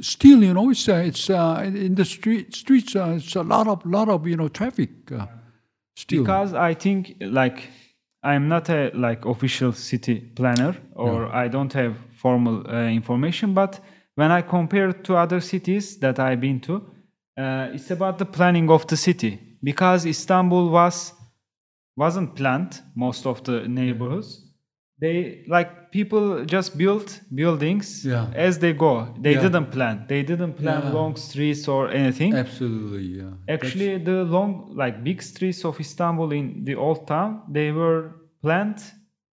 Still, 0.00 0.42
you 0.44 0.54
know, 0.54 0.70
it's 0.70 0.88
uh, 0.88 0.94
it's 0.94 1.28
uh, 1.28 1.62
in 1.64 1.94
the 1.94 2.04
street 2.04 2.54
streets. 2.54 2.94
Uh, 2.94 3.14
it's 3.16 3.34
a 3.34 3.42
lot 3.42 3.66
of 3.66 3.84
lot 3.84 4.08
of 4.08 4.26
you 4.26 4.36
know 4.36 4.48
traffic. 4.48 4.90
Uh, 5.10 5.26
still, 5.96 6.22
because 6.22 6.54
i 6.54 6.74
think 6.74 7.14
like 7.20 7.68
i'm 8.22 8.48
not 8.48 8.68
a 8.70 8.90
like 8.94 9.24
official 9.24 9.72
city 9.72 10.20
planner 10.34 10.74
or 10.94 11.26
i 11.34 11.48
don't 11.48 11.72
have 11.72 11.96
formal 12.12 12.66
uh, 12.68 12.84
information 12.84 13.54
but 13.54 13.80
when 14.14 14.30
i 14.30 14.40
compare 14.42 14.92
to 14.92 15.16
other 15.16 15.40
cities 15.40 15.98
that 15.98 16.18
i've 16.18 16.40
been 16.40 16.60
to 16.60 16.76
uh, 17.38 17.68
it's 17.72 17.90
about 17.90 18.18
the 18.18 18.26
planning 18.26 18.68
of 18.70 18.86
the 18.88 18.96
city. 18.96 19.38
Because 19.62 20.04
istanbul 20.04 20.68
was 20.70 21.14
wasn't 21.96 22.34
planned 22.34 22.80
most 22.94 23.26
of 23.26 23.42
the 23.44 23.68
neighborhoods 23.68 24.49
they 25.00 25.44
like 25.48 25.90
people 25.92 26.44
just 26.44 26.76
built 26.78 27.20
buildings 27.34 28.04
Yeah. 28.04 28.26
as 28.46 28.58
they 28.58 28.72
go. 28.72 28.92
They 29.24 29.32
Yeah. 29.34 29.42
didn't 29.46 29.68
plan. 29.76 30.04
They 30.08 30.22
didn't 30.22 30.54
plan 30.62 30.82
Yeah. 30.82 30.92
long 30.98 31.16
streets 31.16 31.66
or 31.68 31.82
anything. 31.90 32.34
Absolutely, 32.34 33.06
yeah. 33.20 33.32
Actually, 33.48 33.98
the 34.10 34.24
long, 34.24 34.50
like 34.82 35.02
big 35.02 35.22
streets 35.22 35.64
of 35.64 35.80
Istanbul 35.80 36.32
in 36.32 36.64
the 36.64 36.74
old 36.74 37.06
town, 37.06 37.30
they 37.56 37.72
were 37.72 38.02
planned 38.42 38.80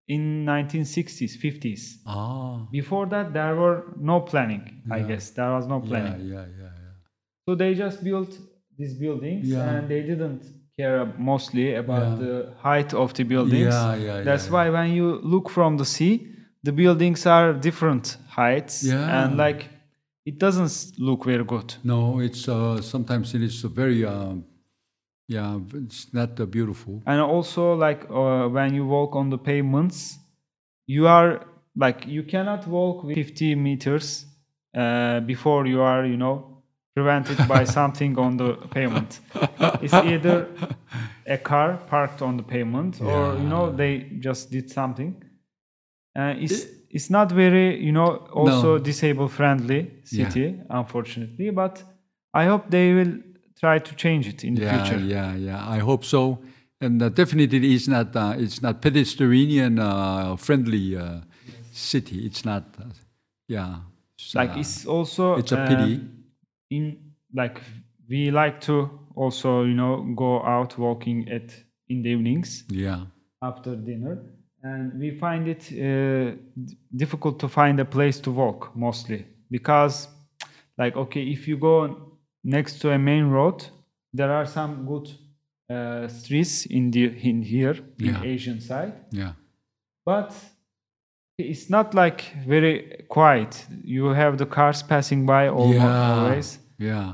in 0.07 0.45
1960s, 0.45 1.35
50s. 1.37 1.83
ah, 2.05 2.65
Before 2.71 3.05
that, 3.13 3.33
there 3.33 3.55
were 3.55 3.79
no 3.99 4.21
planning. 4.21 4.63
I 4.89 4.99
guess 5.09 5.31
there 5.31 5.51
was 5.57 5.65
no 5.67 5.79
planning. 5.81 6.19
yeah, 6.33 6.45
yeah, 6.61 6.71
yeah. 6.83 6.93
So 7.45 7.55
they 7.55 7.71
just 7.75 8.03
built 8.03 8.31
these 8.79 8.93
buildings, 9.03 9.51
and 9.53 9.87
they 9.91 10.01
didn't 10.11 10.41
care 10.77 11.05
mostly 11.17 11.75
about 11.75 12.07
Yeah. 12.07 12.15
the 12.25 12.53
height 12.61 12.93
of 12.93 13.13
the 13.13 13.23
buildings. 13.23 13.73
Yeah, 13.73 13.95
yeah, 13.95 14.23
That's 14.23 14.49
why 14.49 14.69
when 14.69 14.91
you 14.91 15.19
look 15.23 15.49
from 15.49 15.77
the 15.77 15.85
sea, 15.85 16.27
the 16.63 16.71
buildings 16.71 17.25
are 17.25 17.53
different 17.53 18.17
heights, 18.29 18.83
Yeah. 18.83 19.23
and 19.23 19.37
like 19.37 19.69
it 20.25 20.37
doesn't 20.39 20.99
look 20.99 21.25
very 21.25 21.43
good. 21.43 21.73
No, 21.83 22.19
it's 22.19 22.47
uh, 22.47 22.81
sometimes 22.81 23.33
it 23.33 23.41
is 23.41 23.61
very, 23.63 24.05
um, 24.05 24.43
yeah, 25.27 25.59
it's 25.73 26.13
not 26.13 26.39
uh, 26.39 26.45
beautiful. 26.45 27.01
and 27.05 27.21
also 27.21 27.73
like 27.75 28.05
uh, 28.09 28.47
when 28.49 28.73
you 28.73 28.85
walk 28.85 29.15
on 29.15 29.29
the 29.29 29.37
pavements 29.37 30.19
you 30.89 31.05
are 31.07 31.41
like 31.75 32.07
you 32.07 32.23
cannot 32.23 32.65
walk 32.67 33.03
with 33.03 33.15
50 33.15 33.55
meters 33.55 34.25
uh, 34.73 35.19
before 35.21 35.67
you 35.67 35.81
are 35.81 36.05
you 36.05 36.15
know 36.17 36.46
prevented 36.97 37.37
by 37.47 37.63
something 37.79 38.17
on 38.17 38.37
the 38.37 38.49
pavement 38.75 39.19
it's 39.83 39.93
either 40.13 40.47
a 41.27 41.37
car 41.37 41.69
parked 41.93 42.21
on 42.27 42.37
the 42.37 42.43
pavement 42.43 42.99
or 43.01 43.37
you 43.41 43.47
know 43.53 43.65
they 43.81 43.93
just 44.27 44.49
did 44.51 44.67
something 44.79 45.11
uh, 46.19 46.33
it's 46.45 46.65
it's 46.89 47.09
not 47.17 47.31
very 47.31 47.67
you 47.87 47.91
know 47.91 48.09
also 48.33 48.69
No. 48.77 48.83
disabled 48.83 49.31
friendly 49.31 49.81
city 50.03 50.47
unfortunately 50.69 51.51
but 51.51 51.83
i 52.33 52.45
hope 52.49 52.63
they 52.69 52.93
will 52.97 53.13
try 53.59 53.77
to 53.79 53.95
change 53.95 54.27
it 54.33 54.43
in 54.43 54.55
the 54.55 54.61
Yeah, 54.61 54.73
future 54.77 54.99
yeah, 55.15 55.35
yeah. 55.47 55.75
I 55.75 55.79
hope 55.89 56.03
so. 56.05 56.21
And 56.79 57.01
uh, 57.01 57.09
definitely, 57.09 57.73
it's 57.75 57.87
not 57.87 58.15
uh, 58.15 58.43
it's 58.43 58.61
not 58.61 58.81
pedestrian 58.81 59.79
uh, 59.79 60.35
friendly 60.37 60.95
uh, 60.95 61.21
city. 61.71 62.17
It's 62.27 62.43
not. 62.45 62.63
Uh, 62.79 62.83
yeah. 63.47 63.79
It's, 64.19 64.35
like 64.35 64.53
it's 64.57 64.85
also 64.85 65.37
it's 65.39 65.51
a 65.51 65.57
pity. 65.69 66.01
In 66.69 66.97
like 67.33 67.61
we 68.09 68.31
like 68.31 68.61
to 68.61 68.89
also 69.15 69.63
you 69.63 69.73
know 69.73 70.03
go 70.15 70.41
out 70.43 70.77
walking 70.77 71.29
at 71.29 71.53
in 71.89 72.01
the 72.03 72.09
evenings 72.09 72.63
yeah. 72.69 73.05
after 73.41 73.75
dinner 73.75 74.17
and 74.63 74.99
we 74.99 75.11
find 75.11 75.47
it 75.47 75.71
uh, 75.73 76.35
difficult 76.95 77.39
to 77.39 77.47
find 77.47 77.79
a 77.79 77.85
place 77.85 78.19
to 78.19 78.31
walk 78.31 78.75
mostly 78.75 79.25
because 79.51 80.07
like 80.77 80.95
okay 80.95 81.23
if 81.23 81.47
you 81.47 81.57
go 81.57 82.11
next 82.43 82.79
to 82.79 82.91
a 82.91 82.97
main 82.97 83.25
road 83.25 83.63
there 84.13 84.31
are 84.31 84.45
some 84.45 84.85
good 84.85 85.09
uh, 85.69 86.07
streets 86.07 86.65
in 86.65 86.91
the 86.91 87.05
in 87.29 87.41
here 87.41 87.75
in 87.99 88.15
asian 88.23 88.59
side 88.59 88.93
Yeah. 89.11 89.33
but 90.05 90.33
it's 91.37 91.69
not 91.69 91.93
like 91.93 92.23
very 92.47 93.05
quiet 93.09 93.65
you 93.83 94.07
have 94.07 94.37
the 94.37 94.45
cars 94.45 94.81
passing 94.83 95.25
by 95.25 95.47
almo- 95.47 95.73
Yeah. 95.73 96.13
always 96.13 96.59
Yeah. 96.79 97.13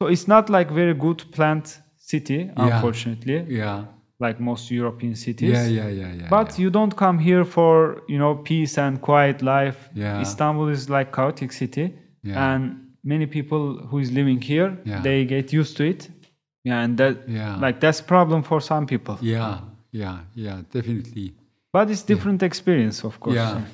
so 0.00 0.08
it's 0.08 0.28
not 0.28 0.48
like 0.48 0.70
very 0.70 0.94
good 0.94 1.24
planned 1.32 1.66
city 1.98 2.34
Yeah. 2.44 2.52
unfortunately 2.56 3.44
Yeah. 3.48 3.84
like 4.20 4.38
most 4.40 4.70
european 4.70 5.14
cities 5.16 5.50
Yeah. 5.50 5.66
Yeah. 5.66 5.88
Yeah. 5.88 6.12
Yeah. 6.14 6.28
but 6.30 6.58
you 6.58 6.70
don't 6.70 6.94
come 6.96 7.18
here 7.18 7.44
for 7.44 8.02
you 8.08 8.18
know 8.18 8.36
peace 8.36 8.78
and 8.78 9.00
quiet 9.00 9.42
life 9.42 9.90
Yeah. 9.94 10.20
istanbul 10.20 10.68
is 10.68 10.88
like 10.88 11.10
chaotic 11.12 11.52
city 11.52 11.92
Yeah. 12.22 12.54
and 12.54 12.76
many 13.04 13.26
people 13.26 13.78
who 13.90 13.98
is 13.98 14.12
living 14.12 14.40
here 14.40 14.78
Yeah. 14.84 15.02
they 15.02 15.24
get 15.24 15.52
used 15.52 15.76
to 15.78 15.84
it 15.84 16.10
yeah 16.64 16.84
and 16.84 16.96
that 16.98 17.28
Yeah. 17.28 17.56
like 17.56 17.80
that's 17.80 18.00
problem 18.00 18.42
for 18.44 18.60
some 18.60 18.86
people 18.86 19.16
yeah. 19.20 19.58
Yeah. 19.90 20.18
Yeah. 20.34 20.60
Definitely. 20.72 21.34
But 21.72 21.90
it's 21.90 22.02
different 22.02 22.42
experience 22.42 23.04
of 23.04 23.18
course 23.20 23.36
Yeah. 23.36 23.64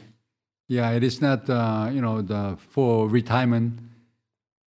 Yeah, 0.70 0.90
it 0.90 1.02
is 1.02 1.22
not, 1.22 1.48
uh, 1.48 1.88
you 1.90 2.02
know, 2.02 2.20
the 2.20 2.58
for 2.58 3.08
retirement, 3.08 3.80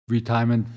retirement, 0.09 0.67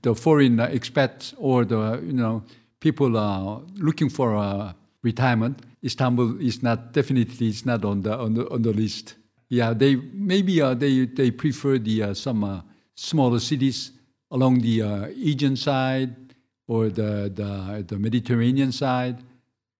the 0.00 0.14
foreign 0.14 0.58
uh, 0.58 0.68
expats 0.68 1.34
or 1.36 1.66
the, 1.66 2.00
you 2.02 2.14
know, 2.14 2.42
people 2.80 3.16
are 3.18 3.60
looking 3.76 4.08
for 4.08 4.34
uh, 4.34 4.72
retirement. 5.02 5.60
Istanbul 5.84 6.40
is 6.40 6.62
not 6.62 6.92
definitely 6.94 7.48
it's 7.48 7.66
not 7.66 7.84
on 7.84 8.02
the 8.02 8.16
on 8.16 8.32
the 8.34 8.48
on 8.50 8.62
the 8.62 8.72
list. 8.72 9.16
Yeah, 9.50 9.74
they 9.74 9.96
maybe 9.96 10.62
uh, 10.62 10.72
they 10.72 11.04
they 11.04 11.30
prefer 11.30 11.76
the 11.78 12.02
uh, 12.02 12.14
some 12.14 12.42
uh, 12.42 12.62
smaller 12.94 13.40
cities 13.40 13.92
along 14.30 14.60
the 14.60 14.80
uh, 14.82 15.06
Aegean 15.28 15.56
side 15.56 16.16
or 16.66 16.88
the 16.88 17.28
the 17.28 17.84
the 17.86 17.98
Mediterranean 17.98 18.72
side, 18.72 19.18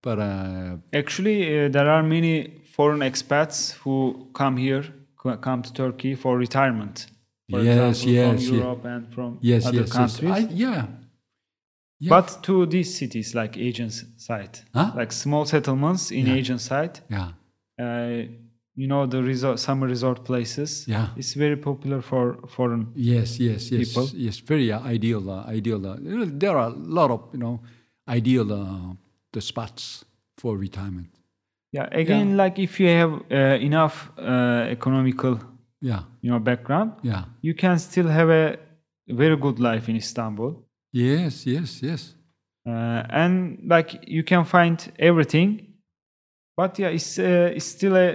but 0.05 0.19
uh, 0.19 0.77
Actually, 0.93 1.39
uh, 1.67 1.69
there 1.77 1.89
are 1.91 2.03
many 2.03 2.35
foreign 2.77 3.01
expats 3.11 3.57
who 3.83 3.97
come 4.41 4.57
here, 4.67 4.85
come 5.41 5.63
to 5.63 5.73
Turkey 5.73 6.15
for 6.23 6.33
retirement. 6.47 6.97
For 7.51 7.61
Yes, 7.63 8.03
example, 8.03 8.13
yes, 8.13 8.27
from 8.27 8.39
yeah. 8.55 8.63
Europe 8.63 8.85
and 8.95 9.03
from 9.15 9.39
yes, 9.51 9.67
other 9.67 9.81
yes, 9.81 9.89
yes, 9.89 9.97
countries. 9.97 10.33
I, 10.33 10.39
yeah. 10.65 10.87
Yeah. 12.01 12.11
But 12.11 12.43
to 12.43 12.67
these 12.67 12.91
cities 12.99 13.35
like 13.35 13.57
Aegean 13.57 13.87
s- 13.87 14.05
side, 14.17 14.55
Huh? 14.75 14.93
like 14.97 15.13
small 15.13 15.45
settlements 15.47 16.11
in 16.11 16.27
Yeah. 16.27 16.35
Aegean 16.37 16.59
side, 16.59 17.01
Yeah. 17.11 17.29
uh, 17.85 18.23
you 18.77 18.87
know 18.89 19.07
the 19.07 19.23
resort, 19.23 19.59
summer 19.61 19.87
resort 19.87 20.25
places. 20.25 20.85
Yeah. 20.89 21.07
it's 21.17 21.35
very 21.35 21.57
popular 21.57 22.01
for 22.03 22.37
foreign. 22.49 22.85
Yes, 22.97 23.39
yes, 23.39 23.71
yes, 23.71 23.89
People. 23.95 24.07
yes. 24.27 24.39
Very 24.41 24.73
uh, 24.73 24.81
ideal, 24.95 25.31
uh, 25.31 25.45
ideal. 25.59 25.81
Uh, 25.87 25.97
there 26.43 26.57
are 26.59 26.69
a 26.71 26.75
lot 27.01 27.11
of 27.11 27.21
you 27.33 27.39
know 27.45 27.61
ideal 28.09 28.49
uh, 28.53 28.95
the 29.35 29.41
spots 29.41 30.05
for 30.41 30.57
retirement. 30.59 31.09
Yeah, 31.73 31.89
again, 31.93 32.37
like 32.37 32.59
if 32.63 32.79
you 32.81 32.89
have 32.89 33.13
uh, 33.31 33.37
enough 33.61 34.11
uh, 34.19 34.71
economical, 34.77 35.39
Yeah, 35.81 36.03
you 36.23 36.31
know, 36.31 36.39
background, 36.41 36.93
yeah. 37.03 37.25
you 37.43 37.55
can 37.55 37.79
still 37.79 38.09
have 38.09 38.31
a 38.31 38.57
very 39.09 39.37
good 39.37 39.59
life 39.59 39.91
in 39.91 39.97
Istanbul. 39.97 40.53
Yes, 40.93 41.45
yes, 41.47 41.83
yes. 41.83 42.15
uh, 42.67 43.03
and 43.11 43.59
like 43.69 43.91
you 44.07 44.23
can 44.25 44.45
find 44.45 44.77
everything 44.99 45.61
but 46.57 46.79
yeah 46.79 46.89
it's 46.89 47.19
uh, 47.19 47.53
it's 47.57 47.67
still 47.67 47.95
a 47.97 48.13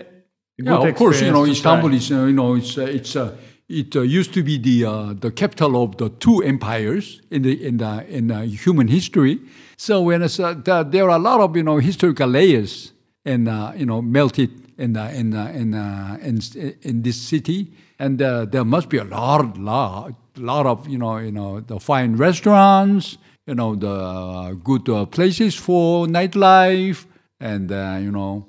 good 0.58 0.66
Yeah, 0.66 0.90
of 0.90 0.96
course. 0.96 1.22
You 1.22 1.32
know, 1.32 1.46
Istanbul 1.46 1.90
try. 1.90 1.98
is 1.98 2.12
uh, 2.12 2.16
you 2.26 2.34
know 2.34 2.56
it's 2.56 2.78
uh, 2.78 2.98
it's 2.98 3.16
uh, 3.16 3.36
it 3.68 3.96
uh, 3.96 4.02
used 4.02 4.34
to 4.34 4.42
be 4.44 4.58
the 4.58 4.86
uh, 4.86 5.14
the 5.26 5.32
capital 5.32 5.72
of 5.84 5.98
the 5.98 6.10
two 6.10 6.42
empires 6.44 7.22
in 7.30 7.42
the 7.44 7.54
in 7.68 7.78
the 7.78 7.92
in 8.18 8.32
uh, 8.32 8.42
human 8.66 8.88
history. 8.88 9.40
So 9.80 10.02
when 10.02 10.24
it's, 10.24 10.38
uh, 10.42 10.56
the, 10.56 10.84
there 10.84 11.06
are 11.06 11.16
a 11.16 11.18
lot 11.18 11.40
of 11.40 11.56
you 11.56 11.64
know 11.64 11.78
historical 11.78 12.28
layers 12.28 12.92
and 13.24 13.48
uh, 13.48 13.72
you 13.78 13.86
know 13.86 14.02
melted 14.02 14.52
in 14.78 14.98
uh, 14.98 15.10
in 15.16 15.34
in, 15.34 15.74
in 16.22 16.40
in 16.82 17.02
this 17.02 17.16
city, 17.16 17.72
and 17.98 18.20
there 18.20 18.66
must 18.66 18.90
be 18.90 18.98
a 18.98 19.06
lot 19.06 19.58
lot 19.58 20.12
lot 20.36 20.66
of 20.66 20.86
you 20.86 20.98
know 20.98 21.16
you 21.20 21.32
know 21.32 21.62
the 21.62 21.80
fine 21.80 22.18
restaurants, 22.18 23.18
you 23.48 23.56
know 23.56 23.74
the 23.74 24.60
good 24.66 24.84
places 25.12 25.56
for 25.56 26.08
nightlife, 26.08 27.06
and 27.40 27.72
you 28.04 28.12
know 28.12 28.48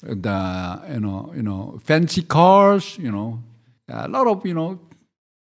the 0.00 0.80
you 0.94 1.00
know 1.00 1.30
you 1.36 1.42
know 1.42 1.78
fancy 1.84 2.22
cars 2.22 2.96
you 2.96 3.12
know. 3.12 3.38
A 3.90 4.08
lot 4.08 4.26
of 4.26 4.46
you 4.46 4.54
know. 4.54 4.80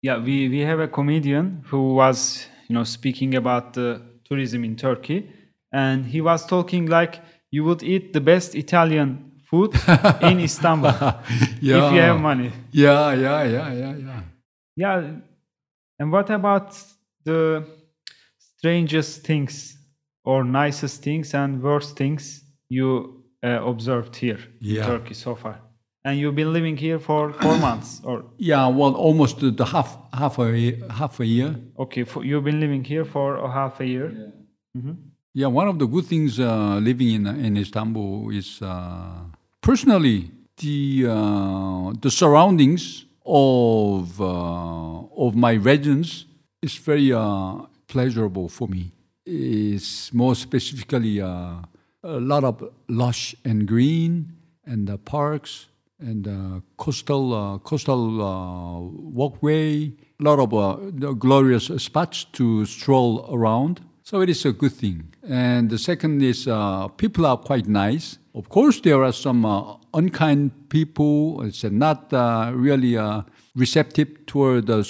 Yeah 0.02 0.24
we 0.24 0.48
we 0.48 0.60
have 0.60 0.80
a 0.80 0.88
comedian 0.88 1.66
who 1.68 1.96
was 1.96 2.48
you 2.70 2.76
know 2.76 2.86
speaking 2.86 3.36
about 3.36 3.74
the 3.74 4.11
tourism 4.32 4.64
in 4.64 4.76
turkey. 4.76 5.30
And 5.74 6.06
he 6.06 6.22
was 6.22 6.46
talking 6.46 6.86
like 6.88 7.20
you 7.52 7.64
would 7.66 7.84
eat 7.84 8.14
the 8.14 8.22
best 8.22 8.56
italian 8.56 9.32
food 9.50 9.72
in 10.22 10.40
istanbul 10.50 10.92
if 11.62 11.94
you 11.94 12.02
have 12.02 12.20
money. 12.20 12.52
Yeah 12.72 13.14
yeah 13.14 13.44
yeah 13.44 13.74
yeah 13.74 13.96
yeah. 13.98 14.22
Yeah 14.76 15.12
and 16.00 16.12
what 16.12 16.30
about 16.30 16.68
the 17.26 17.66
strangest 18.38 19.24
things 19.26 19.78
or 20.24 20.44
nicest 20.44 21.04
things 21.04 21.34
and 21.34 21.62
worst 21.62 21.98
things 21.98 22.44
you 22.70 23.24
uh, 23.44 23.60
observed 23.72 24.16
here 24.16 24.40
Yeah. 24.62 24.84
in 24.84 24.88
turkey 24.90 25.14
so 25.14 25.36
far 25.36 25.60
and 26.04 26.20
you've 26.20 26.36
been 26.36 26.52
living 26.52 26.78
here 26.78 27.00
for 27.00 27.34
four 27.34 27.58
months 27.58 28.02
or? 28.04 28.26
Yeah 28.38 28.68
well 28.68 28.94
almost 28.96 29.40
the, 29.40 29.52
the 29.52 29.66
half 29.66 29.98
half 30.14 30.40
a 30.40 30.80
half 30.90 31.20
a 31.20 31.26
year. 31.26 31.56
Okay 31.78 32.04
for, 32.04 32.24
you've 32.26 32.44
been 32.44 32.60
living 32.60 32.84
here 32.84 33.06
for 33.06 33.38
a 33.38 33.52
half 33.52 33.80
a 33.80 33.86
year? 33.86 34.34
Yeah 35.34 35.48
one 35.48 35.68
of 35.68 35.80
the 35.80 35.88
good 35.88 36.06
things 36.06 36.40
uh, 36.40 36.78
living 36.82 37.10
in 37.10 37.28
in 37.28 37.58
Istanbul 37.58 38.32
is 38.32 38.62
uh, 38.62 39.26
personally 39.62 40.32
the 40.58 41.06
uh, 41.08 41.94
the 42.02 42.12
surroundings 42.12 43.06
of 43.26 44.20
uh, 44.20 45.26
of 45.26 45.36
my 45.36 45.56
residence 45.56 46.26
is 46.62 46.76
very 46.76 47.14
uh, 47.14 47.56
pleasurable 47.88 48.50
for 48.50 48.68
me. 48.68 48.92
It's 49.26 50.14
more 50.14 50.36
specifically 50.36 51.22
uh, 51.22 51.56
a 52.04 52.20
lot 52.20 52.44
of 52.44 52.64
lush 52.88 53.36
and 53.46 53.68
green 53.68 54.34
and 54.66 54.88
the 54.88 54.98
parks 54.98 55.68
and 56.02 56.28
uh, 56.28 56.60
coastal 56.78 57.34
uh, 57.34 57.58
coastal 57.60 58.22
uh, 58.22 58.80
walkway. 58.80 59.94
A 60.20 60.24
lot 60.24 60.40
of 60.40 60.54
uh, 60.54 60.76
glorious 61.14 61.68
spots 61.78 62.26
to 62.34 62.66
stroll 62.66 63.28
around. 63.32 63.82
So 64.04 64.22
it 64.22 64.30
is 64.30 64.46
a 64.46 64.52
good 64.52 64.74
thing. 64.74 65.14
And 65.28 65.70
the 65.70 65.78
second 65.78 66.22
is 66.22 66.48
uh, 66.48 66.88
people 66.90 67.26
are 67.26 67.38
quite 67.38 67.68
nice. 67.68 68.18
Of 68.36 68.50
course, 68.50 68.82
there 68.82 69.04
are 69.04 69.14
some 69.14 69.46
uh, 69.46 69.76
unkind 69.94 70.52
people. 70.70 71.42
It's 71.44 71.64
not 71.64 72.12
really 72.12 72.98
receptive 73.56 74.26
toward 74.26 74.68
the, 74.68 74.84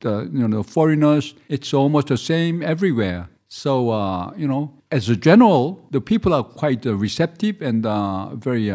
the 0.00 0.30
you 0.32 0.48
know 0.48 0.62
foreigners. 0.62 1.34
It's 1.48 1.72
almost 1.74 2.08
the 2.08 2.16
same 2.18 2.62
everywhere. 2.62 3.28
So 3.56 3.90
uh, 3.90 4.32
you 4.36 4.48
know, 4.48 4.72
as 4.90 5.08
a 5.08 5.14
general, 5.14 5.86
the 5.92 6.00
people 6.00 6.34
are 6.34 6.42
quite 6.42 6.84
uh, 6.84 6.96
receptive 6.96 7.62
and 7.62 7.86
uh, 7.86 8.34
very 8.34 8.68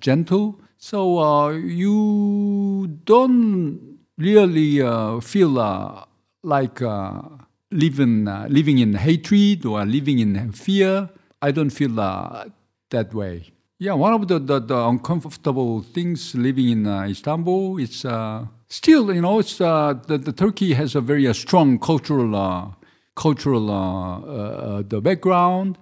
gentle. 0.00 0.60
So 0.78 1.18
uh, 1.18 1.50
you 1.50 2.98
don't 3.04 3.98
really 4.18 4.82
uh, 4.82 5.20
feel 5.20 5.58
uh, 5.58 6.04
like 6.42 6.82
uh, 6.82 7.22
living 7.70 8.28
uh, 8.28 8.46
living 8.48 8.78
in 8.78 8.94
hatred 8.94 9.64
or 9.64 9.84
living 9.84 10.18
in 10.18 10.52
fear. 10.52 11.08
I 11.40 11.50
don't 11.52 11.70
feel 11.70 11.98
uh, 11.98 12.46
that 12.90 13.14
way. 13.14 13.50
Yeah, 13.78 13.94
one 13.94 14.12
of 14.12 14.28
the, 14.28 14.38
the, 14.38 14.60
the 14.60 14.88
uncomfortable 14.88 15.82
things 15.82 16.34
living 16.34 16.68
in 16.70 16.86
uh, 16.86 17.02
Istanbul 17.02 17.78
is 17.78 18.04
uh, 18.04 18.46
still, 18.68 19.12
you 19.12 19.20
know, 19.20 19.40
it's 19.40 19.60
uh, 19.60 19.94
the, 20.06 20.16
the 20.16 20.32
Turkey 20.32 20.74
has 20.74 20.94
a 20.94 21.00
very 21.00 21.26
uh, 21.26 21.32
strong 21.32 21.78
cultural 21.78 22.34
uh, 22.36 22.68
cultural 23.16 23.70
uh, 23.70 23.74
uh, 23.74 24.22
uh, 24.22 24.82
the 24.86 25.00
background, 25.00 25.76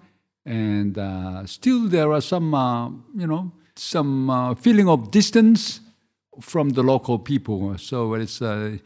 and 0.44 0.98
uh, 0.98 1.46
still 1.46 1.88
there 1.88 2.12
are 2.12 2.20
some, 2.20 2.54
uh, 2.54 2.88
you 3.16 3.26
know, 3.26 3.52
some 3.76 4.28
uh, 4.28 4.54
feeling 4.54 4.88
of 4.88 5.10
distance 5.10 5.80
from 6.40 6.70
the 6.70 6.82
local 6.82 7.18
people. 7.18 7.76
So 7.78 8.14
it's, 8.14 8.42
uh, 8.42 8.78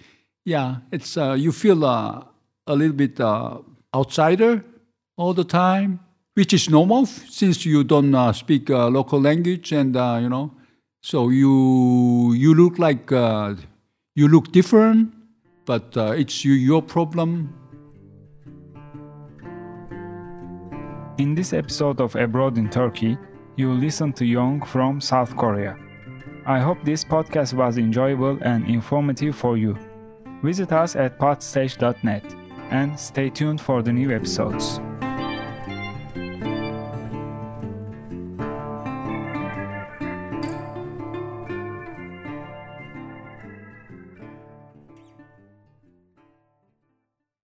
yeah, 0.44 0.76
it's 0.92 1.16
uh, 1.16 1.32
you 1.32 1.52
feel 1.52 1.84
uh, 1.84 2.22
a 2.66 2.74
little 2.74 2.96
bit 2.96 3.20
outsider 3.94 4.64
all 5.16 5.32
the 5.32 5.44
time, 5.44 6.00
which 6.34 6.52
is 6.52 6.68
normal 6.68 7.06
since 7.06 7.64
you 7.64 7.84
don't 7.84 8.34
speak 8.34 8.68
local 8.68 9.20
language, 9.20 9.72
and 9.72 9.94
you 9.94 10.28
know, 10.28 10.52
so 11.00 11.30
you 11.30 12.32
you 12.34 12.54
look 12.54 12.78
like 12.78 13.10
you 13.10 14.28
look 14.28 14.52
different, 14.52 15.14
but 15.64 15.96
it's 15.96 16.44
you, 16.44 16.52
your 16.52 16.82
problem. 16.82 17.54
In 21.18 21.34
this 21.34 21.54
episode 21.54 22.02
of 22.02 22.14
Abroad 22.14 22.58
in 22.58 22.68
Turkey, 22.68 23.16
you 23.56 23.72
listen 23.72 24.12
to 24.12 24.26
Young 24.26 24.62
from 24.62 25.00
South 25.00 25.34
Korea. 25.34 25.74
I 26.44 26.58
hope 26.60 26.76
this 26.84 27.04
podcast 27.04 27.54
was 27.54 27.78
enjoyable 27.78 28.38
and 28.42 28.68
informative 28.68 29.34
for 29.34 29.56
you. 29.56 29.78
Visit 30.42 30.72
us 30.72 30.94
at 30.94 31.18
podstage.net 31.18 32.22
and 32.70 33.00
stay 33.00 33.30
tuned 33.30 33.62
for 33.62 33.82
the 33.82 33.94
new 33.94 34.14
episodes. 34.14 34.78